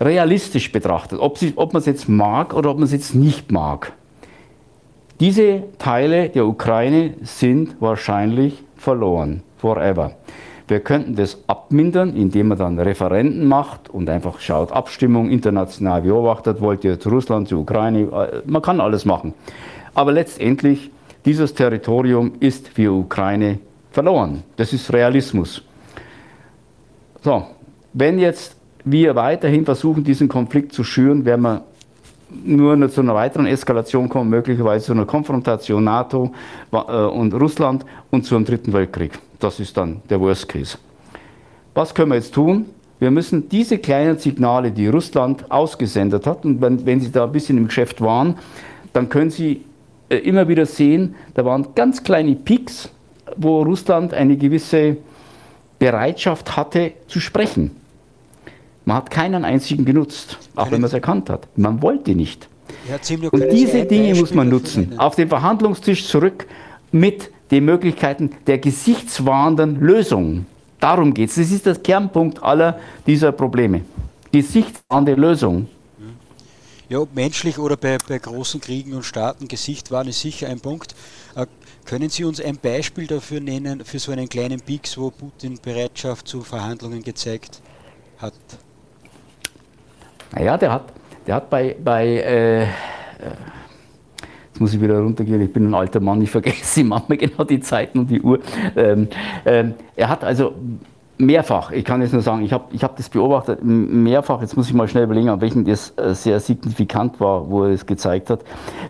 [0.00, 3.52] realistisch betrachtet, ob, sie, ob man es jetzt mag oder ob man es jetzt nicht
[3.52, 3.92] mag,
[5.20, 10.16] diese Teile der Ukraine sind wahrscheinlich verloren, forever.
[10.66, 16.60] Wir könnten das abmindern, indem man dann Referenten macht und einfach schaut, Abstimmung international beobachtet,
[16.60, 19.34] wollt ihr zu Russland, zu Ukraine, äh, man kann alles machen.
[19.94, 20.90] Aber letztendlich,
[21.24, 23.58] dieses Territorium ist für Ukraine
[23.92, 24.42] verloren.
[24.56, 25.62] Das ist Realismus.
[27.22, 27.46] So,
[27.92, 31.62] wenn jetzt wir weiterhin versuchen, diesen Konflikt zu schüren, werden wir
[32.44, 36.32] nur zu einer weiteren Eskalation kommen, möglicherweise zu einer Konfrontation NATO
[36.72, 39.18] äh, und Russland und zu einem dritten Weltkrieg.
[39.38, 40.78] Das ist dann der Worst Case.
[41.74, 42.66] Was können wir jetzt tun?
[42.98, 47.32] Wir müssen diese kleinen Signale, die Russland ausgesendet hat, und wenn, wenn Sie da ein
[47.32, 48.36] bisschen im Geschäft waren,
[48.92, 49.64] dann können Sie
[50.08, 52.90] äh, immer wieder sehen, da waren ganz kleine Peaks,
[53.36, 54.96] wo Russland eine gewisse
[55.78, 57.72] Bereitschaft hatte zu sprechen.
[58.84, 61.46] Man hat keinen einzigen genutzt, auch wenn man es erkannt hat.
[61.56, 62.48] Man wollte nicht.
[63.30, 64.98] Und diese Dinge muss man nutzen.
[64.98, 66.46] Auf den Verhandlungstisch zurück
[66.90, 70.46] mit den Möglichkeiten der gesichtswahrenden Lösung.
[70.80, 71.36] Darum geht es.
[71.36, 73.82] Das ist das Kernpunkt aller dieser Probleme.
[74.32, 75.68] Gesichtswahrende Lösung.
[76.88, 80.94] Ja, ob menschlich oder bei, bei großen Kriegen und Staaten, Gesichtswahn ist sicher ein Punkt.
[81.84, 85.58] Äh, können Sie uns ein Beispiel dafür nennen, für so einen kleinen Pix, wo Putin
[85.62, 87.60] Bereitschaft zu Verhandlungen gezeigt
[88.18, 88.34] hat?
[90.34, 90.84] Naja, der hat,
[91.26, 92.66] der hat bei, bei äh,
[94.52, 97.60] Jetzt muss ich wieder runtergehen, ich bin ein alter Mann, ich vergesse manchmal genau die
[97.60, 98.38] Zeiten und die Uhr.
[98.76, 99.08] Ähm,
[99.46, 100.52] ähm, er hat also
[101.16, 104.68] mehrfach, ich kann jetzt nur sagen, ich habe ich hab das beobachtet, mehrfach, jetzt muss
[104.68, 108.28] ich mal schnell überlegen, an welchen das äh, sehr signifikant war, wo er es gezeigt
[108.28, 108.40] hat,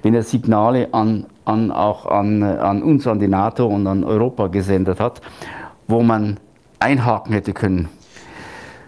[0.02, 4.48] wenn er Signale an, an, auch an, an uns, an die NATO und an Europa
[4.48, 5.20] gesendet hat,
[5.88, 6.38] wo man
[6.78, 7.88] einhaken hätte können.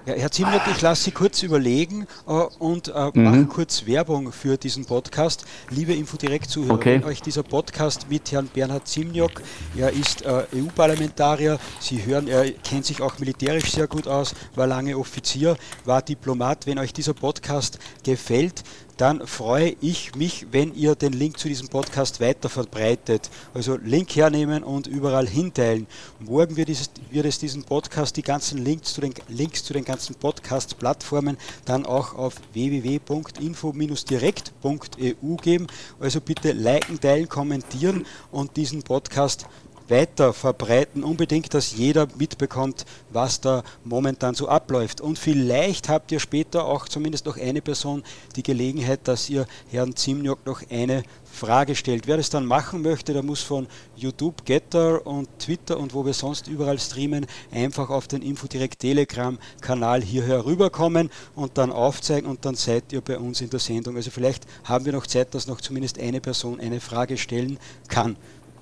[0.06, 3.24] Ja, Herr Zimnock, ich lasse Sie kurz überlegen äh, und äh, mhm.
[3.24, 5.47] mache kurz Werbung für diesen Podcast.
[5.70, 6.94] Liebe Infodirekt-Zuhörer, okay.
[6.97, 9.40] wenn euch dieser Podcast mit Herrn Bernhard Zimniok,
[9.74, 14.66] er ist äh, EU-Parlamentarier, Sie hören, er kennt sich auch militärisch sehr gut aus, war
[14.66, 15.56] lange Offizier,
[15.86, 16.66] war Diplomat.
[16.66, 18.62] Wenn euch dieser Podcast gefällt,
[18.96, 23.28] dann freue ich mich, wenn ihr den Link zu diesem Podcast weiter verbreitet.
[23.52, 25.88] Also Link hernehmen und überall hinteilen.
[26.20, 29.84] Morgen wird es, wird es diesen Podcast, die ganzen Links zu den, Links zu den
[29.84, 35.66] ganzen Podcast-Plattformen dann auch auf www.info-direkt.eu geben.
[35.98, 39.46] Also bitte liken, teilen, kommentieren und diesen Podcast
[39.89, 45.01] weiter verbreiten, unbedingt, dass jeder mitbekommt, was da momentan so abläuft.
[45.01, 48.02] Und vielleicht habt ihr später auch zumindest noch eine Person
[48.36, 51.02] die Gelegenheit, dass ihr Herrn Zimniok noch eine
[51.35, 52.06] Frage stellt.
[52.06, 53.66] Wer das dann machen möchte, der muss von
[53.97, 60.02] YouTube, Getter und Twitter und wo wir sonst überall streamen, einfach auf den Infodirekt Telegram-Kanal
[60.02, 63.97] hierher rüberkommen und dann aufzeigen und dann seid ihr bei uns in der Sendung.
[63.97, 67.59] Also vielleicht haben wir noch Zeit, dass noch zumindest eine Person eine Frage stellen
[67.89, 68.16] kann.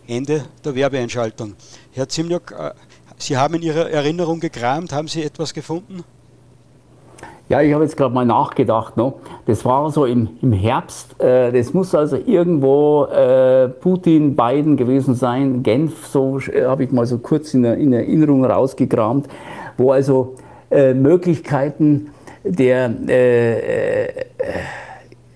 [0.06, 1.54] Ende der Werbeeinschaltung.
[1.92, 2.70] Herr Zimniok, äh,
[3.18, 6.02] Sie haben in Ihrer Erinnerung gekramt, haben Sie etwas gefunden?
[7.48, 8.96] Ja, ich habe jetzt gerade mal nachgedacht.
[8.96, 9.20] No?
[9.46, 11.20] Das war so im, im Herbst.
[11.20, 15.62] Äh, das muss also irgendwo äh, Putin, Biden gewesen sein.
[15.62, 19.28] Genf, so äh, habe ich mal so kurz in, in Erinnerung rausgekramt,
[19.76, 20.34] wo also
[20.70, 22.10] äh, Möglichkeiten
[22.44, 24.08] der äh,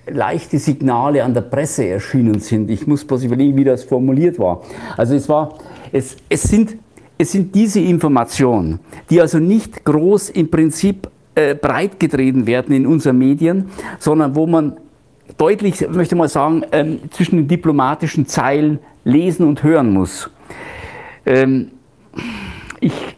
[0.09, 2.71] leichte Signale an der Presse erschienen sind.
[2.71, 4.63] Ich muss bloß überlegen, wie das formuliert war.
[4.97, 5.59] Also es war,
[5.93, 6.77] es, es sind,
[7.19, 8.81] es sind diese Informationen,
[9.11, 14.47] die also nicht groß im Prinzip äh, breit getreten werden in unseren Medien, sondern wo
[14.47, 14.77] man
[15.37, 20.31] deutlich, möchte mal sagen, ähm, zwischen den diplomatischen Zeilen lesen und hören muss.
[21.25, 21.73] Ähm,
[22.81, 23.16] ich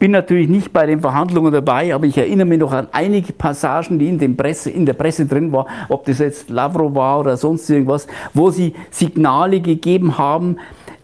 [0.00, 3.98] bin natürlich nicht bei den Verhandlungen dabei, aber ich erinnere mich noch an einige Passagen,
[3.98, 7.68] die in, Presse, in der Presse drin waren, ob das jetzt Lavrov war oder sonst
[7.70, 10.56] irgendwas, wo sie Signale gegeben haben.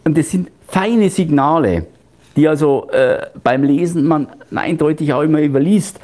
[0.03, 1.85] Und das sind feine Signale,
[2.35, 5.99] die also äh, beim Lesen man eindeutig auch immer überliest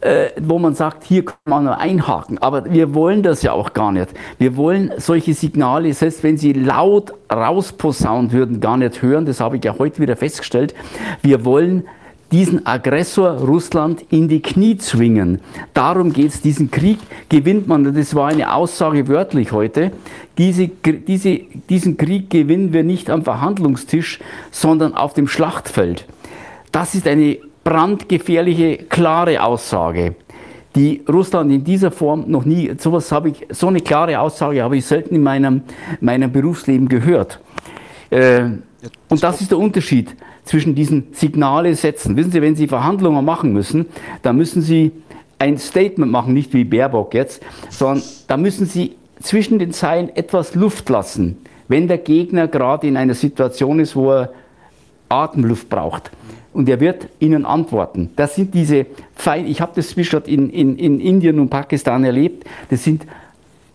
[0.00, 2.38] äh, wo man sagt, hier kann man nur einhaken.
[2.38, 4.08] Aber wir wollen das ja auch gar nicht.
[4.38, 9.26] Wir wollen solche Signale, selbst wenn sie laut rausposaunt würden, gar nicht hören.
[9.26, 10.74] Das habe ich ja heute wieder festgestellt.
[11.22, 11.84] Wir wollen
[12.32, 15.40] diesen Aggressor Russland in die Knie zwingen.
[15.74, 16.40] Darum geht es.
[16.40, 16.98] Diesen Krieg
[17.28, 19.92] gewinnt man, das war eine Aussage wörtlich heute,
[20.38, 24.18] diese, diese, diesen Krieg gewinnen wir nicht am Verhandlungstisch,
[24.50, 26.06] sondern auf dem Schlachtfeld.
[26.72, 30.16] Das ist eine brandgefährliche, klare Aussage
[30.74, 34.76] die Russland in dieser Form noch nie, sowas habe ich, so eine klare Aussage habe
[34.78, 35.62] ich selten in meinem,
[36.00, 37.40] meinem Berufsleben gehört.
[38.10, 38.44] Äh,
[39.08, 42.16] und das ist der Unterschied zwischen diesen Signale setzen.
[42.16, 43.86] Wissen Sie, wenn Sie Verhandlungen machen müssen,
[44.22, 44.92] dann müssen Sie
[45.38, 50.54] ein Statement machen, nicht wie Baerbock jetzt, sondern da müssen Sie zwischen den Zeilen etwas
[50.54, 51.38] Luft lassen,
[51.68, 54.32] wenn der Gegner gerade in einer Situation ist, wo er
[55.08, 56.10] Atemluft braucht.
[56.52, 58.10] Und er wird Ihnen antworten.
[58.16, 62.84] Das sind diese fein, ich habe das in, in, in Indien und Pakistan erlebt, das
[62.84, 63.06] sind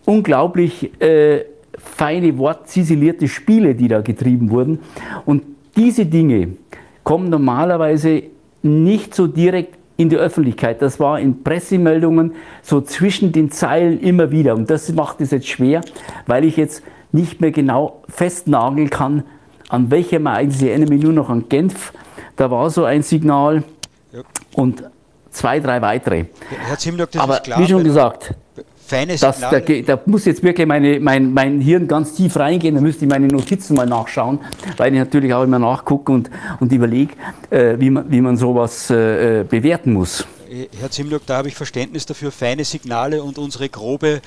[0.04, 1.44] unglaublich äh,
[1.76, 4.78] feine, wortziselierte Spiele, die da getrieben wurden.
[5.26, 5.42] Und
[5.78, 6.56] diese Dinge
[7.04, 8.24] kommen normalerweise
[8.62, 10.82] nicht so direkt in die Öffentlichkeit.
[10.82, 14.54] Das war in Pressemeldungen so zwischen den Zeilen immer wieder.
[14.54, 15.80] Und das macht es jetzt schwer,
[16.26, 16.82] weil ich jetzt
[17.12, 19.24] nicht mehr genau festnageln kann,
[19.68, 20.60] an welchem Ereignis.
[20.60, 21.92] Ich erinnere mich nur noch an Genf.
[22.36, 23.62] Da war so ein Signal.
[24.12, 24.20] Ja.
[24.54, 24.84] Und
[25.30, 26.26] zwei, drei weitere.
[26.66, 28.34] Herr Zimlock, das Aber ist klar, wie schon gesagt,
[28.88, 32.80] feine das, da, da, muss jetzt wirklich meine, mein, mein Hirn ganz tief reingehen, da
[32.80, 34.40] müsste ich meine Notizen mal nachschauen,
[34.76, 37.14] weil ich natürlich auch immer nachgucke und, und überlege,
[37.50, 40.26] äh, wie, man, wie man sowas äh, äh bewerten muss.
[40.80, 44.22] Herr Zimlock, da habe ich Verständnis dafür, feine Signale und unsere grobe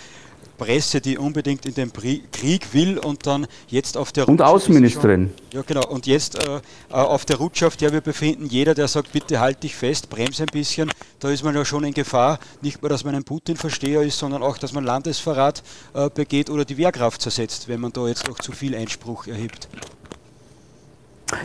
[0.61, 5.31] Presse, die unbedingt in den Krieg will und dann jetzt auf der Und Außenministerin.
[5.49, 5.87] Schon, ja, genau.
[5.87, 6.59] Und jetzt äh, äh,
[6.89, 10.43] auf der Rutsche, auf der wir befinden, jeder, der sagt, bitte halt dich fest, bremse
[10.43, 14.03] ein bisschen, da ist man ja schon in Gefahr, nicht nur, dass man ein Putin-Versteher
[14.03, 15.63] ist, sondern auch, dass man Landesverrat
[15.95, 19.67] äh, begeht oder die Wehrkraft zersetzt, wenn man da jetzt noch zu viel Einspruch erhebt.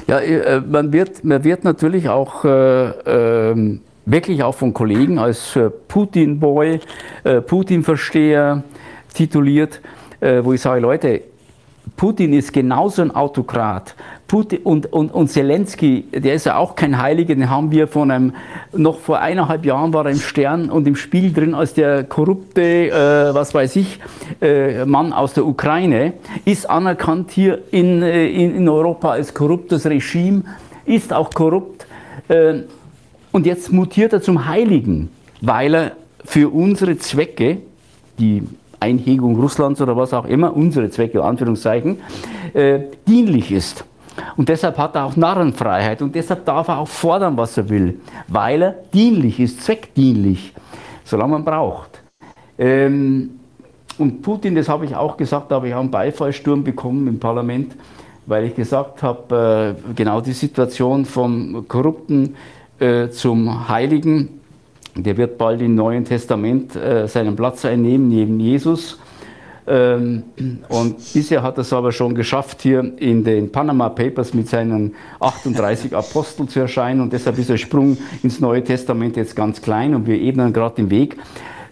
[0.06, 5.56] Ja, äh, man wird, man wird natürlich auch äh, ähm, wirklich auch von Kollegen als
[5.56, 6.80] äh, Putin-Boy,
[7.46, 8.62] Putin-Versteher,
[9.16, 9.80] tituliert,
[10.20, 11.22] äh, wo ich sage, Leute,
[11.96, 13.94] Putin ist genauso ein Autokrat.
[14.26, 18.10] Putin und, und, und Zelensky, der ist ja auch kein Heiliger, den haben wir von
[18.10, 18.34] einem,
[18.72, 22.90] noch vor eineinhalb Jahren war er im Stern und im Spiel drin als der korrupte,
[22.90, 24.00] äh, was weiß ich,
[24.42, 26.14] äh, Mann aus der Ukraine,
[26.44, 30.42] ist anerkannt hier in, äh, in, in Europa als korruptes Regime,
[30.84, 31.86] ist auch korrupt.
[32.28, 32.62] Äh,
[33.30, 35.10] und jetzt mutiert er zum Heiligen,
[35.40, 35.92] weil er
[36.24, 37.58] für unsere Zwecke,
[38.18, 38.42] die
[38.80, 41.98] Einhegung Russlands oder was auch immer, unsere Zwecke, Anführungszeichen,
[42.54, 43.84] äh, dienlich ist.
[44.36, 48.00] Und deshalb hat er auch Narrenfreiheit und deshalb darf er auch fordern, was er will,
[48.28, 50.52] weil er dienlich ist, zweckdienlich,
[51.04, 52.02] solange man braucht.
[52.58, 53.38] Ähm,
[53.98, 57.18] und Putin, das habe ich auch gesagt, da habe ich auch einen Beifallsturm bekommen im
[57.18, 57.76] Parlament,
[58.26, 62.36] weil ich gesagt habe, äh, genau die Situation vom Korrupten
[62.78, 64.40] äh, zum Heiligen,
[64.96, 68.98] der wird bald im Neuen Testament äh, seinen Platz einnehmen neben Jesus.
[69.68, 70.22] Ähm,
[70.68, 74.94] und bisher hat er es aber schon geschafft, hier in den Panama Papers mit seinen
[75.20, 77.00] 38 Aposteln zu erscheinen.
[77.00, 80.76] Und deshalb ist der Sprung ins Neue Testament jetzt ganz klein und wir ebnen gerade
[80.76, 81.16] den Weg.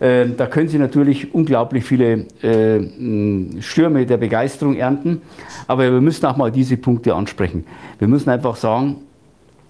[0.01, 5.23] Äh, da können Sie natürlich unglaublich viele äh, Stürme der Begeisterung ernten.
[5.69, 7.65] Aber wir müssen auch mal diese Punkte ansprechen.
[8.01, 8.97] Wir müssen einfach sagen,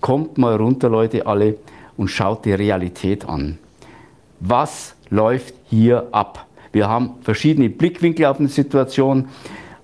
[0.00, 1.56] kommt mal runter, Leute, alle
[1.96, 3.58] und schaut die Realität an.
[4.40, 6.46] Was läuft hier ab?
[6.72, 9.28] Wir haben verschiedene Blickwinkel auf eine Situation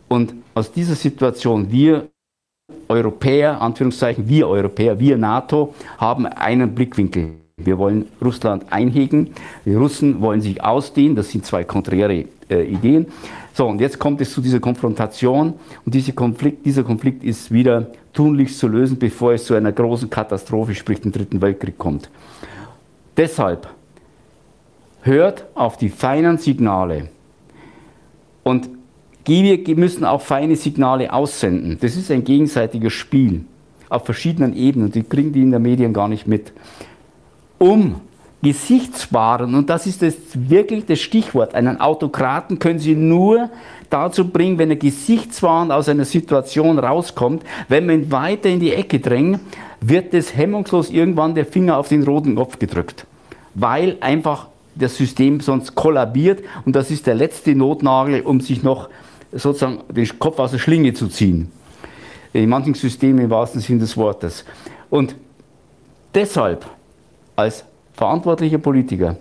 [0.09, 2.09] und aus dieser Situation wir
[2.89, 7.35] Europäer, Anführungszeichen, wir Europäer, wir NATO, haben einen Blickwinkel.
[7.57, 9.35] Wir wollen Russland einhegen,
[9.65, 13.07] die Russen wollen sich ausdehnen, das sind zwei konträre äh, Ideen.
[13.61, 15.53] So, und jetzt kommt es zu dieser Konfrontation
[15.85, 20.09] und diese Konflikt, dieser Konflikt ist wieder tunlichst zu lösen, bevor es zu einer großen
[20.09, 22.09] Katastrophe, sprich dem Dritten Weltkrieg kommt.
[23.19, 23.69] Deshalb
[25.03, 27.11] hört auf die feinen Signale
[28.45, 28.71] und
[29.27, 31.77] wir müssen auch feine Signale aussenden.
[31.83, 33.45] Das ist ein gegenseitiges Spiel
[33.91, 34.91] auf verschiedenen Ebenen.
[34.91, 36.55] Die kriegen die in der Medien gar nicht mit.
[37.59, 38.01] Um
[38.43, 43.51] Gesichtswahren, und das ist das wirklich das Stichwort, einen Autokraten können Sie nur
[43.91, 48.73] dazu bringen, wenn er gesichtswahrend aus einer Situation rauskommt, wenn man ihn weiter in die
[48.73, 49.41] Ecke drängt,
[49.81, 53.07] wird es hemmungslos irgendwann der Finger auf den roten Kopf gedrückt,
[53.55, 58.89] weil einfach das System sonst kollabiert und das ist der letzte Notnagel, um sich noch
[59.33, 61.51] sozusagen den Kopf aus der Schlinge zu ziehen.
[62.33, 64.45] In manchen Systemen im wahrsten Sinne des Wortes.
[64.89, 65.17] Und
[66.15, 66.65] deshalb
[67.35, 67.65] als
[68.01, 69.17] verantwortliche Politiker,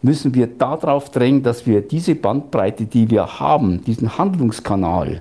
[0.00, 5.20] müssen wir darauf drängen, dass wir diese Bandbreite, die wir haben, diesen Handlungskanal,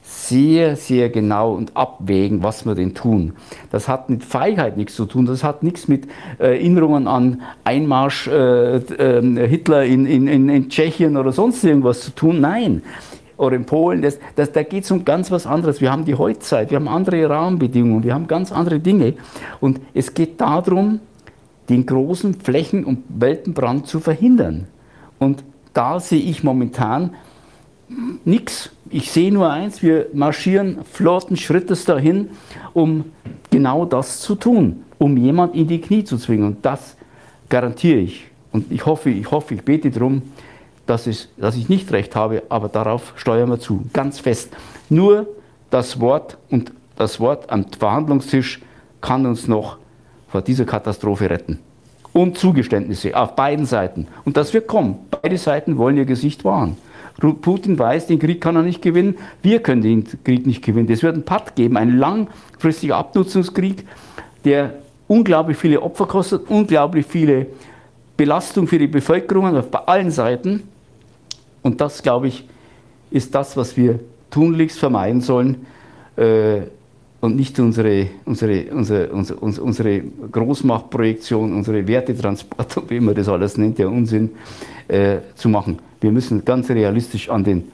[0.00, 3.34] sehr, sehr genau und abwägen, was wir denn tun.
[3.70, 6.06] Das hat mit Feigheit nichts zu tun, das hat nichts mit
[6.38, 12.14] äh, Erinnerungen an Einmarsch äh, äh, Hitler in, in, in Tschechien oder sonst irgendwas zu
[12.14, 12.40] tun.
[12.40, 12.82] Nein,
[13.36, 15.82] oder in Polen, das, das, da geht es um ganz was anderes.
[15.82, 19.12] Wir haben die Heutzeit, wir haben andere Rahmenbedingungen, wir haben ganz andere Dinge.
[19.60, 21.00] Und es geht darum,
[21.68, 24.66] den großen Flächen- und Weltenbrand zu verhindern.
[25.18, 27.14] Und da sehe ich momentan
[28.24, 28.70] nichts.
[28.90, 32.30] Ich sehe nur eins, wir marschieren flotten Schrittes dahin,
[32.72, 33.06] um
[33.50, 36.46] genau das zu tun, um jemand in die Knie zu zwingen.
[36.46, 36.96] Und das
[37.48, 38.26] garantiere ich.
[38.52, 40.22] Und ich hoffe, ich hoffe, ich bete darum,
[40.86, 44.56] dass, es, dass ich nicht recht habe, aber darauf steuern wir zu, ganz fest.
[44.88, 45.26] Nur
[45.70, 48.60] das Wort und das Wort am Verhandlungstisch
[49.00, 49.77] kann uns noch
[50.28, 51.58] vor dieser Katastrophe retten.
[52.12, 54.06] Und Zugeständnisse auf beiden Seiten.
[54.24, 54.96] Und das wird kommen.
[55.10, 56.76] Beide Seiten wollen ihr Gesicht wahren.
[57.18, 59.16] Putin weiß, den Krieg kann er nicht gewinnen.
[59.42, 60.88] Wir können den Krieg nicht gewinnen.
[60.90, 63.84] Es wird einen Patt geben, einen langfristigen Abnutzungskrieg,
[64.44, 64.74] der
[65.08, 67.46] unglaublich viele Opfer kostet, unglaublich viele
[68.16, 70.64] Belastungen für die Bevölkerung auf allen Seiten.
[71.62, 72.48] Und das, glaube ich,
[73.10, 73.98] ist das, was wir
[74.30, 75.66] tunlichst vermeiden sollen.
[76.16, 76.62] Äh,
[77.20, 80.00] und nicht unsere, unsere, unsere, unsere, unsere
[80.30, 84.30] Großmachtprojektion, unsere Wertetransport, wie man das alles nennt, der Unsinn,
[84.86, 85.78] äh, zu machen.
[86.00, 87.72] Wir müssen ganz realistisch an den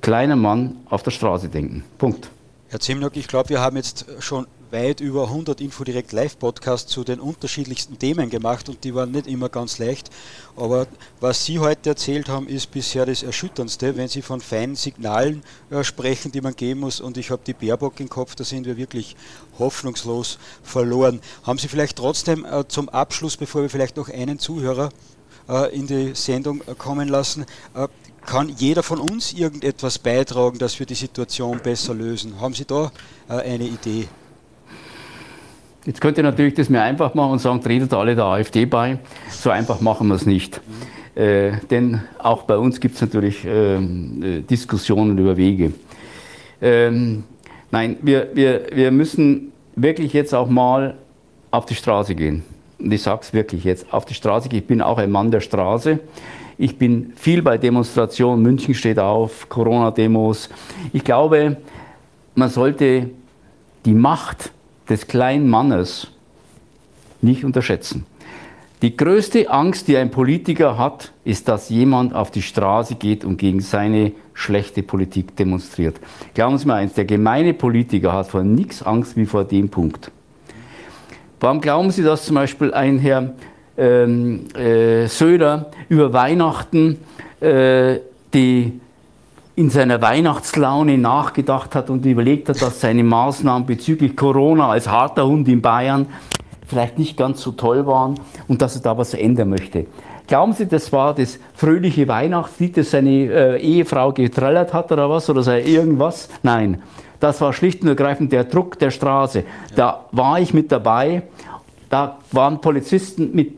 [0.00, 1.82] kleinen Mann auf der Straße denken.
[1.98, 2.30] Punkt.
[2.68, 7.20] Herr Zimnock, ich glaube, wir haben jetzt schon weit über 100 Infodirect Live-Podcasts zu den
[7.20, 10.10] unterschiedlichsten Themen gemacht und die waren nicht immer ganz leicht.
[10.56, 10.86] Aber
[11.20, 15.84] was Sie heute erzählt haben, ist bisher das Erschütterndste, wenn Sie von feinen Signalen äh,
[15.84, 17.00] sprechen, die man geben muss.
[17.00, 19.16] Und ich habe die Baerbock im Kopf, da sind wir wirklich
[19.58, 21.20] hoffnungslos verloren.
[21.44, 24.90] Haben Sie vielleicht trotzdem äh, zum Abschluss, bevor wir vielleicht noch einen Zuhörer
[25.48, 27.46] äh, in die Sendung kommen lassen,
[28.26, 32.40] kann jeder von uns irgendetwas beitragen, dass wir die Situation besser lösen?
[32.40, 32.90] Haben Sie da
[33.28, 34.08] eine Idee?
[35.86, 38.98] Jetzt könnt ihr natürlich das mir einfach machen und sagen, tretet alle der AfD bei.
[39.28, 40.62] So einfach machen wir es nicht.
[41.14, 45.72] Äh, denn auch bei uns gibt es natürlich ähm, äh, Diskussionen über Wege.
[46.62, 47.24] Ähm,
[47.70, 50.94] nein, wir, wir, wir müssen wirklich jetzt auch mal
[51.50, 52.42] auf die Straße gehen.
[52.78, 54.60] Und ich sage es wirklich jetzt, auf die Straße gehen.
[54.60, 56.00] Ich bin auch ein Mann der Straße.
[56.56, 58.42] Ich bin viel bei Demonstrationen.
[58.42, 60.48] München steht auf, Corona-Demos.
[60.94, 61.58] Ich glaube,
[62.34, 63.10] man sollte
[63.84, 64.50] die Macht
[64.88, 66.08] des kleinen Mannes
[67.20, 68.06] nicht unterschätzen.
[68.82, 73.38] Die größte Angst, die ein Politiker hat, ist, dass jemand auf die Straße geht und
[73.38, 75.96] gegen seine schlechte Politik demonstriert.
[76.34, 80.10] Glauben Sie mir eins, der gemeine Politiker hat vor nichts Angst wie vor dem Punkt.
[81.40, 83.32] Warum glauben Sie, dass zum Beispiel ein Herr
[83.78, 86.98] ähm, äh, Söder über Weihnachten
[87.40, 88.00] äh,
[88.34, 88.80] die
[89.56, 95.26] in seiner Weihnachtslaune nachgedacht hat und überlegt hat, dass seine Maßnahmen bezüglich Corona als harter
[95.26, 96.06] Hund in Bayern
[96.66, 98.18] vielleicht nicht ganz so toll waren
[98.48, 99.86] und dass er da was ändern möchte.
[100.26, 105.28] Glauben Sie, das war das fröhliche Weihnachtslied, das seine äh, Ehefrau getrellert hat oder was
[105.28, 106.30] oder sei irgendwas?
[106.42, 106.82] Nein,
[107.20, 109.44] das war schlicht und ergreifend der Druck der Straße.
[109.76, 111.22] Da war ich mit dabei.
[111.90, 113.52] Da waren Polizisten mit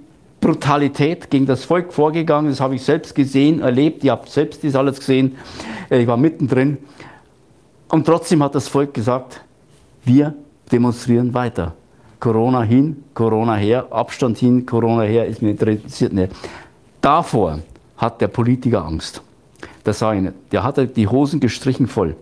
[0.47, 2.51] Brutalität gegen das Volk vorgegangen.
[2.51, 4.05] Das habe ich selbst gesehen, erlebt.
[4.05, 5.37] Ihr habt selbst das alles gesehen.
[5.91, 6.79] Äh, ich war mittendrin.
[7.89, 9.41] Und trotzdem hat das Volk gesagt,
[10.05, 10.35] wir
[10.71, 11.75] demonstrieren weiter.
[12.21, 16.33] Corona hin, Corona her, Abstand hin, Corona her, ist mir interessiert nicht.
[17.01, 17.59] Davor
[17.97, 19.23] hat der Politiker Angst.
[19.83, 20.35] Das sage ich nicht.
[20.53, 22.15] Der hat die Hosen gestrichen voll.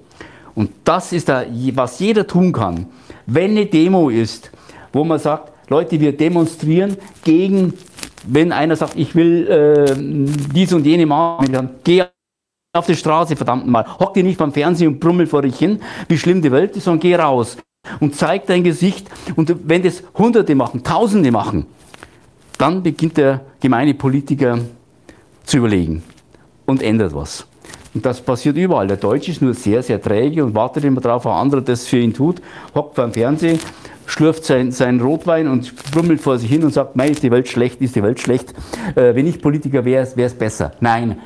[0.55, 1.45] Und das ist, da,
[1.75, 2.87] was jeder tun kann.
[3.27, 4.51] Wenn eine Demo ist,
[4.95, 7.75] wo man sagt, Leute, wir demonstrieren gegen,
[8.27, 9.95] wenn einer sagt, ich will äh,
[10.55, 12.05] dies und jene machen, dann geh
[12.73, 13.87] auf die Straße, verdammt mal.
[13.99, 16.85] Hock dir nicht beim Fernsehen und brummel vor dich hin, wie schlimm die Welt ist,
[16.85, 17.57] sondern geh raus
[18.01, 19.09] und zeig dein Gesicht.
[19.37, 21.67] Und wenn das Hunderte machen, Tausende machen,
[22.59, 24.59] dann beginnt der gemeine Politiker
[25.45, 26.03] zu überlegen
[26.67, 27.47] und ändert was.
[27.95, 28.89] Und das passiert überall.
[28.89, 31.99] Der Deutsche ist nur sehr, sehr träge und wartet immer darauf, dass andere das für
[31.99, 32.43] ihn tut,
[32.75, 33.61] hockt beim Fernsehen,
[34.07, 37.49] schlürft seinen sein Rotwein und brummelt vor sich hin und sagt, mei, ist die Welt
[37.49, 38.53] schlecht, ist die Welt schlecht.
[38.97, 40.73] Äh, wenn ich Politiker wäre, wäre es besser.
[40.81, 41.19] Nein,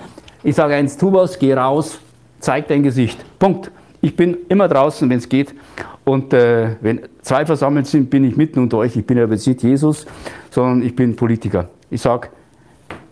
[0.42, 1.98] ich sage eins, tu was, geh raus,
[2.38, 3.24] zeig dein Gesicht.
[3.38, 3.70] Punkt.
[4.00, 5.54] Ich bin immer draußen, wenn es geht.
[6.04, 8.96] Und äh, wenn zwei versammelt sind, bin ich mitten unter euch.
[8.96, 10.06] Ich bin ja jetzt nicht Jesus,
[10.50, 11.68] sondern ich bin Politiker.
[11.90, 12.28] Ich sage,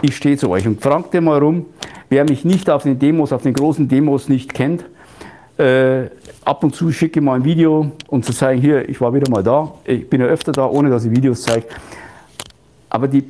[0.00, 0.66] ich stehe zu euch.
[0.66, 1.66] Und fragt ihr mal rum,
[2.08, 4.84] wer mich nicht auf den Demos, auf den großen Demos nicht kennt.
[5.58, 6.10] Äh,
[6.44, 9.30] ab und zu schicke ich mal ein Video, um zu zeigen, hier, ich war wieder
[9.30, 9.72] mal da.
[9.84, 11.66] Ich bin ja öfter da, ohne dass ich Videos zeige.
[12.88, 13.24] Aber die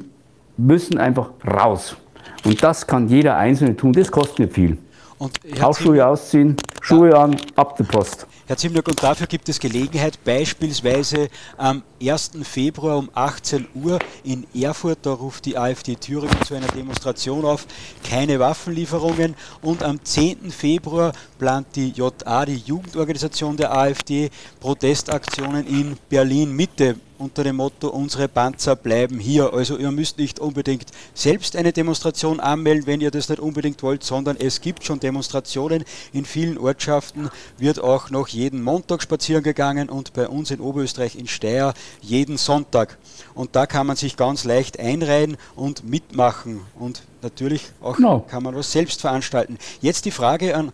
[0.56, 1.96] müssen einfach raus.
[2.44, 3.92] Und das kann jeder Einzelne tun.
[3.92, 4.78] Das kostet nicht viel.
[5.18, 7.24] Und Hausschuhe ausziehen, Schuhe ja.
[7.24, 8.26] an, ab der Post.
[8.48, 12.30] Herr Zimnock, und dafür gibt es Gelegenheit, beispielsweise am 1.
[12.44, 17.66] Februar um 18 Uhr in Erfurt, da ruft die AfD Thüringen zu einer Demonstration auf,
[18.08, 19.34] keine Waffenlieferungen.
[19.62, 20.52] Und am 10.
[20.52, 21.10] Februar
[21.40, 28.28] plant die JA, die Jugendorganisation der AfD, Protestaktionen in Berlin Mitte unter dem Motto, unsere
[28.28, 29.52] Panzer bleiben hier.
[29.52, 34.04] Also ihr müsst nicht unbedingt selbst eine Demonstration anmelden, wenn ihr das nicht unbedingt wollt,
[34.04, 35.84] sondern es gibt schon Demonstrationen.
[36.12, 41.16] In vielen Ortschaften wird auch noch jeden Montag spazieren gegangen und bei uns in Oberösterreich
[41.16, 42.98] in Steyr jeden Sonntag.
[43.34, 46.60] Und da kann man sich ganz leicht einreihen und mitmachen.
[46.78, 48.20] Und natürlich auch no.
[48.20, 49.58] kann man was selbst veranstalten.
[49.80, 50.72] Jetzt die Frage an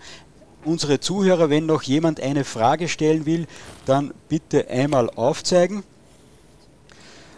[0.65, 3.47] unsere Zuhörer, wenn noch jemand eine Frage stellen will,
[3.85, 5.83] dann bitte einmal aufzeigen.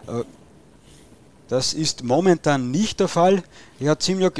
[0.06, 0.24] Äh,
[1.48, 3.42] das ist momentan nicht der Fall.
[3.78, 4.30] Ja, ziemlich,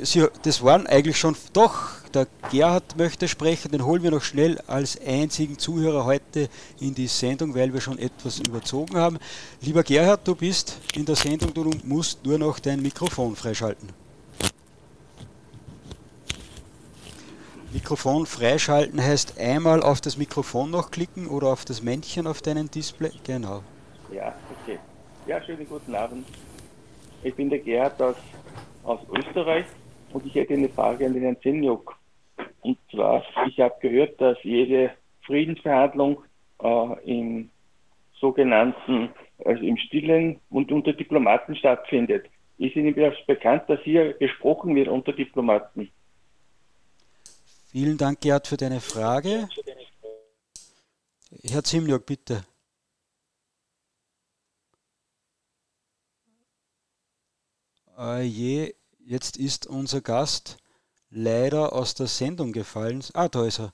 [0.42, 1.90] das waren eigentlich schon doch.
[2.14, 6.48] Der Gerhard möchte sprechen, den holen wir noch schnell als einzigen Zuhörer heute
[6.80, 9.18] in die Sendung, weil wir schon etwas überzogen haben.
[9.60, 13.88] Lieber Gerhard, du bist in der Sendung, du musst nur noch dein Mikrofon freischalten.
[17.72, 22.70] Mikrofon freischalten heißt einmal auf das Mikrofon noch klicken oder auf das Männchen auf deinem
[22.70, 23.10] Display.
[23.24, 23.62] Genau.
[24.12, 24.32] Ja.
[25.26, 26.26] Ja, schönen guten Abend.
[27.22, 28.16] Ich bin der Gerhard aus,
[28.82, 29.64] aus Österreich
[30.12, 31.96] und ich hätte eine Frage an den Herrn Zenjuk.
[32.60, 34.90] Und zwar, ich habe gehört, dass jede
[35.24, 36.22] Friedensverhandlung
[36.62, 37.48] äh, im
[38.20, 39.08] sogenannten,
[39.46, 42.26] also im Stillen und unter Diplomaten stattfindet.
[42.58, 42.94] Ist Ihnen
[43.26, 45.90] bekannt, dass hier gesprochen wird unter Diplomaten?
[47.70, 49.48] Vielen Dank, Gerd, für deine Frage.
[51.42, 52.44] Herr Zimjok, bitte.
[58.04, 60.58] Äh, je, jetzt ist unser Gast
[61.08, 63.02] leider aus der Sendung gefallen.
[63.14, 63.72] Ah, da ist er.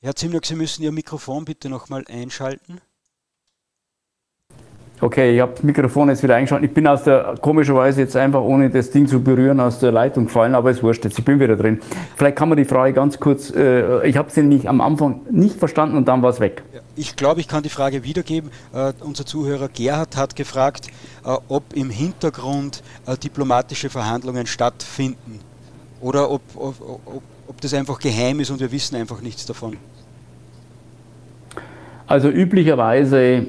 [0.00, 2.82] Herr Zimjok, Sie müssen Ihr Mikrofon bitte nochmal einschalten.
[5.00, 6.70] Okay, ich habe das Mikrofon jetzt wieder eingeschaltet.
[6.70, 10.24] Ich bin aus der, komischerweise jetzt einfach, ohne das Ding zu berühren, aus der Leitung
[10.24, 11.80] gefallen, aber es wurscht jetzt, ich bin wieder drin.
[12.16, 15.56] Vielleicht kann man die Frage ganz kurz, äh, ich habe sie nämlich am Anfang nicht
[15.56, 16.64] verstanden und dann war es weg.
[16.96, 18.50] Ich glaube, ich kann die Frage wiedergeben.
[18.74, 20.88] Äh, unser Zuhörer Gerhard hat gefragt,
[21.24, 25.38] äh, ob im Hintergrund äh, diplomatische Verhandlungen stattfinden
[26.00, 29.76] oder ob, ob, ob, ob das einfach geheim ist und wir wissen einfach nichts davon.
[32.08, 33.46] Also üblicherweise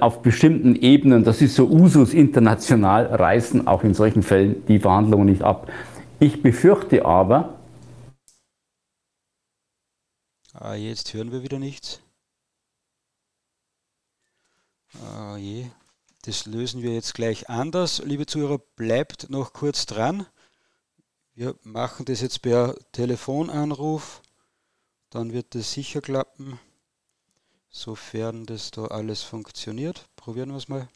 [0.00, 5.26] auf bestimmten Ebenen, das ist so Usus international, reißen auch in solchen Fällen die Verhandlungen
[5.26, 5.72] nicht ab.
[6.18, 7.58] Ich befürchte aber.
[10.52, 12.00] Ah, jetzt hören wir wieder nichts.
[15.02, 15.66] Ah, je.
[16.24, 18.02] Das lösen wir jetzt gleich anders.
[18.04, 20.26] Liebe Zuhörer, bleibt noch kurz dran.
[21.34, 24.22] Wir machen das jetzt per Telefonanruf.
[25.10, 26.58] Dann wird das sicher klappen
[27.76, 30.06] sofern das da alles funktioniert.
[30.16, 30.88] Probieren wir es mal.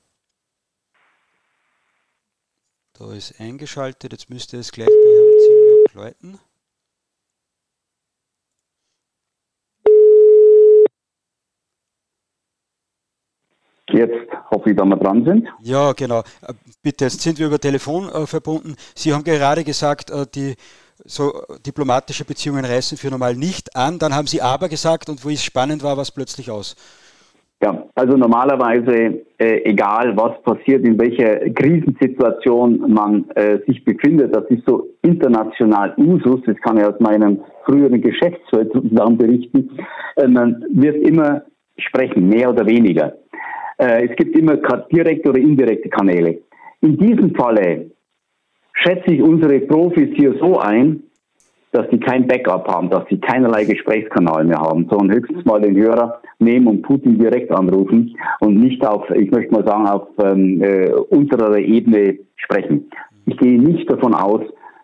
[2.95, 6.39] Da ist eingeschaltet, jetzt müsste es gleich bei Herrn Zimniok läuten.
[13.93, 15.49] Jetzt hoffe ich, dass wir dran sind.
[15.63, 16.21] Ja, genau.
[16.43, 18.77] Äh, bitte, jetzt sind wir über Telefon äh, verbunden.
[18.95, 20.55] Sie haben gerade gesagt, äh, die
[21.05, 21.33] so
[21.67, 23.99] diplomatische Beziehungen reißen für normal nicht an.
[23.99, 26.77] Dann haben Sie aber gesagt und wo es spannend war, was plötzlich aus.
[27.63, 34.45] Ja, also normalerweise, äh, egal was passiert, in welcher Krisensituation man äh, sich befindet, das
[34.49, 39.77] ist so international Usus, das kann ich aus meinem früheren Geschäftsfeld sozusagen berichten,
[40.17, 41.43] äh, man wird immer
[41.77, 43.13] sprechen, mehr oder weniger.
[43.77, 44.57] Äh, es gibt immer
[44.91, 46.39] direkte oder indirekte Kanäle.
[46.81, 47.91] In diesem Falle
[48.83, 51.03] schätze ich unsere Profis hier so ein,
[51.73, 55.77] dass sie kein Backup haben, dass sie keinerlei Gesprächskanal mehr haben, sondern höchstens mal den
[55.77, 60.61] Hörer nehmen und Putin direkt anrufen und nicht auf, ich möchte mal sagen, auf ähm,
[60.63, 62.91] äh, unterer Ebene sprechen.
[63.27, 64.43] Ich gehe nicht davon aus,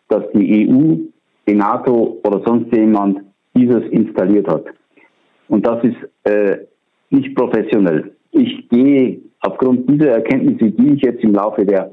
[0.08, 0.96] dass die EU,
[1.48, 3.20] die NATO oder sonst jemand
[3.54, 4.66] dieses installiert hat.
[5.48, 6.58] Und das ist äh,
[7.10, 8.12] nicht professionell.
[8.30, 11.90] Ich gehe aufgrund dieser Erkenntnisse, die ich jetzt im Laufe der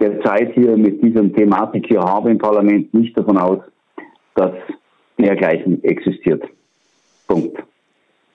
[0.00, 3.60] der Zeit hier mit dieser Thematik hier habe im Parlament nicht davon aus,
[4.34, 4.52] dass
[5.18, 6.44] dergleichen existiert.
[7.26, 7.58] Punkt.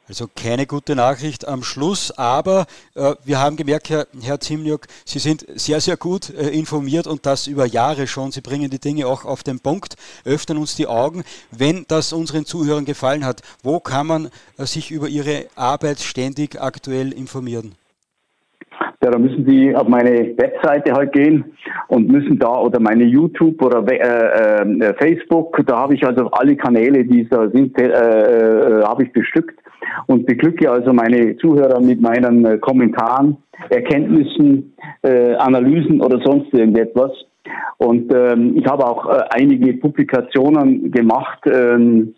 [0.08, 2.66] Also keine gute Nachricht am Schluss, aber
[2.96, 7.26] äh, wir haben gemerkt, Herr, Herr Zimniok, Sie sind sehr, sehr gut äh, informiert und
[7.26, 8.32] das über Jahre schon.
[8.32, 11.24] Sie bringen die Dinge auch auf den Punkt, öffnen uns die Augen.
[11.52, 16.60] Wenn das unseren Zuhörern gefallen hat, wo kann man äh, sich über Ihre Arbeit ständig
[16.62, 17.76] aktuell informieren?
[18.80, 21.44] Ja, da müssen Sie auf meine Webseite halt gehen
[21.88, 26.56] und müssen da oder meine YouTube oder äh, äh, Facebook, da habe ich also alle
[26.56, 29.60] Kanäle, die da sind, äh, äh, habe ich bestückt
[30.08, 33.38] und beglücke also meine Zuhörer mit meinen äh, Kommentaren,
[33.70, 34.74] Erkenntnissen,
[35.04, 37.12] äh, Analysen oder sonst irgendetwas.
[37.78, 42.14] Und ähm, ich habe auch äh, einige Publikationen gemacht ähm,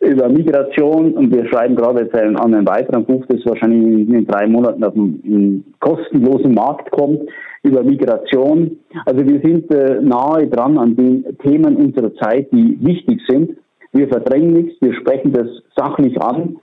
[0.00, 4.46] über Migration und wir schreiben gerade jetzt an einem weiteren Buch, das wahrscheinlich in drei
[4.46, 7.22] Monaten auf einen kostenlosen Markt kommt,
[7.62, 8.78] über Migration.
[9.06, 13.56] Also wir sind äh, nahe dran an den Themen unserer Zeit, die wichtig sind.
[13.92, 16.58] Wir verdrängen nichts, wir sprechen das sachlich an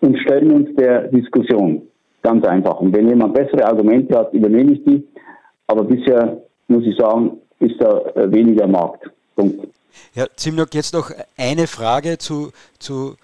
[0.00, 1.82] und stellen uns der Diskussion.
[2.22, 2.80] Ganz einfach.
[2.80, 5.06] Und wenn jemand bessere Argumente hat, übernehme ich die.
[5.66, 9.10] Aber bisher muss ich sagen, ist da äh, weniger Markt.
[9.36, 9.66] Punkt.
[10.14, 13.16] Herr Zimnock, jetzt noch eine Frage zu, zu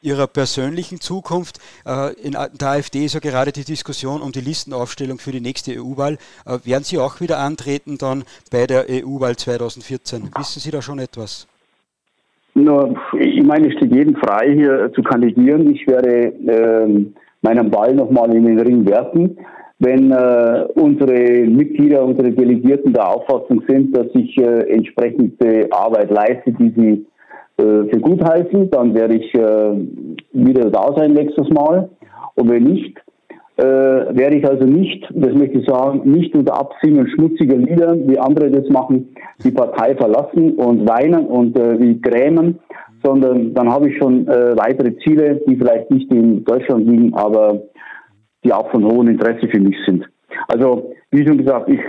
[0.00, 1.58] Ihrer persönlichen Zukunft.
[1.84, 5.72] Äh, in der AfD ist ja gerade die Diskussion um die Listenaufstellung für die nächste
[5.72, 6.18] EU-Wahl.
[6.46, 10.30] Äh, werden Sie auch wieder antreten dann bei der EU-Wahl 2014?
[10.36, 11.48] Wissen Sie da schon etwas?
[13.20, 15.72] ich meine, es steht jedem frei, hier zu kandidieren.
[15.72, 17.06] Ich werde äh,
[17.42, 19.38] meinen Ball nochmal in den Ring werfen.
[19.80, 26.52] Wenn äh, unsere Mitglieder, unsere Delegierten der Auffassung sind, dass ich äh, entsprechende Arbeit leiste,
[26.52, 27.06] die sie
[27.62, 29.74] äh, für gut heißen, dann werde ich äh,
[30.32, 31.90] wieder da sein nächstes Mal.
[32.34, 32.98] Und wenn nicht,
[33.56, 38.18] äh, werde ich also nicht, das möchte ich sagen, nicht unter Absingen schmutziger Lieder, wie
[38.18, 42.60] andere das machen, die Partei verlassen und weinen und äh, wie grämen,
[43.02, 47.62] sondern dann habe ich schon äh, weitere Ziele, die vielleicht nicht in Deutschland liegen, aber
[48.44, 50.04] die auch von hohem Interesse für mich sind.
[50.48, 51.80] Also, wie schon gesagt, ich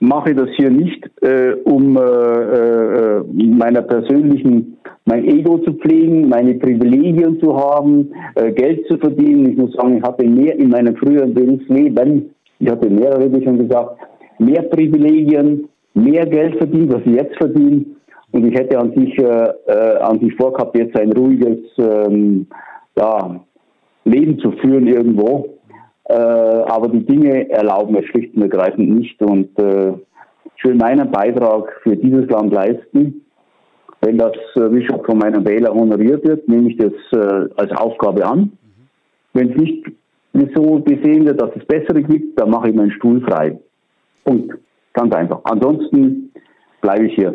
[0.00, 6.54] mache das hier nicht, äh, um äh, äh, meiner persönlichen, mein Ego zu pflegen, meine
[6.54, 9.50] Privilegien zu haben, äh, Geld zu verdienen.
[9.50, 13.58] Ich muss sagen, ich hatte mehr in meinem früheren Berufsleben, ich hatte mehrere, wie schon
[13.58, 13.98] gesagt,
[14.38, 17.84] mehr Privilegien, mehr Geld verdient, was ich jetzt verdiene.
[18.32, 22.46] Und ich hätte an sich, äh, äh, an sich vorgehabt, jetzt ein ruhiges ähm,
[22.96, 23.40] ja,
[24.04, 25.58] Leben zu führen irgendwo.
[26.04, 29.20] Äh, aber die Dinge erlauben es schlicht und ergreifend nicht.
[29.22, 29.92] Und äh,
[30.56, 33.24] ich will meinen Beitrag für dieses Land leisten.
[34.00, 37.70] Wenn das, äh, wie schon von meinen Wählern honoriert wird, nehme ich das äh, als
[37.72, 38.52] Aufgabe an.
[39.34, 39.86] Wenn es nicht
[40.54, 43.58] so gesehen wird, dass es bessere gibt, dann mache ich meinen Stuhl frei.
[44.24, 44.54] Punkt.
[44.94, 45.40] Ganz einfach.
[45.44, 46.31] Ansonsten
[46.82, 47.34] bleibe ich hier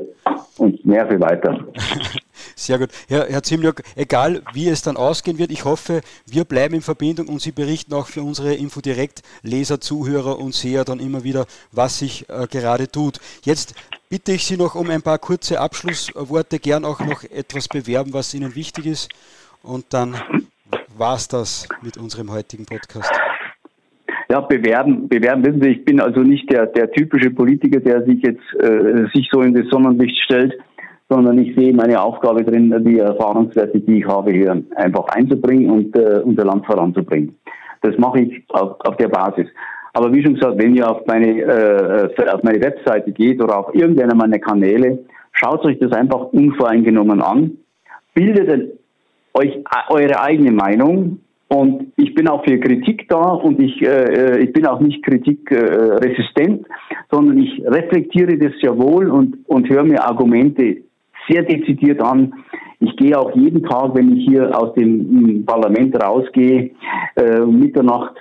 [0.57, 1.65] und nerve weiter.
[2.55, 2.89] Sehr gut.
[3.07, 7.27] Herr, Herr Zimniok, egal wie es dann ausgehen wird, ich hoffe, wir bleiben in Verbindung
[7.27, 12.29] und Sie berichten auch für unsere Infodirekt-Leser, Zuhörer und Seher dann immer wieder, was sich
[12.29, 13.19] äh, gerade tut.
[13.43, 13.73] Jetzt
[14.09, 18.33] bitte ich Sie noch um ein paar kurze Abschlussworte, gern auch noch etwas bewerben, was
[18.33, 19.09] Ihnen wichtig ist.
[19.63, 20.15] Und dann
[20.97, 23.11] war es das mit unserem heutigen Podcast.
[24.29, 28.21] Ja, bewerben, bewerben, wissen Sie, ich bin also nicht der, der typische Politiker, der sich
[28.21, 30.53] jetzt äh, sich so in das Sonnenlicht stellt,
[31.09, 35.95] sondern ich sehe meine Aufgabe drin, die Erfahrungswerte, die ich habe, hier einfach einzubringen und
[35.95, 37.37] äh, unser Land voranzubringen.
[37.81, 39.47] Das mache ich auf, auf der Basis.
[39.93, 43.73] Aber wie schon gesagt, wenn ihr auf meine, äh, auf meine Webseite geht oder auf
[43.73, 44.99] irgendeiner meiner Kanäle,
[45.31, 47.57] schaut euch das einfach unvoreingenommen an,
[48.13, 48.73] bildet
[49.33, 49.57] euch
[49.89, 54.65] eure eigene Meinung und ich bin auch für Kritik da und ich, äh, ich bin
[54.65, 60.77] auch nicht kritikresistent, äh, sondern ich reflektiere das sehr wohl und, und höre mir Argumente
[61.29, 62.33] sehr dezidiert an.
[62.79, 66.71] Ich gehe auch jeden Tag, wenn ich hier aus dem Parlament rausgehe,
[67.15, 68.15] äh, Mitternacht,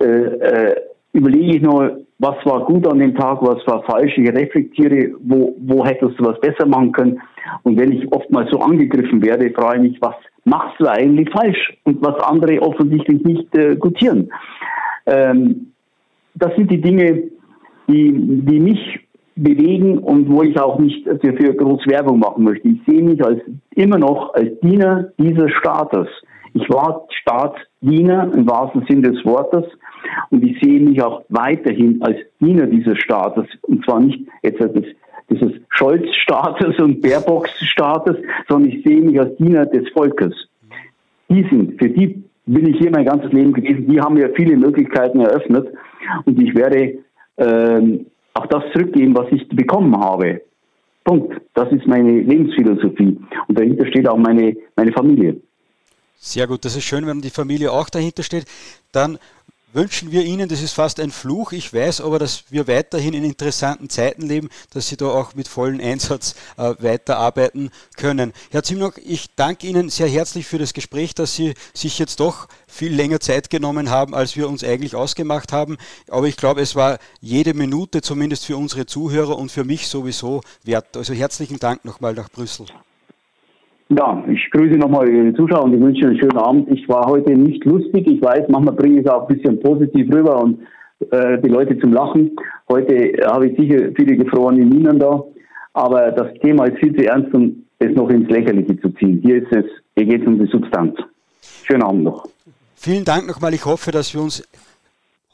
[0.00, 0.74] äh, äh,
[1.12, 4.16] überlege ich nur, was war gut an dem Tag, was war falsch.
[4.16, 7.20] Ich reflektiere, wo, wo hättest du was besser machen können.
[7.62, 10.14] Und wenn ich oftmals so angegriffen werde, frage ich mich, was
[10.44, 11.76] machst du eigentlich falsch?
[11.84, 14.30] Und was andere offensichtlich nicht äh, gutieren.
[15.06, 15.72] Ähm,
[16.34, 17.24] das sind die Dinge,
[17.88, 19.00] die, die mich
[19.36, 22.68] bewegen und wo ich auch nicht dafür groß Werbung machen möchte.
[22.68, 23.40] Ich sehe mich als
[23.74, 26.06] immer noch als Diener dieses Staates.
[26.54, 29.64] Ich war Staatsdiener im wahrsten Sinne des Wortes
[30.30, 34.84] und ich sehe mich auch weiterhin als Diener dieses Staates und zwar nicht jetzt des,
[35.28, 38.16] dieses Scholz-Staates und Baerbock-Staates,
[38.48, 40.32] sondern ich sehe mich als Diener des Volkes.
[41.28, 44.56] Die sind, für die bin ich hier mein ganzes Leben gewesen, die haben mir viele
[44.56, 45.68] Möglichkeiten eröffnet
[46.24, 46.98] und ich werde
[47.38, 50.40] ähm, auch das zurückgeben, was ich bekommen habe.
[51.04, 51.40] Punkt.
[51.54, 53.18] Das ist meine Lebensphilosophie.
[53.46, 55.36] Und dahinter steht auch meine, meine Familie.
[56.18, 58.46] Sehr gut, das ist schön, wenn die Familie auch dahinter steht.
[58.92, 59.18] Dann
[59.74, 63.24] wünschen wir Ihnen, das ist fast ein Fluch, ich weiß aber, dass wir weiterhin in
[63.24, 68.32] interessanten Zeiten leben, dass Sie da auch mit vollem Einsatz äh, weiterarbeiten können.
[68.50, 72.48] Herr Zimnock, ich danke Ihnen sehr herzlich für das Gespräch, dass Sie sich jetzt doch
[72.68, 75.76] viel länger Zeit genommen haben, als wir uns eigentlich ausgemacht haben.
[76.08, 80.42] Aber ich glaube, es war jede Minute zumindest für unsere Zuhörer und für mich sowieso
[80.62, 80.96] wert.
[80.96, 82.66] Also herzlichen Dank nochmal nach Brüssel.
[83.90, 86.70] Ja, ich grüße nochmal die Zuschauer und ich wünsche einen schönen Abend.
[86.70, 88.06] Ich war heute nicht lustig.
[88.06, 90.60] Ich weiß, manchmal bringe ich es auch ein bisschen positiv rüber und
[91.10, 92.34] äh, die Leute zum Lachen.
[92.68, 95.22] Heute habe ich sicher viele gefrorene Minen da.
[95.74, 99.20] Aber das Thema ist viel zu ernst, um es noch ins Lächerliche zu ziehen.
[99.22, 99.64] Hier ist es,
[99.96, 100.96] hier geht es um die Substanz.
[101.64, 102.26] Schönen Abend noch.
[102.76, 103.52] Vielen Dank nochmal.
[103.54, 104.46] Ich hoffe, dass wir uns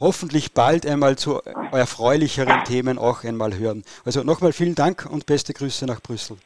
[0.00, 1.40] hoffentlich bald einmal zu
[1.72, 3.84] erfreulicheren Themen auch einmal hören.
[4.04, 6.36] Also nochmal vielen Dank und beste Grüße nach Brüssel.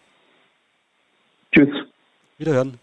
[1.52, 1.70] Tschüss.
[2.36, 2.80] Wiederhören.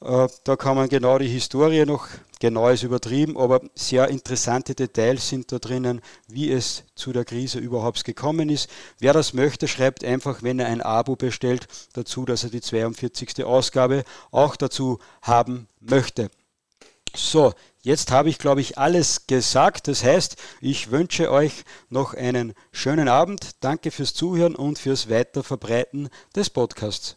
[0.02, 2.09] Äh, da kann man genau die Historie noch,
[2.39, 7.59] genau ist übertrieben, aber sehr interessante Details sind da drinnen, wie es zu der Krise
[7.59, 8.70] überhaupt gekommen ist.
[8.98, 13.44] Wer das möchte, schreibt einfach, wenn er ein Abo bestellt, dazu, dass er die 42.
[13.44, 16.31] Ausgabe auch dazu haben möchte.
[17.14, 17.52] So,
[17.82, 19.89] jetzt habe ich, glaube ich, alles gesagt.
[19.89, 23.51] Das heißt, ich wünsche euch noch einen schönen Abend.
[23.60, 27.16] Danke fürs Zuhören und fürs Weiterverbreiten des Podcasts.